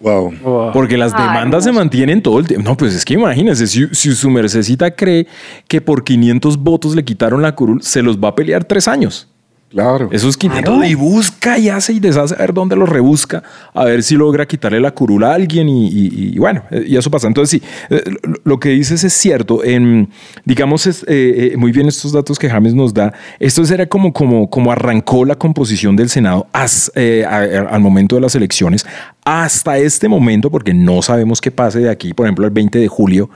Wow. 0.00 0.70
Porque 0.72 0.98
las 0.98 1.12
demandas 1.12 1.64
se 1.64 1.72
mantienen 1.72 2.20
todo 2.20 2.38
el 2.38 2.46
tiempo. 2.46 2.68
No, 2.68 2.76
pues 2.76 2.94
es 2.94 3.04
que 3.04 3.14
imagínense, 3.14 3.66
si, 3.66 4.14
su 4.14 4.30
mercecita 4.30 4.90
cree 4.90 5.26
que 5.66 5.80
por 5.80 6.04
500 6.04 6.58
votos 6.58 6.94
le 6.94 7.04
quitaron 7.04 7.40
la 7.40 7.54
curul, 7.54 7.82
se 7.82 8.02
los 8.02 8.18
va 8.18 8.28
a 8.28 8.34
pelear 8.34 8.64
tres 8.64 8.86
años. 8.86 9.28
Claro. 9.74 10.08
Esos 10.12 10.36
500 10.36 10.86
y 10.86 10.94
busca 10.94 11.58
y 11.58 11.68
hace 11.68 11.94
y 11.94 11.98
deshace 11.98 12.32
a 12.36 12.38
ver 12.38 12.54
dónde 12.54 12.76
los 12.76 12.88
rebusca, 12.88 13.42
a 13.72 13.82
ver 13.82 14.04
si 14.04 14.14
logra 14.14 14.46
quitarle 14.46 14.78
la 14.78 14.92
curula 14.92 15.32
a 15.32 15.34
alguien 15.34 15.68
y, 15.68 16.38
bueno, 16.38 16.62
eh, 16.70 16.84
y 16.86 16.96
eso 16.96 17.10
pasa. 17.10 17.26
Entonces 17.26 17.60
sí, 17.60 17.66
eh, 17.90 18.04
lo 18.44 18.60
que 18.60 18.68
dices 18.68 19.02
es 19.02 19.12
cierto. 19.12 19.64
En, 19.64 20.10
digamos, 20.44 20.86
es, 20.86 21.04
eh, 21.08 21.56
muy 21.58 21.72
bien 21.72 21.88
estos 21.88 22.12
datos 22.12 22.38
que 22.38 22.48
James 22.48 22.72
nos 22.72 22.94
da. 22.94 23.12
Esto 23.40 23.64
era 23.64 23.88
como, 23.88 24.12
como, 24.12 24.48
como 24.48 24.70
arrancó 24.70 25.24
la 25.24 25.34
composición 25.34 25.96
del 25.96 26.08
Senado 26.08 26.46
al 26.54 27.80
momento 27.80 28.14
de 28.14 28.20
las 28.20 28.36
elecciones 28.36 28.86
hasta 29.24 29.76
este 29.78 30.06
momento, 30.06 30.52
porque 30.52 30.72
no 30.72 31.02
sabemos 31.02 31.40
qué 31.40 31.50
pase 31.50 31.80
de 31.80 31.90
aquí, 31.90 32.14
por 32.14 32.26
ejemplo, 32.26 32.44
el 32.44 32.52
20 32.52 32.78
de 32.78 32.86
julio, 32.86 33.28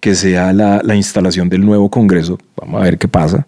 que 0.00 0.14
sea 0.14 0.54
la, 0.54 0.80
la 0.82 0.94
instalación 0.94 1.50
del 1.50 1.66
nuevo 1.66 1.90
Congreso. 1.90 2.38
Vamos 2.56 2.80
a 2.80 2.84
ver 2.84 2.96
qué 2.96 3.08
pasa. 3.08 3.46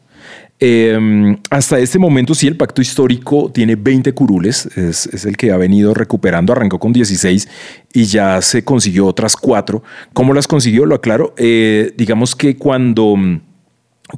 Em, 0.60 1.36
hasta 1.50 1.78
este 1.78 1.98
momento 1.98 2.32
sí 2.34 2.46
el 2.46 2.56
pacto 2.56 2.80
histórico 2.80 3.50
tiene 3.52 3.74
20 3.74 4.12
curules, 4.12 4.66
es, 4.76 5.24
el 5.24 5.36
que 5.36 5.50
ha 5.50 5.56
venido 5.56 5.94
recuperando, 5.94 6.52
arrancó 6.52 6.78
con 6.78 6.92
16 6.92 7.48
y 7.92 8.04
ya 8.04 8.40
se 8.40 8.64
consiguió 8.64 9.06
otras 9.06 9.36
cuatro. 9.36 9.82
¿Cómo 10.12 10.32
las 10.32 10.46
consiguió? 10.46 10.86
Lo 10.86 10.94
aclaro. 10.94 11.34
Eh, 11.36 11.92
digamos 11.96 12.36
que 12.36 12.56
cuando 12.56 13.16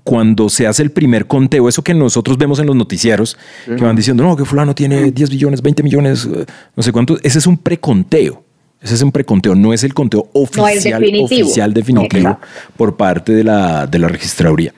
cuando 0.03 0.49
se 0.49 0.67
hace 0.67 0.83
el 0.83 0.91
primer 0.91 1.27
conteo, 1.27 1.69
eso 1.69 1.83
que 1.83 1.95
nosotros 1.95 2.37
vemos 2.37 2.59
en 2.59 2.67
los 2.67 2.77
noticieros, 2.77 3.39
que 3.65 3.83
van 3.83 3.97
diciendo, 3.97 4.25
no, 4.25 4.37
que 4.37 4.45
fulano 4.45 4.75
tiene 4.75 5.13
10 5.13 5.31
billones, 5.31 5.63
20 5.63 5.83
millones, 5.83 6.29
eh, 6.33 6.45
no 6.75 6.83
sé 6.83 6.93
cuánto, 6.93 7.17
ese 7.23 7.39
es 7.39 7.47
un 7.47 7.57
preconteo. 7.57 8.46
Ese 8.87 8.95
es 8.95 9.03
un 9.03 9.11
preconteo, 9.11 9.57
no 9.57 9.73
es 9.73 9.83
el 9.83 9.93
conteo 9.93 10.29
oficial, 10.33 11.01
definitivo. 11.01 11.47
oficial 11.47 11.75
definitivo 11.75 12.39
por 12.77 12.97
parte 12.97 13.33
de 13.33 13.43
la, 13.43 13.85
de 13.89 13.99
la 13.99 14.07
registraduría. 14.07 14.73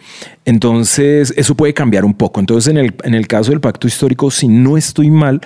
Entonces, 0.47 1.35
eso 1.37 1.55
puede 1.55 1.75
cambiar 1.75 2.07
un 2.07 2.15
poco. 2.15 2.41
Entonces, 2.41 2.71
en 2.71 2.79
el, 2.79 2.95
en 3.05 3.15
el 3.15 3.27
caso 3.27 3.51
del 3.51 3.61
pacto 3.61 3.87
histórico, 3.87 4.31
si 4.31 4.49
no 4.49 4.79
estoy 4.79 5.11
mal, 5.11 5.43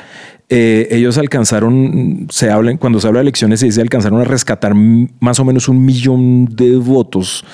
eh, 0.48 0.86
ellos 0.92 1.18
alcanzaron, 1.18 2.28
se 2.30 2.50
hablan, 2.50 2.76
cuando 2.76 3.00
se 3.00 3.08
habla 3.08 3.18
de 3.18 3.22
elecciones, 3.22 3.58
se 3.58 3.66
dice 3.66 3.80
alcanzaron 3.80 4.20
a 4.20 4.24
rescatar 4.24 4.74
más 4.74 5.40
o 5.40 5.44
menos 5.44 5.68
un 5.68 5.84
millón 5.84 6.44
de 6.54 6.76
votos 6.76 7.44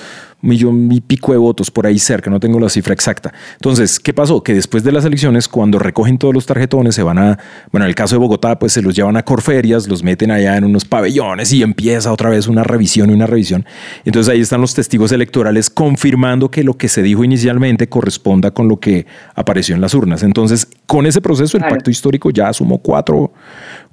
millón 0.41 0.91
y 0.91 1.01
pico 1.01 1.31
de 1.31 1.37
votos 1.37 1.69
por 1.71 1.85
ahí 1.85 1.99
cerca, 1.99 2.29
no 2.29 2.39
tengo 2.39 2.59
la 2.59 2.69
cifra 2.69 2.93
exacta. 2.93 3.33
Entonces, 3.53 3.99
¿qué 3.99 4.13
pasó? 4.13 4.41
Que 4.41 4.53
después 4.53 4.83
de 4.83 4.91
las 4.91 5.05
elecciones, 5.05 5.47
cuando 5.47 5.79
recogen 5.79 6.17
todos 6.17 6.33
los 6.33 6.45
tarjetones, 6.45 6.95
se 6.95 7.03
van 7.03 7.17
a, 7.17 7.39
bueno, 7.71 7.85
en 7.85 7.89
el 7.89 7.95
caso 7.95 8.15
de 8.15 8.19
Bogotá, 8.19 8.57
pues 8.57 8.73
se 8.73 8.81
los 8.81 8.95
llevan 8.95 9.17
a 9.17 9.23
Corferias, 9.23 9.87
los 9.87 10.03
meten 10.03 10.31
allá 10.31 10.57
en 10.57 10.63
unos 10.63 10.85
pabellones 10.85 11.51
y 11.53 11.63
empieza 11.63 12.11
otra 12.11 12.29
vez 12.29 12.47
una 12.47 12.63
revisión 12.63 13.09
y 13.09 13.13
una 13.13 13.27
revisión. 13.27 13.65
Entonces 14.05 14.33
ahí 14.33 14.41
están 14.41 14.61
los 14.61 14.73
testigos 14.73 15.11
electorales 15.11 15.69
confirmando 15.69 16.49
que 16.49 16.63
lo 16.63 16.75
que 16.75 16.87
se 16.87 17.03
dijo 17.03 17.23
inicialmente 17.23 17.89
corresponda 17.89 18.51
con 18.51 18.67
lo 18.67 18.79
que 18.79 19.05
apareció 19.35 19.75
en 19.75 19.81
las 19.81 19.93
urnas. 19.93 20.23
Entonces, 20.23 20.67
con 20.85 21.05
ese 21.05 21.21
proceso, 21.21 21.57
el 21.57 21.63
pacto 21.63 21.89
histórico 21.89 22.29
ya 22.29 22.51
sumó 22.53 22.79
cuatro, 22.79 23.31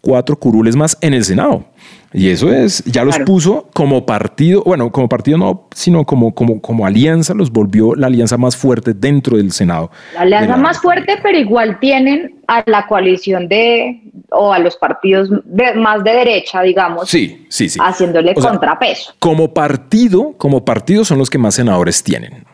cuatro 0.06 0.38
curules 0.38 0.76
más 0.76 0.96
en 1.00 1.14
el 1.14 1.24
Senado. 1.24 1.64
Y 2.12 2.30
eso 2.30 2.52
es, 2.52 2.84
ya 2.84 3.04
los 3.04 3.18
puso 3.18 3.68
como 3.74 4.06
partido, 4.06 4.62
bueno, 4.64 4.92
como 4.92 5.08
partido 5.08 5.36
no, 5.36 5.66
sino 5.74 6.04
como, 6.04 6.32
como, 6.32 6.60
como 6.62 6.86
alianza, 6.86 7.34
los 7.34 7.50
volvió 7.50 7.96
la 7.96 8.06
alianza 8.06 8.36
más 8.36 8.56
fuerte 8.56 8.94
dentro 8.94 9.36
del 9.36 9.50
Senado. 9.50 9.90
La 10.14 10.20
alianza 10.20 10.56
más 10.56 10.78
fuerte, 10.78 11.18
pero 11.24 11.36
igual 11.36 11.80
tienen 11.80 12.36
a 12.46 12.62
la 12.66 12.86
coalición 12.86 13.48
de, 13.48 14.00
o 14.30 14.52
a 14.52 14.60
los 14.60 14.76
partidos 14.76 15.28
más 15.74 16.04
de 16.04 16.12
derecha, 16.12 16.62
digamos. 16.62 17.08
Sí, 17.08 17.44
sí, 17.48 17.68
sí. 17.68 17.80
Haciéndole 17.82 18.32
contrapeso. 18.34 19.12
Como 19.18 19.52
partido, 19.52 20.34
como 20.38 20.64
partido 20.64 21.04
son 21.04 21.18
los 21.18 21.28
que 21.28 21.38
más 21.38 21.56
senadores 21.56 22.04
tienen. 22.04 22.44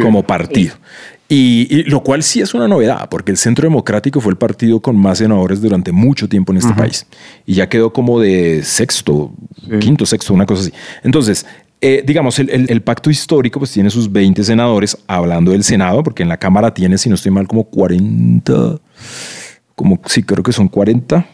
Como 0.00 0.22
partido. 0.22 0.74
Y, 1.28 1.82
lo 1.84 2.02
cual 2.02 2.22
sí 2.22 2.40
es 2.40 2.54
una 2.54 2.68
novedad, 2.68 3.08
porque 3.08 3.32
el 3.32 3.36
Centro 3.36 3.66
Democrático 3.66 4.20
fue 4.20 4.30
el 4.30 4.38
partido 4.38 4.80
con 4.80 4.96
más 4.96 5.18
senadores 5.18 5.60
durante 5.60 5.90
mucho 5.90 6.28
tiempo 6.28 6.52
en 6.52 6.58
este 6.58 6.72
país. 6.72 7.06
Y 7.44 7.54
ya 7.54 7.68
quedó 7.68 7.92
como 7.92 8.20
de 8.20 8.62
sexto, 8.62 9.32
quinto, 9.80 10.06
sexto, 10.06 10.32
una 10.32 10.46
cosa 10.46 10.62
así. 10.62 10.72
Entonces, 11.02 11.44
eh, 11.80 12.04
digamos, 12.06 12.38
el, 12.38 12.82
pacto 12.82 13.10
histórico 13.10 13.58
pues 13.58 13.72
tiene 13.72 13.90
sus 13.90 14.10
20 14.10 14.44
senadores, 14.44 14.96
hablando 15.08 15.50
del 15.50 15.64
Senado, 15.64 16.02
porque 16.04 16.22
en 16.22 16.28
la 16.28 16.36
Cámara 16.36 16.72
tiene, 16.72 16.96
si 16.96 17.08
no 17.08 17.16
estoy 17.16 17.32
mal, 17.32 17.48
como 17.48 17.64
40, 17.64 18.78
como 19.74 20.00
sí, 20.06 20.22
creo 20.22 20.44
que 20.44 20.52
son 20.52 20.68
40 20.68 21.26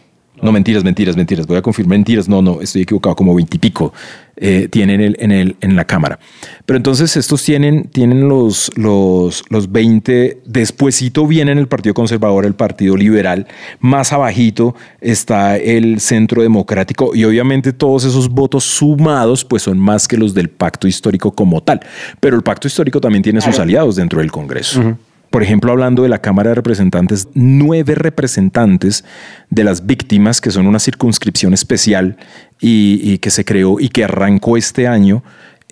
no, 0.43 0.51
mentiras, 0.51 0.83
mentiras, 0.83 1.15
mentiras. 1.15 1.47
Voy 1.47 1.57
a 1.57 1.61
confirmar 1.61 1.97
mentiras. 1.97 2.27
No, 2.27 2.41
no, 2.41 2.61
estoy 2.61 2.83
equivocado. 2.83 3.15
Como 3.15 3.33
veintipico 3.35 3.93
eh, 4.35 4.67
tienen 4.69 4.99
el, 4.99 5.15
en, 5.19 5.31
el, 5.31 5.55
en 5.61 5.75
la 5.75 5.85
cámara. 5.85 6.19
Pero 6.65 6.77
entonces 6.77 7.15
estos 7.17 7.43
tienen, 7.43 7.85
tienen 7.85 8.27
los, 8.27 8.71
los, 8.75 9.43
los 9.49 9.71
20. 9.71 10.41
Despuésito 10.45 11.25
viene 11.27 11.51
el 11.53 11.67
Partido 11.67 11.93
Conservador, 11.93 12.45
el 12.45 12.55
Partido 12.55 12.97
Liberal. 12.97 13.47
Más 13.79 14.11
abajito 14.11 14.75
está 15.01 15.57
el 15.57 15.99
Centro 15.99 16.41
Democrático. 16.41 17.15
Y 17.15 17.23
obviamente 17.25 17.73
todos 17.73 18.03
esos 18.03 18.29
votos 18.29 18.63
sumados 18.63 19.45
pues 19.45 19.63
son 19.63 19.79
más 19.79 20.07
que 20.07 20.17
los 20.17 20.33
del 20.33 20.49
pacto 20.49 20.87
histórico 20.87 21.31
como 21.31 21.61
tal. 21.61 21.79
Pero 22.19 22.35
el 22.35 22.43
pacto 22.43 22.67
histórico 22.67 22.99
también 22.99 23.23
tiene 23.23 23.39
sus 23.41 23.59
aliados 23.59 23.95
dentro 23.95 24.19
del 24.19 24.31
Congreso 24.31 24.97
por 25.33 25.41
ejemplo, 25.41 25.71
hablando 25.71 26.03
de 26.03 26.09
la 26.09 26.19
Cámara 26.19 26.49
de 26.49 26.53
Representantes, 26.53 27.27
nueve 27.33 27.95
representantes 27.95 29.03
de 29.49 29.63
las 29.63 29.87
víctimas, 29.87 30.39
que 30.39 30.51
son 30.51 30.67
una 30.67 30.77
circunscripción 30.77 31.55
especial 31.55 32.17
y, 32.61 33.17
que 33.17 33.31
se 33.31 33.43
creó 33.43 33.79
y 33.79 33.89
que 33.89 34.03
arrancó 34.03 34.57
este 34.57 34.87
año, 34.87 35.23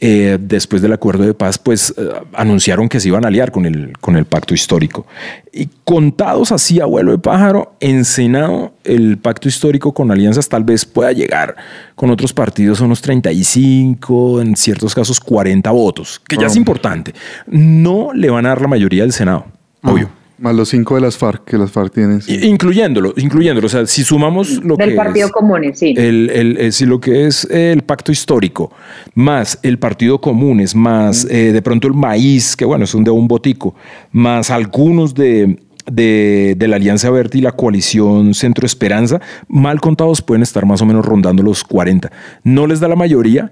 eh, 0.04 0.40
después 0.42 0.82
del 0.82 0.94
acuerdo 0.94 1.24
de 1.26 1.36
paz, 1.36 1.60
pues 1.60 1.94
eh, 1.96 2.10
anunciaron 2.34 2.90
que 2.90 3.00
se 3.00 3.10
iban 3.10 3.24
a 3.24 3.28
aliar 3.28 3.52
con 3.52 3.68
el, 3.68 3.94
con 4.00 4.18
el 4.18 4.26
pacto 4.26 4.56
histórico. 4.56 5.06
Y 5.54 5.70
contados 5.84 6.52
así 6.52 6.82
a 6.82 6.86
vuelo 6.86 7.12
de 7.12 7.20
pájaro, 7.20 7.76
en 7.80 8.04
Senado 8.04 8.74
el 8.84 9.20
pacto 9.20 9.48
histórico 9.48 9.94
con 9.94 10.10
alianzas 10.10 10.50
tal 10.50 10.64
vez 10.64 10.86
pueda 10.86 11.12
llegar 11.12 11.56
con 11.94 12.10
otros 12.10 12.34
partidos 12.34 12.82
a 12.82 12.86
unos 12.86 13.02
35, 13.02 14.42
en 14.42 14.56
ciertos 14.56 14.96
casos 14.96 15.20
40 15.20 15.70
votos, 15.70 16.20
que 16.28 16.36
ya 16.36 16.48
es 16.48 16.56
importante. 16.56 17.14
No 17.46 18.12
le 18.12 18.32
van 18.32 18.48
a 18.48 18.50
dar 18.50 18.62
la 18.62 18.68
mayoría 18.68 19.04
del 19.04 19.14
Senado, 19.14 19.46
obvio 19.84 20.21
más 20.42 20.56
los 20.56 20.70
cinco 20.70 20.96
de 20.96 21.02
las 21.02 21.18
FARC 21.18 21.46
que 21.46 21.58
las 21.58 21.72
FARC 21.72 21.94
tienen. 21.94 22.20
Incluyéndolo, 22.28 23.14
incluyéndolo. 23.16 23.68
O 23.68 23.70
sea, 23.70 23.86
si 23.86 24.04
sumamos 24.04 24.64
lo 24.64 24.76
Del 24.76 24.96
Partido 24.96 25.30
Común, 25.30 25.72
sí. 25.74 25.94
El, 25.96 26.30
el, 26.32 26.58
eh, 26.58 26.72
si 26.72 26.86
lo 26.86 27.00
que 27.00 27.28
es 27.28 27.46
el 27.46 27.84
pacto 27.84 28.12
histórico, 28.12 28.72
más 29.14 29.60
el 29.62 29.78
Partido 29.78 30.20
Comunes, 30.20 30.76
más 30.76 31.26
eh, 31.30 31.52
de 31.52 31.62
pronto 31.62 31.88
el 31.88 31.94
maíz, 31.94 32.56
que 32.56 32.66
bueno, 32.66 32.86
es 32.86 32.96
un 32.96 33.04
de 33.04 33.12
un 33.12 33.28
botico, 33.28 33.76
más 34.12 34.50
algunos 34.50 35.14
de, 35.14 35.60
de, 35.90 36.56
de, 36.58 36.68
la 36.68 36.78
Alianza 36.78 37.12
Verde 37.12 37.38
y 37.38 37.42
la 37.42 37.52
coalición 37.52 38.34
Centro 38.34 38.66
Esperanza, 38.66 39.22
mal 39.48 39.80
contados 39.80 40.22
pueden 40.22 40.42
estar 40.42 40.66
más 40.66 40.82
o 40.82 40.86
menos 40.86 41.06
rondando 41.06 41.44
los 41.44 41.64
40. 41.64 42.12
No 42.44 42.66
les 42.66 42.80
da 42.80 42.88
la 42.88 42.96
mayoría, 42.96 43.52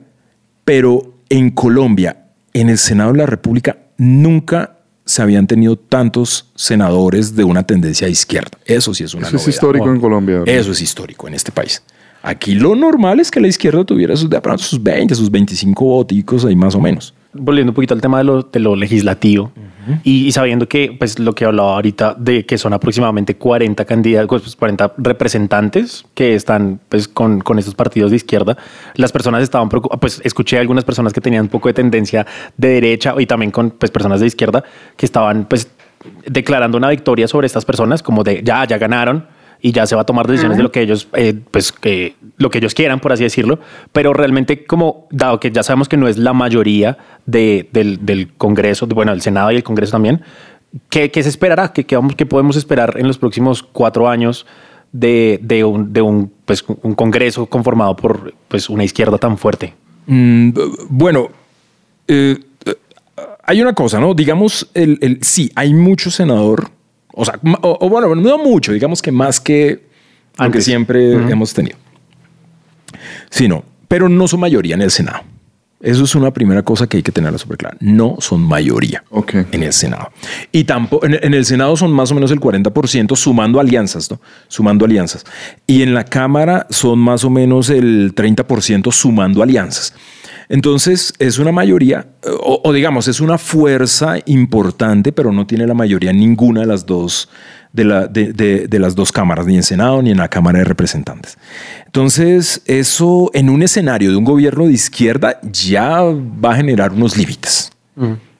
pero 0.66 1.20
en 1.30 1.52
Colombia, 1.52 2.26
en 2.54 2.70
el 2.70 2.80
Senado 2.80 3.12
de 3.12 3.20
la 3.20 3.26
República, 3.28 3.78
nunca 3.98 4.79
se 5.10 5.24
habían 5.24 5.48
tenido 5.48 5.76
tantos 5.76 6.46
senadores 6.54 7.36
de 7.36 7.44
una 7.44 7.64
tendencia 7.64 8.08
izquierda. 8.08 8.52
Eso 8.64 8.94
sí 8.94 9.04
es 9.04 9.16
una 9.16 9.28
Eso 9.28 9.38
es 9.38 9.48
histórico 9.48 9.90
en 9.90 10.00
Colombia. 10.00 10.44
Eso 10.46 10.72
es 10.72 10.82
histórico 10.82 11.28
en 11.28 11.34
este 11.34 11.52
país. 11.52 11.82
Aquí 12.22 12.54
lo 12.54 12.76
normal 12.76 13.20
es 13.20 13.32
que 13.32 13.40
la 13.40 13.48
izquierda 13.48 13.84
tuviera 13.84 14.16
sus, 14.16 14.30
de 14.30 14.40
sus 14.60 14.84
20, 14.84 15.16
sus 15.16 15.32
25 15.32 15.84
voticos 15.84 16.46
ahí 16.46 16.56
más 16.56 16.76
o 16.76 16.80
menos. 16.80 17.16
Volviendo 17.40 17.72
un 17.72 17.76
poquito 17.76 17.94
al 17.94 18.02
tema 18.02 18.20
de 18.20 18.24
lo, 18.24 18.44
de 18.44 18.60
lo 18.60 18.76
legislativo 18.76 19.52
y, 20.04 20.32
sabiendo 20.32 20.68
que, 20.68 20.96
pues, 20.98 21.18
lo 21.18 21.34
que 21.34 21.46
hablaba 21.46 21.74
ahorita 21.74 22.16
de 22.18 22.46
que 22.46 22.58
son 22.58 22.74
aproximadamente 22.74 23.36
40 23.36 23.86
candidatos, 23.86 24.42
pues, 24.42 24.56
40 24.56 24.94
representantes 24.98 26.06
que 26.14 26.36
están, 26.36 26.80
pues, 26.90 27.08
con, 27.08 27.42
con 27.42 27.58
estos 27.58 27.74
partidos 27.74 28.12
de 28.12 28.18
izquierda, 28.18 28.58
las 28.96 29.12
personas 29.12 29.42
estaban 29.42 29.70
preocupadas, 29.70 30.00
pues, 30.00 30.22
escuché 30.24 30.58
a 30.58 30.62
algunas 30.62 30.84
personas 30.84 31.14
que 31.14 31.22
tenían 31.22 31.44
un 31.44 31.50
poco 31.50 31.70
de 31.70 31.74
tendencia 31.74 32.28
de 32.58 32.70
derecha 32.70 33.16
y 33.18 33.26
también 33.26 33.52
con, 33.52 33.72
pues, 33.72 33.92
personas 33.92 34.20
de 34.20 34.28
izquierda 34.28 34.64
que 34.96 35.06
estaban, 35.06 35.46
pues, 35.46 35.70
declarando 36.26 36.78
una 36.78 36.90
victoria 36.90 37.28
sobre 37.28 37.48
estas 37.48 37.66
personas, 37.66 38.04
como 38.04 38.24
de 38.24 38.42
ya, 38.44 38.66
ya 38.66 38.78
ganaron 38.78 39.26
y 39.62 39.72
ya 39.72 39.86
se 39.86 39.96
va 39.96 40.04
a 40.04 40.06
tomar 40.06 40.28
decisiones 40.28 40.58
de 40.58 40.64
lo 40.64 40.72
que 40.72 40.82
ellos, 40.82 41.08
eh, 41.14 41.38
pues, 41.52 41.72
que 41.72 42.16
lo 42.38 42.50
que 42.50 42.60
ellos 42.60 42.74
quieran, 42.74 43.00
por 43.00 43.12
así 43.12 43.24
decirlo. 43.24 43.60
Pero 43.92 44.14
realmente, 44.14 44.66
como 44.66 45.08
dado 45.12 45.40
que 45.40 45.52
ya 45.52 45.64
sabemos 45.64 45.90
que 45.90 45.98
no 45.98 46.08
es 46.08 46.18
la 46.18 46.34
mayoría 46.34 46.98
de, 47.26 47.70
del, 47.72 48.06
del, 48.06 48.34
Congreso, 48.34 48.88
bueno, 48.88 49.12
el 49.12 49.22
Senado 49.22 49.52
y 49.52 49.58
el 49.58 49.64
Congreso 49.64 49.92
también, 49.94 50.22
¿qué, 50.90 51.12
qué 51.12 51.24
se 51.24 51.30
esperará? 51.30 51.74
¿Qué, 51.74 51.86
qué, 51.86 51.96
vamos, 51.96 52.16
¿Qué, 52.16 52.26
podemos 52.26 52.56
esperar 52.56 52.96
en 52.98 53.08
los 53.08 53.18
próximos 53.18 53.62
cuatro 53.64 54.08
años 54.08 54.46
de, 54.92 55.40
de, 55.42 55.64
un, 55.64 55.92
de 55.92 56.02
un, 56.02 56.32
pues, 56.46 56.64
un 56.82 56.96
Congreso 56.96 57.46
conformado 57.48 57.96
por 57.96 58.34
pues, 58.48 58.70
una 58.70 58.84
izquierda 58.84 59.18
tan 59.18 59.38
fuerte? 59.38 59.74
Mm, 60.08 60.52
bueno, 60.90 61.30
eh, 62.08 62.38
hay 63.44 63.62
una 63.62 63.74
cosa, 63.74 64.00
¿no? 64.00 64.14
Digamos, 64.14 64.70
el, 64.74 64.98
el, 65.02 65.20
sí, 65.22 65.52
hay 65.56 65.74
mucho 65.74 66.12
senador 66.12 66.72
o 67.14 67.26
sea, 67.26 67.40
o, 67.62 67.90
bueno, 67.90 68.16
no 68.16 68.38
mucho, 68.38 68.72
digamos 68.72 69.02
que 69.02 69.12
más 69.12 69.40
que 69.40 69.88
aunque 70.38 70.62
siempre 70.62 71.14
hemos 71.14 71.54
tenido. 71.54 71.78
Sino, 73.30 73.64
pero 73.88 74.10
no 74.10 74.28
son 74.28 74.40
mayoría 74.40 74.76
en 74.76 74.82
el 74.82 74.92
Senado. 74.92 75.22
Eso 75.82 76.04
es 76.04 76.14
una 76.14 76.32
primera 76.32 76.62
cosa 76.62 76.88
que 76.88 76.98
hay 76.98 77.04
que 77.04 77.12
tenerla 77.12 77.38
súper 77.38 77.58
clara. 77.58 77.78
No 77.80 78.18
son 78.20 78.42
mayoría 78.42 79.04
en 79.52 79.64
el 79.64 79.72
Senado. 79.72 80.12
Y 80.52 80.66
tampoco 80.66 81.06
en, 81.06 81.34
el 81.34 81.46
Senado 81.46 81.78
son 81.78 81.92
más 81.92 82.12
o 82.12 82.16
menos 82.16 82.32
el 82.32 82.42
40% 82.42 83.16
sumando 83.16 83.62
alianzas, 83.62 84.12
¿no? 84.12 84.20
Sumando 84.50 84.84
alianzas. 84.84 85.26
Y 85.68 85.82
en 85.82 85.94
la 85.94 86.04
Cámara 86.04 86.68
son 86.70 87.00
más 87.00 87.24
o 87.24 87.30
menos 87.30 87.70
el 87.70 88.14
30% 88.14 88.92
sumando 88.92 89.42
alianzas. 89.42 89.94
Entonces 90.50 91.14
es 91.20 91.38
una 91.38 91.52
mayoría, 91.52 92.08
o, 92.42 92.74
digamos, 92.74 93.08
es 93.08 93.22
una 93.22 93.38
fuerza 93.38 94.18
importante, 94.26 95.12
pero 95.12 95.32
no 95.32 95.46
tiene 95.46 95.68
la 95.68 95.76
mayoría 95.76 96.12
ninguna 96.12 96.62
de 96.62 96.66
las 96.66 96.88
dos, 96.88 97.30
de, 97.72 97.86
la, 97.86 98.08
de, 98.08 98.80
las 98.80 98.96
dos 98.96 99.12
cámaras, 99.12 99.46
ni 99.46 99.56
en 99.56 99.64
Senado 99.64 100.02
ni 100.02 100.10
en 100.10 100.18
la 100.18 100.28
Cámara 100.28 100.58
de 100.58 100.66
Representantes. 100.66 101.38
Entonces, 101.86 102.64
eso 102.66 103.30
en 103.36 103.50
un 103.50 103.62
escenario 103.62 104.10
de 104.10 104.18
un 104.18 104.26
gobierno 104.26 104.66
de 104.66 104.74
izquierda 104.74 105.40
ya 105.44 106.02
va 106.02 106.54
a 106.54 106.56
generar 106.56 106.92
unos 106.94 107.16
límites 107.16 107.72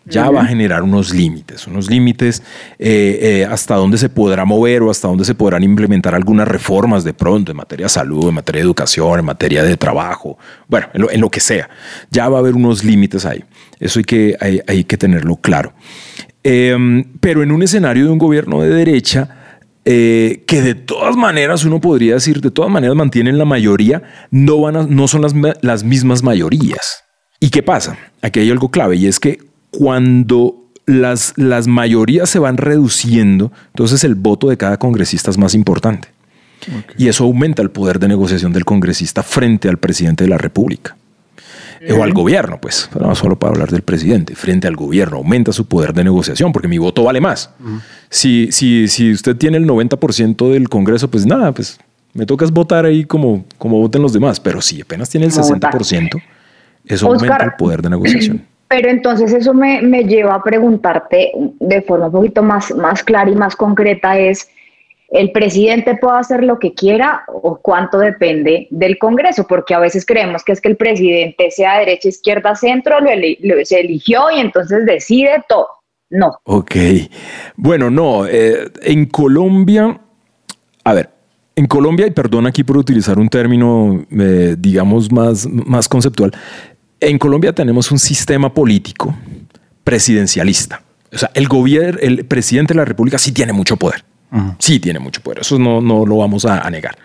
ya 0.10 0.30
va 0.30 0.42
a 0.42 0.46
generar 0.46 0.84
unos 0.84 1.14
límites, 1.14 1.68
unos 1.68 1.90
límites 1.90 2.42
eh, 2.78 3.20
eh, 3.22 3.46
hasta 3.46 3.76
dónde 3.76 3.98
se 3.98 4.10
podrá 4.10 4.46
mover 4.46 4.82
o 4.82 4.90
hasta 4.90 5.08
dónde 5.08 5.26
se 5.26 5.36
podrán 5.36 5.64
implementar 5.64 6.16
algunas 6.16 6.48
reformas 6.48 7.04
de 7.04 7.14
pronto 7.14 7.52
en 7.52 7.58
materia 7.58 7.86
de 7.86 7.90
salud, 7.90 8.30
en 8.30 8.36
materia 8.36 8.60
de 8.60 8.66
educación, 8.66 9.20
en 9.20 9.26
materia 9.26 9.64
de 9.64 9.78
trabajo, 9.78 10.38
bueno, 10.68 10.88
en 10.94 11.22
lo, 11.22 11.30
que 11.30 11.40
sea. 11.40 11.70
Ya 12.10 12.28
va 12.28 12.38
a 12.38 12.40
haber 12.40 12.56
unos 12.56 12.84
límites 12.84 13.26
ahí. 13.26 13.44
Eso 13.80 14.00
hay 14.00 14.06
que, 14.06 14.36
hay, 14.68 14.84
que 14.84 14.98
tenerlo 14.98 15.36
claro. 15.38 15.74
Em, 16.44 17.04
pero 17.20 17.44
en 17.44 17.52
un 17.52 17.64
escenario 17.64 18.06
de 18.06 18.12
un 18.12 18.18
gobierno 18.18 18.62
de 18.62 18.70
derecha, 18.70 19.40
eh, 19.86 20.44
que 20.48 20.62
de 20.62 20.76
todas 20.76 21.16
maneras 21.16 21.64
uno 21.66 21.80
podría 21.80 22.16
decir, 22.16 22.42
de 22.42 22.52
todas 22.52 22.72
maneras 22.72 22.96
mantienen 22.96 23.38
la 23.38 23.46
mayoría, 23.46 24.04
no, 24.32 24.60
van 24.62 24.96
no 24.96 25.08
son 25.08 25.22
las, 25.22 25.34
las 25.62 25.84
mismas 25.84 26.24
mayorías. 26.24 27.04
¿Y 27.40 27.50
qué 27.50 27.64
pasa? 27.64 27.98
Aquí 28.22 28.42
hay 28.42 28.52
algo 28.52 28.70
clave 28.70 28.98
y 28.98 29.08
es 29.08 29.20
que 29.20 29.49
cuando 29.72 30.56
las, 30.86 31.34
las 31.36 31.68
mayorías 31.68 32.30
se 32.30 32.40
van 32.40 32.58
reduciendo, 32.58 33.52
entonces 33.68 34.04
el 34.04 34.16
voto 34.16 34.50
de 34.50 34.58
cada 34.58 34.78
congresista 34.78 35.30
es 35.30 35.38
más 35.38 35.54
importante. 35.54 36.10
Y 36.98 37.08
eso 37.08 37.24
aumenta 37.24 37.62
el 37.62 37.72
poder 37.72 38.00
de 38.00 38.08
negociación 38.08 38.52
del 38.52 38.66
congresista 38.66 39.24
frente 39.24 39.70
al 39.70 39.78
presidente 39.78 40.26
de 40.26 40.30
la 40.30 40.38
República. 40.38 40.98
O 41.98 42.04
al 42.04 42.12
gobierno, 42.12 42.60
pues, 42.60 42.90
no 43.00 43.16
solo 43.16 43.40
para 43.40 43.54
hablar 43.54 43.72
del 43.72 43.84
presidente, 43.84 44.36
frente 44.36 44.68
al 44.68 44.76
gobierno, 44.76 45.18
aumenta 45.18 45.54
su 45.54 45.66
poder 45.66 45.94
de 45.94 46.04
negociación 46.04 46.52
porque 46.52 46.68
mi 46.68 46.78
voto 46.78 47.04
vale 47.04 47.22
más. 47.22 47.52
si, 48.10 48.52
si, 48.52 48.90
si 48.90 49.14
usted 49.14 49.38
tiene 49.38 49.58
el 49.58 49.66
90% 49.66 50.52
del 50.52 50.68
Congreso, 50.68 51.10
pues 51.10 51.26
nada, 51.26 51.54
pues 51.54 51.80
me 52.14 52.26
toca 52.26 52.46
votar 52.48 52.86
ahí 52.86 53.06
como, 53.06 53.46
como 53.58 53.80
voten 53.80 54.02
los 54.02 54.12
demás, 54.12 54.42
pero 54.42 54.62
si 54.62 54.82
apenas 54.82 55.10
tiene 55.10 55.28
el 55.28 55.32
60%, 55.32 56.22
eso 56.86 57.08
aumenta 57.08 57.46
el 57.46 57.54
poder 57.58 57.82
de 57.82 57.90
negociación. 57.90 58.46
Pero 58.70 58.90
entonces 58.90 59.34
eso 59.34 59.54
me, 59.54 59.82
me, 59.82 60.04
lleva 60.04 60.36
a 60.36 60.44
preguntarte 60.44 61.32
de 61.60 61.82
forma 61.82 62.06
un 62.06 62.12
poquito 62.12 62.44
más, 62.44 62.74
más 62.76 63.04
clara 63.04 63.30
y 63.30 63.36
más 63.36 63.56
concreta 63.56 64.18
es, 64.20 64.48
¿el 65.10 65.32
presidente 65.32 65.96
puede 65.96 66.20
hacer 66.20 66.44
lo 66.44 66.60
que 66.60 66.76
quiera 66.76 67.24
o 67.28 67.60
cuánto 67.60 67.98
depende 67.98 68.68
del 68.70 69.00
Congreso? 69.00 69.48
Porque 69.48 69.74
a 69.74 69.80
veces 69.80 70.06
creemos 70.06 70.44
que 70.44 70.52
es 70.52 70.62
que 70.62 70.70
el 70.70 70.78
presidente 70.78 71.50
sea 71.50 71.80
derecha, 71.80 72.10
izquierda, 72.10 72.56
centro, 72.56 73.00
lo, 73.02 73.10
lo 73.42 73.66
se 73.66 73.80
eligió 73.80 74.30
y 74.30 74.40
entonces 74.40 74.86
decide 74.86 75.44
todo. 75.50 75.68
No. 76.12 76.40
Ok. 76.44 76.76
Bueno, 77.56 77.90
no. 77.90 78.28
Eh, 78.28 78.72
en 78.84 79.08
Colombia, 79.08 80.00
a 80.84 80.94
ver, 80.94 81.10
en 81.60 81.68
Colombia, 81.68 82.08
y 82.08 82.12
perdón 82.12 82.48
aquí 82.48 82.64
por 82.64 82.78
utilizar 82.78 83.20
un 83.20 83.28
término, 83.28 84.06
eh, 84.12 84.56
digamos, 84.58 85.12
más, 85.12 85.46
más 85.48 85.90
conceptual, 85.90 86.32
en 87.00 87.18
Colombia 87.18 87.54
tenemos 87.54 87.92
un 87.92 88.00
sistema 88.00 88.54
político 88.54 89.16
presidencialista. 89.84 90.84
O 91.12 91.18
sea, 91.18 91.32
el 91.34 91.48
gobierno, 91.48 92.00
el 92.02 92.26
presidente 92.26 92.74
de 92.74 92.78
la 92.78 92.86
República 92.86 93.18
sí 93.18 93.32
tiene 93.32 93.54
mucho 93.54 93.78
poder. 93.78 94.04
Sí 94.60 94.80
tiene 94.80 95.00
mucho 95.00 95.22
poder, 95.22 95.40
eso 95.40 95.58
no, 95.58 95.82
no 95.82 96.06
lo 96.06 96.18
vamos 96.18 96.46
a, 96.46 96.70
negar. 96.70 96.96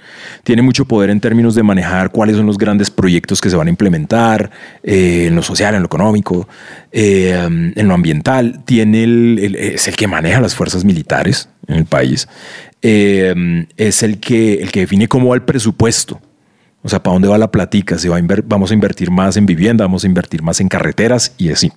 Tiene 0.43 0.61
mucho 0.61 0.85
poder 0.85 1.09
en 1.09 1.21
términos 1.21 1.55
de 1.55 1.63
manejar 1.63 2.11
cuáles 2.11 2.37
son 2.37 2.45
los 2.45 2.59
grandes 2.59 2.91
proyectos 2.91 3.41
que 3.41 3.49
se 3.49 3.57
van 3.57 3.67
a 3.67 3.71
implementar 3.71 4.51
eh, 4.83 5.29
en 5.29 5.35
lo 5.35 5.43
social, 5.43 5.75
en 5.75 5.81
lo 5.81 5.87
económico, 5.87 6.47
eh, 6.93 7.33
en 7.33 7.89
lo 7.89 7.95
ambiental. 7.95 8.63
Tiene 8.67 9.05
el, 9.05 9.57
es 9.57 9.89
el 9.89 9.97
que 9.97 10.07
maneja 10.07 10.39
las 10.43 10.55
fuerzas 10.55 10.85
militares 10.85 11.49
en 11.67 11.77
el 11.77 11.87
país. 11.87 12.29
Eh, 12.83 13.67
es 13.79 14.03
el 14.03 14.21
que, 14.21 14.57
el 14.57 14.71
que 14.71 14.81
define 14.81 15.09
cómo 15.09 15.31
va 15.31 15.37
el 15.37 15.45
presupuesto 15.45 16.21
o 16.85 16.89
sea, 16.89 17.03
¿para 17.03 17.15
dónde 17.15 17.29
va 17.29 17.39
la 17.39 17.51
platica? 17.51 17.99
¿Se 17.99 18.11
va 18.11 18.19
a 18.19 18.23
vamos 18.45 18.71
a 18.71 18.75
invertir 18.75 19.11
más 19.11 19.39
en 19.39 19.47
vivienda, 19.47 19.85
vamos 19.85 20.05
a 20.05 20.07
invertir 20.07 20.43
más 20.43 20.61
en 20.61 20.69
carreteras 20.69 21.33
y 21.39 21.49
así. 21.49 21.73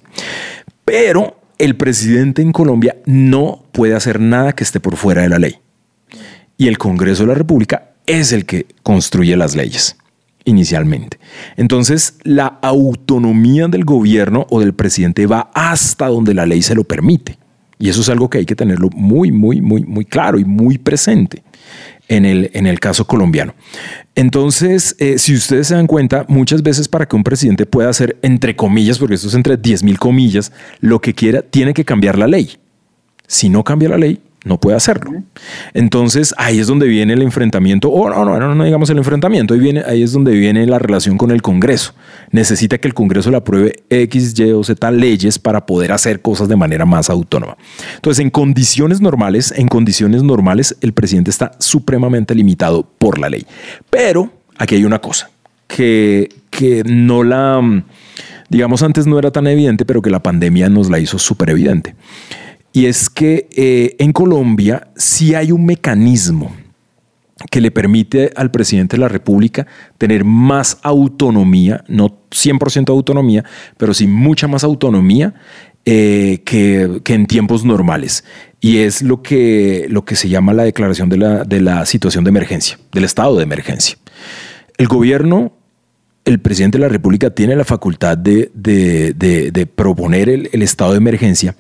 Pero 0.84 1.40
el 1.58 1.78
presidente 1.78 2.42
en 2.42 2.52
Colombia 2.52 2.98
no 3.06 3.64
puede 3.72 3.96
hacer 3.96 4.20
nada 4.20 4.54
que 4.54 4.66
esté 4.66 4.82
por 4.82 4.98
fuera 4.98 5.22
de 5.22 5.30
la 5.30 5.40
ley. 5.40 5.60
Y 6.58 6.68
el 6.68 6.78
Congreso 6.78 7.24
de 7.24 7.30
la 7.30 7.36
República 7.36 7.92
es 8.06 8.34
el 8.34 8.46
que 8.46 8.68
construye 8.84 9.38
las 9.38 9.56
leyes 9.56 9.96
inicialmente. 10.44 11.20
Entonces, 11.56 12.16
la 12.24 12.60
autonomía 12.62 13.68
del 13.68 13.86
gobierno 13.86 14.46
o 14.50 14.60
del 14.60 14.74
presidente 14.74 15.26
va 15.26 15.52
hasta 15.54 16.08
donde 16.08 16.34
la 16.34 16.46
ley 16.46 16.62
se 16.62 16.76
lo 16.76 16.84
permite. 16.84 17.38
Y 17.80 17.90
eso 17.90 18.02
es 18.02 18.10
algo 18.10 18.30
que 18.30 18.40
hay 18.40 18.46
que 18.46 18.56
tenerlo 18.56 18.90
muy, 18.94 19.32
muy, 19.32 19.62
muy, 19.62 19.84
muy 19.84 20.06
claro 20.06 20.40
y 20.40 20.46
muy 20.46 20.78
presente 20.78 21.44
en 22.08 22.26
el, 22.26 22.50
en 22.54 22.68
el 22.68 22.80
caso 22.80 23.06
colombiano. 23.06 23.54
Entonces, 24.16 24.96
eh, 25.00 25.20
si 25.20 25.36
ustedes 25.36 25.68
se 25.68 25.76
dan 25.76 25.88
cuenta, 25.88 26.26
muchas 26.28 26.64
veces 26.64 26.88
para 26.88 27.06
que 27.06 27.16
un 27.16 27.24
presidente 27.24 27.66
pueda 27.66 27.90
hacer, 27.90 28.18
entre 28.22 28.56
comillas, 28.56 28.98
porque 28.98 29.16
esto 29.16 29.28
es 29.28 29.36
entre 29.36 29.58
10 29.58 29.84
mil 29.84 30.00
comillas, 30.00 30.52
lo 30.80 31.00
que 31.02 31.14
quiera, 31.14 31.42
tiene 31.42 31.74
que 31.74 31.86
cambiar 31.86 32.18
la 32.18 32.28
ley. 32.28 32.58
Si 33.28 33.50
no 33.50 33.64
cambia 33.64 33.90
la 33.90 33.98
ley, 33.98 34.22
no 34.48 34.60
puede 34.60 34.78
hacerlo. 34.78 35.12
Entonces 35.74 36.34
ahí 36.38 36.60
es 36.60 36.68
donde 36.68 36.88
viene 36.88 37.14
el 37.14 37.22
enfrentamiento, 37.22 37.90
o 37.90 38.10
no, 38.10 38.26
no, 38.26 38.40
no, 38.40 38.56
no 38.56 38.64
digamos 38.64 38.90
el 38.90 38.98
enfrentamiento, 38.98 39.54
ahí, 39.54 39.60
viene, 39.60 39.84
ahí 39.86 40.04
es 40.04 40.14
donde 40.14 40.32
viene 40.32 40.66
la 40.66 40.80
relación 40.80 41.18
con 41.18 41.32
el 41.32 41.42
Congreso. 41.42 41.94
Necesita 42.32 42.78
que 42.78 42.88
el 42.88 42.94
Congreso 42.94 43.30
le 43.32 43.38
apruebe 43.38 43.84
X, 43.90 44.38
Y 44.38 44.52
o 44.52 44.64
Z 44.64 44.92
leyes 44.92 45.40
para 45.40 45.66
poder 45.66 45.92
hacer 45.92 46.22
cosas 46.22 46.48
de 46.48 46.56
manera 46.56 46.86
más 46.86 47.10
autónoma. 47.10 47.58
Entonces, 47.96 48.24
en 48.24 48.30
condiciones 48.30 49.02
normales, 49.02 49.54
en 49.56 49.68
condiciones 49.68 50.24
normales, 50.24 50.76
el 50.82 50.94
presidente 50.94 51.32
está 51.32 51.52
supremamente 51.60 52.36
limitado 52.36 52.88
por 52.98 53.20
la 53.20 53.30
ley. 53.30 53.46
Pero 53.90 54.32
aquí 54.58 54.76
hay 54.76 54.86
una 54.86 55.00
cosa 55.00 55.30
que, 55.68 56.30
que 56.50 56.84
no 56.86 57.24
la, 57.24 57.62
digamos, 58.50 58.84
antes 58.84 59.08
no 59.08 59.20
era 59.20 59.32
tan 59.32 59.48
evidente, 59.48 59.86
pero 59.86 60.02
que 60.02 60.10
la 60.10 60.24
pandemia 60.24 60.70
nos 60.70 60.90
la 60.90 61.00
hizo 61.00 61.20
súper 61.20 61.50
evidente 61.50 61.96
y 62.78 62.86
es 62.86 63.10
que 63.10 63.50
eh, 63.56 63.96
en 63.98 64.14
Colombia 64.14 64.90
sí 64.96 65.34
hay 65.34 65.52
un 65.52 65.66
mecanismo 65.66 66.56
que 67.50 67.60
le 67.60 67.72
permite 67.72 68.32
al 68.36 68.52
presidente 68.52 68.98
de 68.98 69.02
la 69.02 69.08
República 69.08 69.66
tener 69.98 70.24
más 70.24 70.78
autonomía, 70.84 71.84
no 71.88 72.22
100% 72.30 72.90
autonomía, 72.90 73.44
pero 73.78 73.96
sí 73.96 74.06
mucha 74.06 74.48
más 74.48 74.64
autonomía 74.64 75.34
eh, 75.86 76.44
que, 76.46 77.02
en 77.04 77.26
tiempos 77.26 77.66
normales. 77.66 78.24
Y 78.62 78.78
es 78.78 79.02
lo 79.02 79.24
que, 79.24 79.88
lo 79.90 80.06
que 80.06 80.16
se 80.16 80.30
llama 80.30 80.54
la 80.54 80.62
declaración 80.62 81.10
de 81.10 81.18
la, 81.18 81.46
de 81.46 81.62
la 81.62 81.84
situación 81.88 82.26
de 82.26 82.30
emergencia, 82.30 82.78
del 82.92 83.06
estado 83.06 83.38
de 83.38 83.44
emergencia. 83.44 83.98
El 84.78 84.88
gobierno 84.88 85.52
el 86.28 86.40
presidente 86.40 86.78
de 86.78 86.82
la 86.82 86.90
República 86.90 87.30
tiene 87.30 87.56
la 87.56 87.64
facultad 87.64 88.18
de, 88.18 88.52
proponer 89.76 90.30
el, 90.30 90.62
estado 90.62 90.92
de 90.92 90.98
emergencia, 90.98 91.56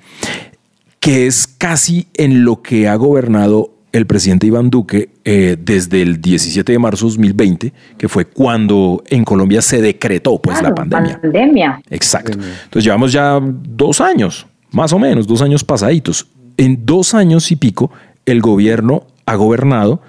que 0.99 1.27
es 1.27 1.47
casi 1.47 2.07
en 2.15 2.43
lo 2.43 2.61
que 2.61 2.87
ha 2.87 2.95
gobernado 2.95 3.73
el 3.93 4.05
presidente 4.05 4.47
Iván 4.47 4.69
Duque 4.69 5.09
eh, 5.25 5.57
desde 5.59 6.01
el 6.01 6.21
17 6.21 6.71
de 6.71 6.79
marzo 6.79 7.05
de 7.05 7.11
2020, 7.11 7.73
que 7.97 8.07
fue 8.07 8.25
cuando 8.25 9.03
en 9.07 9.23
Colombia 9.23 9.61
se 9.61 9.81
decretó 9.81 10.41
pues 10.41 10.61
la 10.61 10.73
pandemia. 10.73 11.19
Pandemia. 11.21 11.81
Exacto. 11.89 12.33
Entonces 12.33 12.83
llevamos 12.83 13.11
ya 13.11 13.39
dos 13.41 14.01
años, 14.01 14.45
más 14.71 14.93
o 14.93 14.99
menos, 14.99 15.25
dos 15.25 15.41
años 15.41 15.63
pasaditos. 15.63 16.27
En 16.57 16.85
dos 16.85 17.13
años 17.13 17.51
y 17.51 17.55
pico, 17.55 17.91
el 18.25 18.41
gobierno 18.41 19.07
ha 19.25 19.35
gobernado 19.35 20.01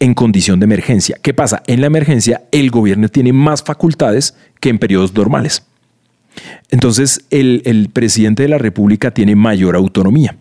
en 0.00 0.14
condición 0.14 0.60
de 0.60 0.64
emergencia. 0.64 1.18
¿Qué 1.22 1.32
pasa? 1.34 1.62
En 1.66 1.80
la 1.80 1.86
emergencia 1.86 2.42
el 2.52 2.70
gobierno 2.70 3.08
tiene 3.08 3.32
más 3.32 3.62
facultades 3.62 4.36
que 4.60 4.68
en 4.68 4.78
periodos 4.78 5.14
normales. 5.14 5.66
Entonces 6.70 7.24
el, 7.30 7.90
presidente 7.92 8.42
de 8.42 8.48
la 8.48 8.58
República 8.58 9.12
tiene 9.12 9.36
mayor 9.36 9.76
autonomía. 9.76 10.36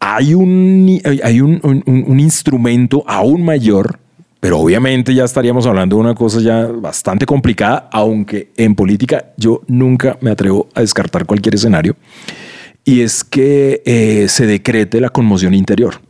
Hay, 0.00 0.34
un, 0.34 1.00
hay 1.22 1.40
un, 1.40 2.20
instrumento 2.20 3.02
aún 3.06 3.44
mayor, 3.44 3.98
pero 4.40 4.58
obviamente 4.58 5.14
ya 5.14 5.24
estaríamos 5.24 5.66
hablando 5.66 5.96
de 5.96 6.02
una 6.02 6.14
cosa 6.14 6.40
ya 6.40 6.66
bastante 6.66 7.26
complicada, 7.26 7.88
aunque 7.92 8.50
en 8.56 8.74
política 8.74 9.32
yo 9.36 9.62
nunca 9.66 10.16
me 10.20 10.30
atrevo 10.30 10.68
a 10.74 10.80
descartar 10.80 11.26
cualquier 11.26 11.56
escenario, 11.56 11.96
y 12.84 13.00
es 13.00 13.24
que 13.24 13.82
eh, 13.84 14.26
se 14.28 14.46
decrete 14.46 15.00
la 15.00 15.10
conmoción 15.10 15.54
interior 15.54 16.00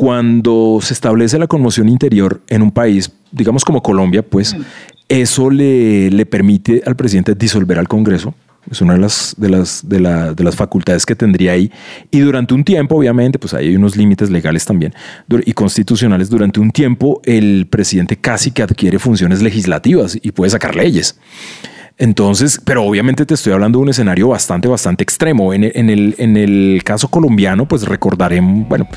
cuando 0.00 0.78
se 0.80 0.94
establece 0.94 1.38
la 1.38 1.46
conmoción 1.46 1.86
interior 1.86 2.40
en 2.48 2.62
un 2.62 2.70
país, 2.70 3.12
digamos 3.32 3.66
como 3.66 3.82
Colombia, 3.82 4.22
pues 4.22 4.56
eso 5.10 5.50
le, 5.50 6.10
le 6.10 6.24
permite 6.24 6.82
al 6.86 6.96
presidente 6.96 7.34
disolver 7.34 7.78
al 7.78 7.88
Congreso. 7.88 8.34
Es 8.70 8.80
una 8.80 8.92
de 8.92 9.00
las, 9.00 9.34
de, 9.36 9.48
las, 9.48 9.88
de, 9.88 9.98
de 9.98 10.44
las 10.44 10.54
facultades 10.54 11.04
que 11.04 11.16
tendría 11.16 11.52
ahí. 11.52 11.72
Y 12.10 12.20
durante 12.20 12.54
un 12.54 12.62
tiempo, 12.62 12.94
obviamente, 12.94 13.38
pues 13.38 13.52
hay 13.54 13.74
unos 13.74 13.96
límites 13.96 14.30
legales 14.30 14.64
también 14.64 14.94
y 15.44 15.52
constitucionales. 15.52 16.30
Durante 16.30 16.60
un 16.60 16.70
tiempo, 16.70 17.20
el 17.24 17.66
presidente 17.68 18.16
casi 18.16 18.52
que 18.52 18.62
adquiere 18.62 18.98
funciones 18.98 19.42
legislativas 19.42 20.16
y 20.22 20.30
puede 20.30 20.50
sacar 20.50 20.76
leyes. 20.76 21.18
Entonces, 22.00 22.58
pero 22.64 22.82
obviamente 22.82 23.26
te 23.26 23.34
estoy 23.34 23.52
hablando 23.52 23.78
de 23.78 23.82
un 23.82 23.88
escenario 23.90 24.28
bastante, 24.28 24.68
bastante 24.68 25.04
extremo. 25.04 25.52
En, 25.52 25.64
el, 25.64 26.14
en 26.16 26.36
el 26.38 26.80
caso 26.82 27.08
colombiano, 27.08 27.68
pues 27.68 27.82
recordaremos, 27.82 28.66
bueno, 28.66 28.88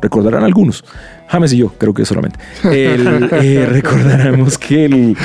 recordarán 0.00 0.44
algunos. 0.44 0.84
James 1.26 1.52
y 1.54 1.56
yo, 1.56 1.74
creo 1.76 1.92
que 1.92 2.04
solamente. 2.04 2.38
Eh, 2.72 3.66
recordaremos 3.68 4.58
que, 4.58 4.84
el, 4.84 5.16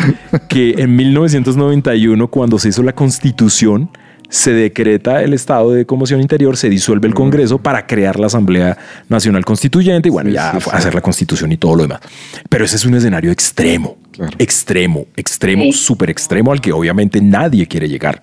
que 0.48 0.74
en 0.80 0.96
1991, 0.96 2.28
cuando 2.30 2.58
se 2.58 2.70
hizo 2.70 2.82
la 2.82 2.94
constitución, 2.94 3.92
se 4.30 4.52
decreta 4.52 5.22
el 5.22 5.34
estado 5.34 5.72
de 5.72 5.86
conmoción 5.86 6.22
interior, 6.22 6.58
se 6.58 6.70
disuelve 6.70 7.08
el 7.08 7.14
Congreso 7.14 7.58
para 7.58 7.86
crear 7.88 8.20
la 8.20 8.28
Asamblea 8.28 8.78
Nacional 9.10 9.46
Constituyente 9.46 10.10
y 10.10 10.12
bueno, 10.12 10.30
ya 10.30 10.52
hacer 10.72 10.94
la 10.94 11.02
constitución 11.02 11.52
y 11.52 11.58
todo 11.58 11.76
lo 11.76 11.84
demás. 11.84 12.02
Pero 12.50 12.66
ese 12.66 12.76
es 12.76 12.86
un 12.86 12.96
escenario 12.96 13.32
extremo, 13.32 13.98
extremo, 14.38 15.06
extremo, 15.16 15.72
súper 15.72 16.10
extremo 16.10 16.52
al 16.52 16.62
que 16.62 16.72
obviamente 16.72 17.22
nadie 17.22 17.68
quiere 17.68 17.88
llegar. 17.88 18.22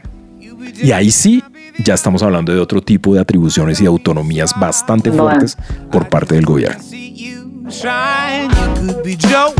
Y 0.82 0.92
ahí 0.92 1.10
sí, 1.10 1.42
ya 1.84 1.94
estamos 1.94 2.22
hablando 2.22 2.52
de 2.52 2.60
otro 2.60 2.82
tipo 2.82 3.14
de 3.14 3.20
atribuciones 3.20 3.80
y 3.80 3.86
autonomías 3.86 4.58
bastante 4.58 5.10
fuertes 5.10 5.56
por 5.90 6.08
parte 6.08 6.34
del 6.34 6.44
gobierno. 6.44 6.82
Trying, 7.70 8.50
you 8.50 8.92
could 8.92 9.02
be 9.02 9.16
Joe, 9.16 9.54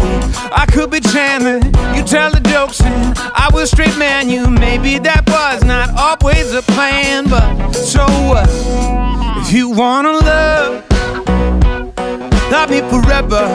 I 0.52 0.66
could 0.70 0.90
be 0.90 1.00
Chandler. 1.00 1.56
You 1.96 2.04
tell 2.04 2.30
the 2.30 2.40
jokes 2.40 2.82
and 2.82 3.16
I 3.18 3.48
will 3.50 3.66
straight 3.66 3.96
man 3.96 4.28
you. 4.28 4.46
Maybe 4.50 4.98
that 4.98 5.26
was 5.26 5.64
not 5.64 5.88
always 5.98 6.52
a 6.52 6.60
plan, 6.60 7.24
but 7.30 7.72
so 7.72 8.04
what? 8.28 8.48
If 9.40 9.52
you 9.54 9.70
wanna 9.70 10.12
love, 10.12 10.84
love 12.52 12.68
me 12.68 12.80
forever. 12.92 13.46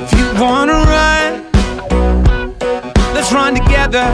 If 0.00 0.12
you 0.12 0.40
wanna 0.40 0.84
run, 0.86 1.44
let's 3.14 3.32
run 3.32 3.56
together. 3.56 4.06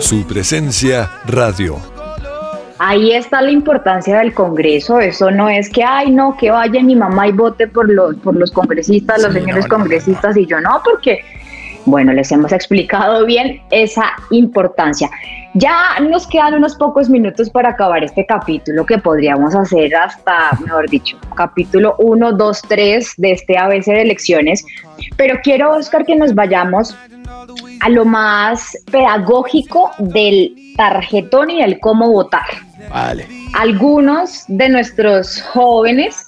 Su 0.00 0.24
presencia 0.24 1.08
radio. 1.26 1.99
Ahí 2.82 3.12
está 3.12 3.42
la 3.42 3.50
importancia 3.50 4.20
del 4.20 4.32
Congreso. 4.32 5.00
Eso 5.00 5.30
no 5.30 5.50
es 5.50 5.68
que, 5.68 5.84
ay, 5.84 6.10
no, 6.10 6.34
que 6.38 6.50
vaya 6.50 6.82
mi 6.82 6.96
mamá 6.96 7.28
y 7.28 7.32
vote 7.32 7.68
por 7.68 7.92
los, 7.92 8.16
por 8.16 8.34
los 8.34 8.50
congresistas, 8.50 9.22
los 9.22 9.34
señores 9.34 9.68
congresistas, 9.68 10.34
y 10.38 10.46
yo 10.46 10.62
no, 10.62 10.80
porque, 10.82 11.22
bueno, 11.86 12.12
les 12.12 12.30
hemos 12.32 12.52
explicado 12.60 13.26
bien 13.26 13.60
esa 13.70 14.04
importancia. 14.30 15.10
Ya 15.54 15.98
nos 16.00 16.28
quedan 16.28 16.54
unos 16.54 16.76
pocos 16.76 17.08
minutos 17.08 17.50
para 17.50 17.70
acabar 17.70 18.04
este 18.04 18.24
capítulo 18.24 18.86
que 18.86 18.98
podríamos 18.98 19.54
hacer 19.54 19.94
hasta, 19.96 20.56
mejor 20.60 20.88
dicho, 20.88 21.18
capítulo 21.34 21.96
1, 21.98 22.32
2, 22.32 22.62
3 22.68 23.14
de 23.16 23.32
este 23.32 23.58
ABC 23.58 23.86
de 23.86 24.02
elecciones. 24.02 24.64
Pero 25.16 25.40
quiero, 25.42 25.72
Oscar, 25.72 26.04
que 26.04 26.14
nos 26.14 26.34
vayamos 26.34 26.96
a 27.80 27.88
lo 27.88 28.04
más 28.04 28.78
pedagógico 28.90 29.90
del 29.98 30.54
tarjetón 30.76 31.50
y 31.50 31.62
del 31.62 31.80
cómo 31.80 32.10
votar. 32.12 32.46
Algunos 33.54 34.44
de 34.48 34.68
nuestros 34.68 35.42
jóvenes, 35.42 36.24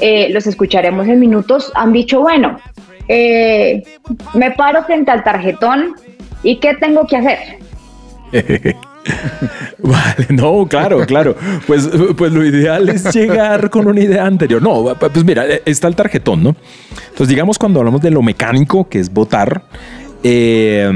eh, 0.00 0.28
los 0.30 0.46
escucharemos 0.46 1.08
en 1.08 1.18
minutos, 1.18 1.72
han 1.74 1.92
dicho, 1.92 2.20
bueno, 2.20 2.58
eh, 3.12 3.82
me 4.34 4.52
paro 4.52 4.84
frente 4.84 5.10
al 5.10 5.24
tarjetón 5.24 5.94
y 6.44 6.60
¿qué 6.60 6.74
tengo 6.74 7.04
que 7.08 7.16
hacer? 7.16 7.38
Vale, 9.78 10.26
no, 10.28 10.64
claro, 10.68 11.04
claro. 11.06 11.34
Pues, 11.66 11.90
pues 12.16 12.32
lo 12.32 12.44
ideal 12.44 12.88
es 12.88 13.12
llegar 13.12 13.68
con 13.68 13.88
una 13.88 13.98
idea 13.98 14.26
anterior. 14.26 14.62
No, 14.62 14.94
pues 14.94 15.24
mira, 15.24 15.44
está 15.64 15.88
el 15.88 15.96
tarjetón, 15.96 16.44
¿no? 16.44 16.54
Entonces, 17.08 17.28
digamos, 17.28 17.58
cuando 17.58 17.80
hablamos 17.80 18.00
de 18.00 18.12
lo 18.12 18.22
mecánico, 18.22 18.88
que 18.88 19.00
es 19.00 19.12
votar, 19.12 19.64
eh, 20.22 20.88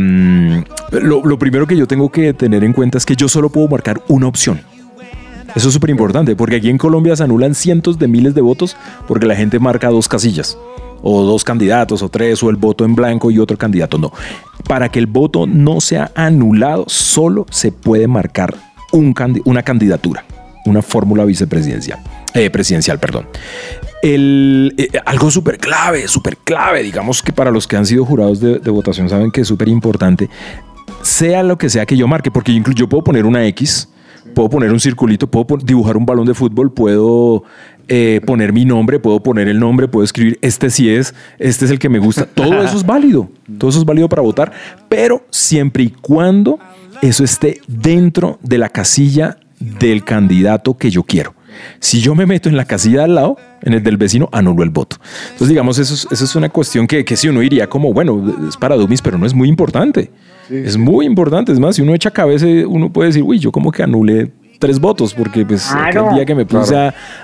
lo, 0.92 1.38
primero 1.38 1.66
que 1.66 1.76
yo 1.76 1.88
tengo 1.88 2.10
que 2.10 2.32
tener 2.32 2.62
en 2.62 2.74
cuenta 2.74 2.98
es 2.98 3.06
que 3.06 3.16
yo 3.16 3.28
solo 3.28 3.48
puedo 3.48 3.66
marcar 3.66 4.00
una 4.06 4.28
opción. 4.28 4.60
Eso 5.56 5.68
es 5.68 5.74
súper 5.74 5.90
importante, 5.90 6.36
porque 6.36 6.56
aquí 6.56 6.70
en 6.70 6.78
Colombia 6.78 7.16
se 7.16 7.24
anulan 7.24 7.56
cientos 7.56 7.98
de 7.98 8.06
miles 8.06 8.34
de 8.34 8.40
votos 8.40 8.76
porque 9.08 9.26
la 9.26 9.34
gente 9.34 9.58
marca 9.58 9.88
dos 9.88 10.08
casillas, 10.08 10.58
o 11.07 11.22
dos 11.22 11.44
candidatos, 11.44 12.02
o 12.02 12.09
tres, 12.09 12.42
o 12.42 12.48
el 12.48 12.57
voto 12.57 12.84
en 12.84 12.94
blanco 12.94 13.30
y 13.30 13.38
otro 13.38 13.59
candidato. 13.59 13.98
No. 13.98 14.11
Para 14.66 14.88
que 14.88 14.98
el 14.98 15.07
voto 15.07 15.46
no 15.46 15.80
sea 15.82 16.11
anulado, 16.14 16.86
solo 16.88 17.46
se 17.50 17.70
puede 17.72 18.09
marcar 18.09 18.55
un 18.90 19.14
una 19.44 19.62
candidatura, 19.62 20.24
una 20.64 20.80
fórmula 20.80 21.24
vicepresidencial. 21.26 22.00
Eh, 22.32 22.48
presidencial, 22.48 22.98
perdón. 22.98 23.26
El, 24.02 24.74
eh, 24.78 24.88
algo 25.05 25.30
súper 25.30 25.59
clave, 25.59 26.09
súper 26.09 26.38
clave, 26.38 26.82
digamos 26.82 27.22
que 27.22 27.32
para 27.32 27.50
los 27.50 27.68
que 27.68 27.76
han 27.76 27.86
sido 27.86 28.05
jurados 28.05 28.40
de, 28.40 28.59
votación 28.70 29.09
saben 29.09 29.30
que 29.30 29.42
es 29.42 29.48
súper 29.48 29.68
importante, 29.68 30.30
sea 31.02 31.42
lo 31.42 31.59
que 31.59 31.68
sea 31.68 31.84
que 31.86 31.96
yo 31.96 32.09
marque, 32.09 32.30
porque 32.30 32.52
incluso 32.52 32.78
yo 32.78 32.88
puedo 32.88 33.05
poner 33.05 33.26
una 33.26 33.46
X, 33.46 33.88
puedo 34.34 34.48
poner 34.48 34.72
un 34.72 34.80
circulito, 34.80 35.26
puedo 35.26 35.59
dibujar 35.59 35.96
un 35.96 36.07
balón 36.07 36.26
de 36.26 36.34
fútbol, 36.34 36.72
puedo 36.72 37.44
eh, 37.89 38.20
poner 38.24 38.53
mi 38.53 38.64
nombre, 38.64 38.99
puedo 38.99 39.22
poner 39.22 39.49
el 39.49 39.59
nombre, 39.59 39.89
puedo 39.89 40.05
escribir 40.05 40.39
este 40.43 40.70
sí 40.70 40.89
es, 40.91 41.14
este 41.39 41.64
es 41.64 41.70
el 41.70 41.78
que 41.78 41.89
me 41.89 41.99
gusta. 41.99 42.26
Todo 42.26 42.62
eso 42.62 42.76
es 42.76 42.87
válido, 42.87 43.30
todo 43.59 43.70
eso 43.70 43.78
es 43.78 43.85
válido 43.85 44.09
para 44.09 44.22
votar, 44.22 44.53
pero 44.89 45.26
siempre 45.30 45.85
y 45.85 45.91
cuando 45.91 46.59
eso 47.03 47.24
esté 47.24 47.61
dentro 47.66 48.39
de 48.43 48.59
la 48.59 48.68
casilla 48.68 49.39
del 49.59 50.05
candidato 50.05 50.76
que 50.76 50.91
yo 50.91 51.03
quiero. 51.03 51.35
Si 51.78 52.01
yo 52.01 52.14
me 52.14 52.26
meto 52.26 52.49
en 52.49 52.57
la 52.57 52.64
casilla 52.64 53.05
al 53.05 53.14
lado, 53.14 53.37
en 53.62 53.74
el 53.74 53.82
del 53.82 53.97
vecino, 53.97 54.28
anulo 54.32 54.62
el 54.62 54.70
voto. 54.70 54.97
Entonces, 55.24 55.49
digamos, 55.49 55.78
eso 55.78 55.95
es, 55.95 56.09
eso 56.11 56.24
es 56.24 56.37
una 56.37 56.49
cuestión 56.49 56.87
que, 56.87 57.05
que 57.05 57.16
si 57.16 57.28
uno 57.28 57.43
iría 57.43 57.68
como, 57.68 57.93
bueno, 57.93 58.49
es 58.49 58.57
para 58.57 58.76
dummies, 58.76 59.03
pero 59.03 59.18
no 59.18 59.26
es 59.26 59.35
muy 59.35 59.49
importante. 59.49 60.11
Es 60.51 60.76
muy 60.76 61.07
importante. 61.07 61.53
Es 61.53 61.61
más, 61.61 61.76
si 61.76 61.82
uno 61.82 61.95
echa 61.95 62.11
cabeza, 62.11 62.47
uno 62.66 62.93
puede 62.93 63.09
decir, 63.09 63.22
uy, 63.22 63.39
yo 63.39 63.53
como 63.53 63.70
que 63.70 63.82
anule 63.82 64.32
tres 64.59 64.80
votos, 64.80 65.14
porque 65.14 65.44
pues 65.44 65.70
el 65.72 66.14
día 66.14 66.24
que 66.24 66.34
me 66.34 66.46
puse 66.46 66.76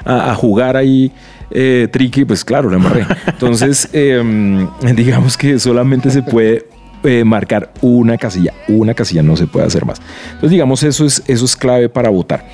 a, 0.04 0.34
jugar 0.34 0.76
ahí 0.76 1.12
eh, 1.50 1.88
tricky, 1.90 2.24
pues 2.24 2.44
claro, 2.44 2.70
le 2.70 2.76
amarré. 2.76 3.06
Entonces, 3.26 3.88
em, 3.92 4.68
digamos 4.94 5.36
que 5.36 5.58
solamente 5.58 6.10
se 6.10 6.22
puede 6.22 6.66
eh, 7.02 7.24
marcar 7.24 7.72
una 7.80 8.18
casilla, 8.18 8.52
una 8.68 8.94
casilla 8.94 9.22
no 9.22 9.36
se 9.36 9.46
puede 9.46 9.66
hacer 9.66 9.84
más. 9.84 10.00
Entonces, 10.26 10.50
digamos, 10.50 10.82
eso 10.82 11.04
es, 11.04 11.22
eso 11.26 11.44
es 11.44 11.56
clave 11.56 11.88
para 11.88 12.10
votar. 12.10 12.44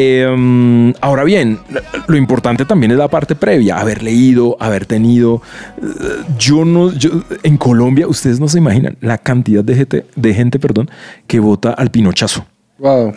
Em, 0.00 0.94
ahora 1.00 1.24
bien, 1.24 1.58
lo 2.06 2.16
importante 2.16 2.64
también 2.64 2.92
es 2.92 2.98
la 2.98 3.08
parte 3.08 3.34
previa, 3.34 3.80
haber 3.80 4.04
leído, 4.04 4.56
haber 4.60 4.86
tenido. 4.86 5.42
Eh, 5.82 6.22
yo 6.38 6.64
no, 6.64 6.92
yo, 6.92 7.10
en 7.42 7.56
Colombia, 7.56 8.06
ustedes 8.06 8.38
no 8.38 8.46
se 8.46 8.58
imaginan 8.58 8.96
la 9.00 9.18
cantidad 9.18 9.64
de 9.64 9.74
gente, 9.74 10.06
de 10.14 10.34
gente 10.34 10.60
perdón, 10.60 10.88
que 11.26 11.40
vota 11.40 11.72
al 11.72 11.90
Pinochazo. 11.90 12.46
Wow. 12.78 13.12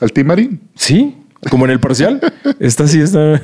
¿Al 0.00 0.12
Timarín? 0.12 0.60
Sí, 0.74 1.16
como 1.50 1.64
en 1.64 1.72
el 1.72 1.80
parcial. 1.80 2.20
Esta 2.60 2.86
sí 2.86 3.00
está. 3.00 3.42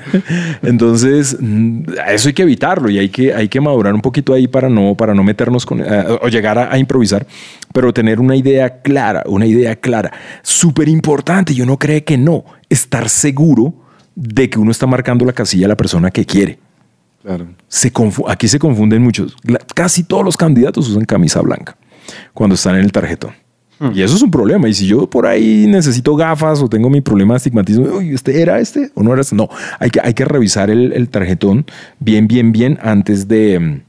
Entonces, 0.63 1.37
mm, 1.39 1.85
eso 2.09 2.29
hay 2.29 2.35
que 2.35 2.43
evitarlo 2.43 2.91
y 2.91 2.99
hay 2.99 3.09
que, 3.09 3.35
hay 3.35 3.49
que 3.49 3.61
madurar 3.61 3.95
un 3.95 4.01
poquito 4.01 4.35
ahí 4.35 4.49
para 4.49 4.69
no, 4.69 4.95
para 4.95 5.15
no 5.15 5.23
meternos 5.23 5.65
con, 5.65 5.81
eh, 5.81 6.19
o 6.21 6.29
llegar 6.29 6.59
a, 6.59 6.73
a, 6.73 6.79
improvisar, 6.79 7.27
pero 7.73 7.93
tener 7.93 8.21
una 8.21 8.37
idea 8.37 8.83
clara, 8.83 9.23
una 9.27 9.47
idea 9.47 9.77
clara. 9.77 10.13
Súper 10.43 10.89
importante, 10.89 11.55
yo 11.55 11.67
no 11.67 11.79
creo 11.79 12.05
que 12.05 12.19
no, 12.19 12.45
estar 12.69 13.09
seguro 13.09 13.75
de 14.15 14.51
que 14.51 14.59
uno 14.59 14.71
está 14.71 14.87
marcando 14.87 15.25
la 15.25 15.33
casilla 15.33 15.67
a 15.67 15.69
la 15.69 15.77
persona 15.77 16.11
que 16.11 16.25
quiere. 16.25 16.59
Claro. 17.23 17.47
Se 17.69 17.93
aquí 18.29 18.49
se 18.49 18.59
confunden 18.59 19.03
muchos. 19.03 19.37
casi 19.75 20.03
todos 20.03 20.25
los 20.25 20.37
candidatos 20.37 20.89
usan 20.89 21.05
camisa 21.05 21.41
blanca 21.41 21.77
cuando 22.35 22.55
están 22.55 22.75
en 22.77 22.83
el 22.83 22.93
tarjetón. 22.93 23.42
Y 23.95 24.03
eso 24.03 24.17
es 24.17 24.23
un 24.23 24.31
problema. 24.31 24.69
Y 24.69 24.75
si 24.75 24.87
yo 24.87 25.09
por 25.09 25.27
ahí 25.27 25.67
necesito 25.67 26.15
gafas 26.15 26.61
o 26.61 26.69
tengo 26.69 26.89
mi 26.89 27.01
problema 27.01 27.35
de 27.35 27.37
astigmatismo, 27.37 28.01
¿este 28.01 28.41
era 28.41 28.61
este 28.61 28.91
o 28.95 29.03
no 29.03 29.13
era 29.13 29.23
este? 29.23 29.35
No, 29.35 29.49
hay 29.79 29.91
que, 29.91 30.01
hay 30.01 30.15
que 30.15 30.25
revisar 30.25 30.71
el, 30.71 31.09
tarjetón 31.09 31.67
bien, 31.99 32.29
bien, 32.29 32.53
bien 32.53 32.79
antes 32.83 33.29
de, 33.29 33.81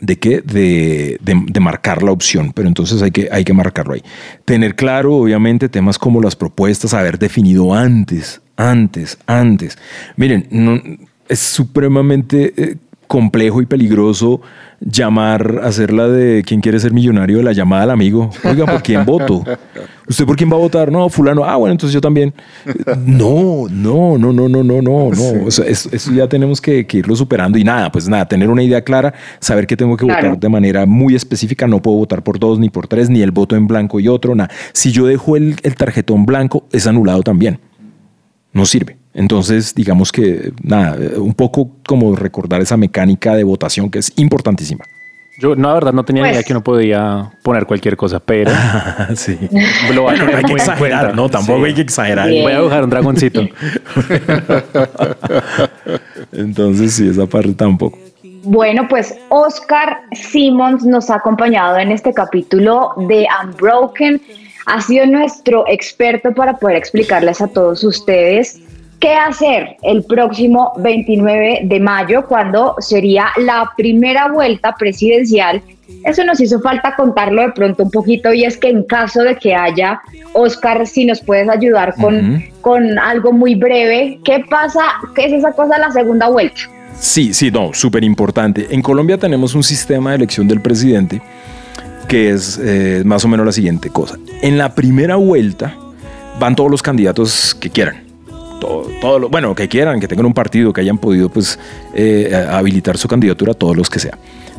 de 0.00 0.16
qué? 0.18 0.40
De, 0.40 1.18
de, 1.20 1.60
marcar 1.60 2.02
la 2.02 2.12
opción. 2.12 2.52
Pero 2.52 2.68
entonces 2.68 3.02
hay 3.02 3.10
que, 3.10 3.28
hay 3.30 3.44
que 3.44 3.52
marcarlo 3.52 3.94
ahí. 3.94 4.02
Tener 4.44 4.74
claro, 4.74 5.16
obviamente, 5.16 5.68
temas 5.68 5.98
como 5.98 6.22
las 6.22 6.36
propuestas, 6.36 6.94
haber 6.94 7.18
definido 7.18 7.74
antes, 7.74 8.40
antes, 8.56 9.18
antes. 9.26 9.78
Miren, 10.16 10.98
es 11.28 11.38
supremamente 11.38 12.54
eh, 12.56 12.76
complejo 13.08 13.60
y 13.60 13.66
peligroso 13.66 14.40
llamar, 14.80 15.62
hacer 15.64 15.92
la 15.92 16.06
de 16.06 16.44
quien 16.44 16.60
quiere 16.60 16.78
ser 16.78 16.92
millonario, 16.92 17.42
la 17.42 17.52
llamada 17.52 17.82
al 17.84 17.90
amigo. 17.90 18.30
Oiga, 18.44 18.66
¿por 18.66 18.82
quién 18.82 19.04
voto? 19.04 19.42
¿Usted 20.06 20.24
por 20.24 20.36
quién 20.36 20.50
va 20.50 20.54
a 20.54 20.60
votar? 20.60 20.92
No, 20.92 21.08
fulano. 21.08 21.44
Ah, 21.44 21.56
bueno, 21.56 21.72
entonces 21.72 21.92
yo 21.92 22.00
también. 22.00 22.32
No, 23.04 23.66
no, 23.70 24.18
no, 24.18 24.32
no, 24.32 24.48
no, 24.48 24.62
no, 24.62 24.82
no, 24.82 25.10
no. 25.10 25.48
eso, 25.48 26.12
ya 26.12 26.28
tenemos 26.28 26.60
que, 26.60 26.86
irlo 26.92 27.16
superando 27.16 27.58
y 27.58 27.64
nada, 27.64 27.90
pues 27.90 28.08
nada, 28.08 28.26
tener 28.26 28.48
una 28.48 28.62
idea 28.62 28.82
clara, 28.82 29.12
saber 29.40 29.66
que 29.66 29.76
tengo 29.76 29.96
que 29.96 30.04
votar 30.04 30.38
de 30.38 30.48
manera 30.48 30.86
muy 30.86 31.14
específica. 31.14 31.66
No 31.66 31.82
puedo 31.82 31.96
votar 31.96 32.22
por 32.22 32.38
dos 32.38 32.58
ni 32.58 32.70
por 32.70 32.86
tres, 32.86 33.10
ni 33.10 33.22
el 33.22 33.32
voto 33.32 33.56
en 33.56 33.66
blanco 33.66 33.98
y 33.98 34.08
otro, 34.08 34.34
nada. 34.34 34.50
Si 34.72 34.92
yo 34.92 35.06
dejo 35.06 35.36
el, 35.36 35.56
el 35.62 35.74
tarjetón 35.74 36.26
blanco, 36.26 36.66
es 36.72 36.86
anulado 36.86 37.22
también. 37.22 37.58
No 38.52 38.64
sirve. 38.64 38.96
Entonces, 39.18 39.74
digamos 39.74 40.12
que, 40.12 40.52
nada, 40.62 40.96
un 41.16 41.34
poco 41.34 41.72
como 41.84 42.14
recordar 42.14 42.60
esa 42.60 42.76
mecánica 42.76 43.34
de 43.34 43.42
votación 43.42 43.90
que 43.90 43.98
es 43.98 44.12
importantísima. 44.14 44.84
Yo, 45.40 45.56
no, 45.56 45.66
la 45.66 45.74
verdad, 45.74 45.92
no 45.92 46.04
tenía 46.04 46.22
idea 46.22 46.34
pues 46.34 46.46
que 46.46 46.52
uno 46.52 46.62
podía 46.62 47.32
poner 47.42 47.66
cualquier 47.66 47.96
cosa, 47.96 48.20
pero. 48.20 48.52
sí. 49.16 49.36
Lo 49.92 50.08
hay 50.08 50.20
que 50.44 50.52
exagerar, 50.52 51.16
no, 51.16 51.28
tampoco 51.28 51.64
hay 51.64 51.74
que 51.74 51.80
exagerar. 51.80 52.30
Voy 52.30 52.52
a 52.52 52.58
dibujar 52.58 52.84
un 52.84 52.90
dragoncito. 52.90 53.40
Entonces, 56.32 56.94
sí, 56.94 57.08
esa 57.08 57.26
parte 57.26 57.52
tampoco. 57.54 57.98
Bueno, 58.44 58.86
pues 58.88 59.16
Oscar 59.30 59.98
Simmons 60.12 60.84
nos 60.84 61.10
ha 61.10 61.16
acompañado 61.16 61.76
en 61.76 61.90
este 61.90 62.14
capítulo 62.14 62.92
de 63.08 63.26
Unbroken. 63.44 64.22
Ha 64.66 64.80
sido 64.80 65.06
nuestro 65.06 65.64
experto 65.66 66.32
para 66.32 66.56
poder 66.56 66.76
explicarles 66.76 67.40
a 67.40 67.48
todos 67.48 67.82
ustedes 67.82 68.60
¿Qué 69.00 69.14
hacer 69.14 69.76
el 69.82 70.02
próximo 70.02 70.72
29 70.78 71.60
de 71.64 71.80
mayo 71.80 72.26
cuando 72.26 72.74
sería 72.80 73.26
la 73.36 73.70
primera 73.76 74.28
vuelta 74.28 74.74
presidencial? 74.76 75.62
Eso 76.04 76.24
nos 76.24 76.40
hizo 76.40 76.60
falta 76.60 76.96
contarlo 76.96 77.42
de 77.42 77.52
pronto 77.52 77.84
un 77.84 77.90
poquito 77.92 78.32
y 78.32 78.44
es 78.44 78.56
que 78.56 78.68
en 78.68 78.82
caso 78.82 79.22
de 79.22 79.36
que 79.36 79.54
haya, 79.54 80.00
Oscar, 80.32 80.84
si 80.86 81.04
nos 81.04 81.20
puedes 81.20 81.48
ayudar 81.48 81.94
con, 81.94 82.44
con 82.60 82.98
algo 82.98 83.32
muy 83.32 83.54
breve, 83.54 84.18
¿qué 84.24 84.44
pasa? 84.50 84.80
¿Qué 85.14 85.26
es 85.26 85.32
esa 85.32 85.52
cosa 85.52 85.74
de 85.74 85.80
la 85.80 85.92
segunda 85.92 86.28
vuelta? 86.28 86.62
Sí, 86.98 87.32
sí, 87.32 87.52
no, 87.52 87.72
súper 87.72 88.02
importante. 88.02 88.66
En 88.70 88.82
Colombia 88.82 89.16
tenemos 89.16 89.54
un 89.54 89.62
sistema 89.62 90.10
de 90.10 90.16
elección 90.16 90.48
del 90.48 90.60
presidente 90.60 91.22
que 92.08 92.30
es 92.30 92.58
eh, 92.60 93.02
más 93.04 93.24
o 93.24 93.28
menos 93.28 93.46
la 93.46 93.52
siguiente 93.52 93.90
cosa. 93.90 94.18
En 94.42 94.58
la 94.58 94.74
primera 94.74 95.14
vuelta 95.16 95.76
van 96.40 96.56
todos 96.56 96.70
los 96.70 96.82
candidatos 96.82 97.54
que 97.54 97.70
quieran 97.70 98.07
todo, 98.60 99.18
lo, 99.18 99.28
bueno, 99.28 99.54
que 99.54 99.68
quieran, 99.68 100.00
que 100.00 100.08
tengan 100.08 100.26
un 100.26 100.34
partido, 100.34 100.72
que 100.72 100.80
hayan 100.80 100.98
podido 100.98 101.28
pues 101.28 101.58
eh, 101.94 102.46
habilitar 102.50 102.96
su 102.98 103.08
candidatura, 103.08 103.54
todos 103.54 103.76
los 103.76 103.88
que 103.88 103.98
sea. 103.98 104.18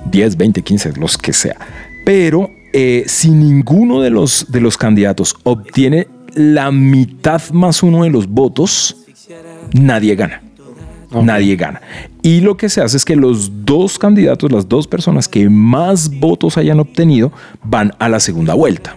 10, 0.10 0.38
20, 0.38 0.62
15, 0.62 0.94
los 0.98 1.18
que 1.18 1.34
sea. 1.34 1.58
Pero 2.06 2.52
eh, 2.74 3.04
si 3.08 3.30
ninguno 3.30 4.02
de 4.02 4.10
los, 4.10 4.48
de 4.50 4.62
los 4.62 4.78
candidatos 4.78 5.36
obtiene 5.44 6.08
la 6.36 6.72
mitad 6.72 7.42
más 7.52 7.84
uno 7.84 8.04
de 8.04 8.10
los 8.10 8.28
votos, 8.28 8.96
nadie 9.74 10.16
gana. 10.16 10.42
Nadie 11.12 11.56
gana. 11.56 11.82
Y 12.22 12.42
lo 12.42 12.56
que 12.56 12.70
se 12.70 12.82
hace 12.82 12.98
es 12.98 13.04
que 13.04 13.16
los 13.16 13.66
dos 13.66 13.98
candidatos, 13.98 14.52
las 14.52 14.70
dos 14.70 14.88
personas 14.88 15.28
que 15.28 15.50
más 15.50 16.20
votos 16.20 16.58
hayan 16.58 16.80
obtenido, 16.80 17.32
van 17.64 17.94
a 17.98 18.10
la 18.10 18.20
segunda 18.20 18.54
vuelta 18.54 18.96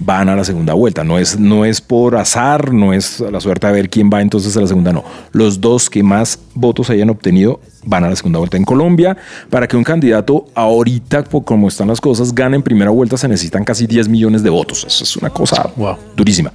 van 0.00 0.28
a 0.28 0.34
la 0.34 0.44
segunda 0.44 0.74
vuelta. 0.74 1.04
No 1.04 1.18
es, 1.18 1.38
no 1.38 1.64
es 1.64 1.80
por 1.80 2.16
azar, 2.16 2.72
no 2.72 2.92
es 2.92 3.20
la 3.20 3.40
suerte 3.40 3.66
de 3.66 3.72
ver 3.74 3.90
quién 3.90 4.10
va 4.12 4.20
entonces 4.22 4.56
a 4.56 4.60
la 4.60 4.66
segunda, 4.66 4.92
no. 4.92 5.04
Los 5.32 5.60
dos 5.60 5.88
que 5.88 6.02
más 6.02 6.38
votos 6.54 6.90
hayan 6.90 7.10
obtenido 7.10 7.60
van 7.84 8.04
a 8.04 8.10
la 8.10 8.16
segunda 8.16 8.38
vuelta. 8.38 8.56
En 8.56 8.64
Colombia, 8.64 9.16
para 9.50 9.68
que 9.68 9.76
un 9.76 9.84
candidato 9.84 10.46
ahorita, 10.54 11.24
como 11.24 11.68
están 11.68 11.88
las 11.88 12.00
cosas, 12.00 12.34
gane 12.34 12.56
en 12.56 12.62
primera 12.62 12.90
vuelta, 12.90 13.16
se 13.16 13.28
necesitan 13.28 13.64
casi 13.64 13.86
10 13.86 14.08
millones 14.08 14.42
de 14.42 14.50
votos. 14.50 14.84
Eso 14.86 15.04
es 15.04 15.16
una 15.16 15.30
cosa 15.30 15.70
durísima. 16.16 16.52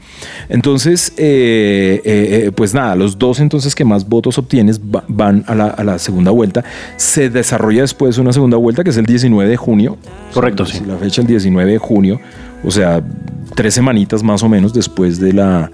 Entonces, 0.50 1.14
eh, 1.18 2.02
eh, 2.04 2.46
eh, 2.48 2.52
pues 2.52 2.74
nada, 2.74 2.96
los 2.96 3.18
dos 3.18 3.40
entonces 3.40 3.74
que 3.76 3.86
más 3.86 4.08
votos 4.08 4.38
obtienes 4.38 4.80
van 4.82 5.44
a 5.48 5.56
la, 5.56 5.68
a 5.68 5.84
la, 5.84 6.00
segunda 6.00 6.32
vuelta. 6.32 6.64
Se 6.98 7.30
desarrolla 7.30 7.82
después 7.82 8.18
una 8.18 8.34
segunda 8.34 8.58
vuelta 8.58 8.84
que 8.84 8.90
es 8.90 8.98
el 8.98 9.06
19 9.06 9.50
de 9.50 9.58
junio. 9.58 9.98
Correcto, 10.34 10.66
sí. 10.66 10.82
La 10.86 10.98
fecha 10.98 11.22
el 11.22 11.28
19 11.28 11.72
de 11.72 11.78
junio 11.78 12.20
o 12.66 12.72
sea, 12.72 13.04
tres 13.56 13.74
semanitas 13.74 14.22
más 14.22 14.44
o 14.44 14.50
menos 14.50 14.74
después 14.74 15.20
de 15.20 15.34
la, 15.34 15.72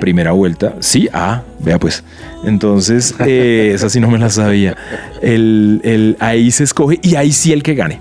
primera 0.00 0.32
vuelta. 0.32 0.74
Sí, 0.80 1.08
ah, 1.12 1.42
vea 1.60 1.78
pues. 1.78 2.04
Entonces, 2.44 3.14
eh, 3.26 3.72
esa 3.74 3.88
sí 3.88 4.00
no 4.00 4.10
me 4.10 4.18
la 4.18 4.30
sabía. 4.30 4.76
El, 5.22 6.16
ahí 6.20 6.50
se 6.50 6.64
escoge 6.64 6.98
y 7.02 7.14
ahí 7.14 7.32
sí 7.32 7.52
el 7.52 7.62
que 7.62 7.74
gane. 7.74 8.00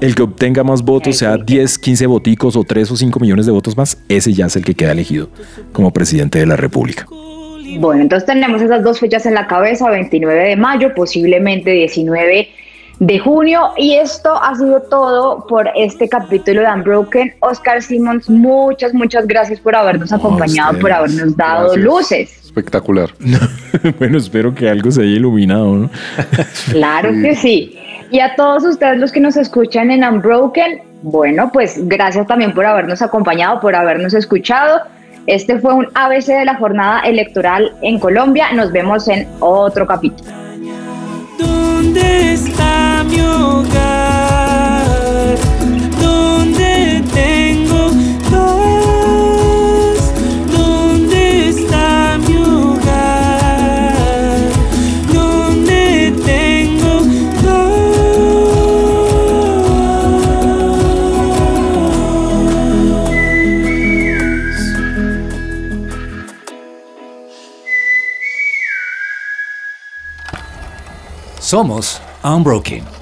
El 0.00 0.14
que 0.14 0.22
obtenga 0.22 0.62
más 0.62 0.82
votos, 0.82 1.16
sea 1.16 1.38
10, 1.38 1.78
15 1.78 2.06
voticos 2.06 2.54
o 2.54 2.64
3 2.64 2.90
o 2.90 2.96
5 2.96 3.18
millones 3.18 3.46
de 3.46 3.52
votos 3.52 3.76
más, 3.78 3.96
ese 4.10 4.32
ya 4.34 4.46
es 4.46 4.56
el 4.56 4.64
que 4.64 4.74
queda 4.74 4.92
elegido 4.92 5.30
como 5.72 5.90
presidente 5.90 6.38
de 6.38 6.44
la 6.44 6.56
República. 6.56 7.06
Bueno, 7.78 8.02
entonces 8.02 8.26
tenemos 8.26 8.60
esas 8.60 8.82
dos 8.82 9.00
fechas 9.00 9.24
en 9.24 9.34
la 9.34 9.46
cabeza, 9.46 9.88
29 9.88 10.48
de 10.50 10.56
mayo, 10.56 10.94
posiblemente 10.94 11.70
19 11.70 12.48
de 12.98 13.18
junio. 13.18 13.72
Y 13.76 13.94
esto 13.94 14.32
ha 14.42 14.54
sido 14.54 14.80
todo 14.82 15.46
por 15.46 15.68
este 15.74 16.08
capítulo 16.08 16.62
de 16.62 16.68
Unbroken. 16.68 17.34
Oscar 17.40 17.82
Simmons, 17.82 18.28
muchas, 18.28 18.94
muchas 18.94 19.26
gracias 19.26 19.60
por 19.60 19.74
habernos 19.74 20.12
acompañado, 20.12 20.78
por 20.78 20.92
habernos 20.92 21.36
dado 21.36 21.76
luces. 21.76 22.44
Espectacular. 22.44 23.10
bueno, 23.98 24.18
espero 24.18 24.54
que 24.54 24.68
algo 24.68 24.90
se 24.90 25.02
haya 25.02 25.16
iluminado, 25.16 25.74
¿no? 25.76 25.90
claro 26.70 27.10
que 27.22 27.34
sí. 27.34 27.78
Y 28.10 28.20
a 28.20 28.34
todos 28.36 28.64
ustedes 28.64 28.98
los 28.98 29.12
que 29.12 29.20
nos 29.20 29.36
escuchan 29.36 29.90
en 29.90 30.04
Unbroken, 30.04 30.80
bueno, 31.02 31.50
pues 31.52 31.76
gracias 31.86 32.26
también 32.26 32.54
por 32.54 32.64
habernos 32.64 33.02
acompañado, 33.02 33.60
por 33.60 33.74
habernos 33.74 34.14
escuchado. 34.14 34.80
Este 35.26 35.58
fue 35.58 35.74
un 35.74 35.88
ABC 35.94 36.26
de 36.26 36.44
la 36.44 36.54
jornada 36.54 37.00
electoral 37.00 37.72
en 37.82 37.98
Colombia. 37.98 38.52
Nos 38.52 38.70
vemos 38.70 39.08
en 39.08 39.26
otro 39.40 39.86
capítulo. 39.86 40.45
¿Dónde 41.96 42.34
está 42.34 43.04
mi 43.08 43.22
hogar? 43.22 44.35
Somos 71.46 72.00
Unbroken. 72.24 72.95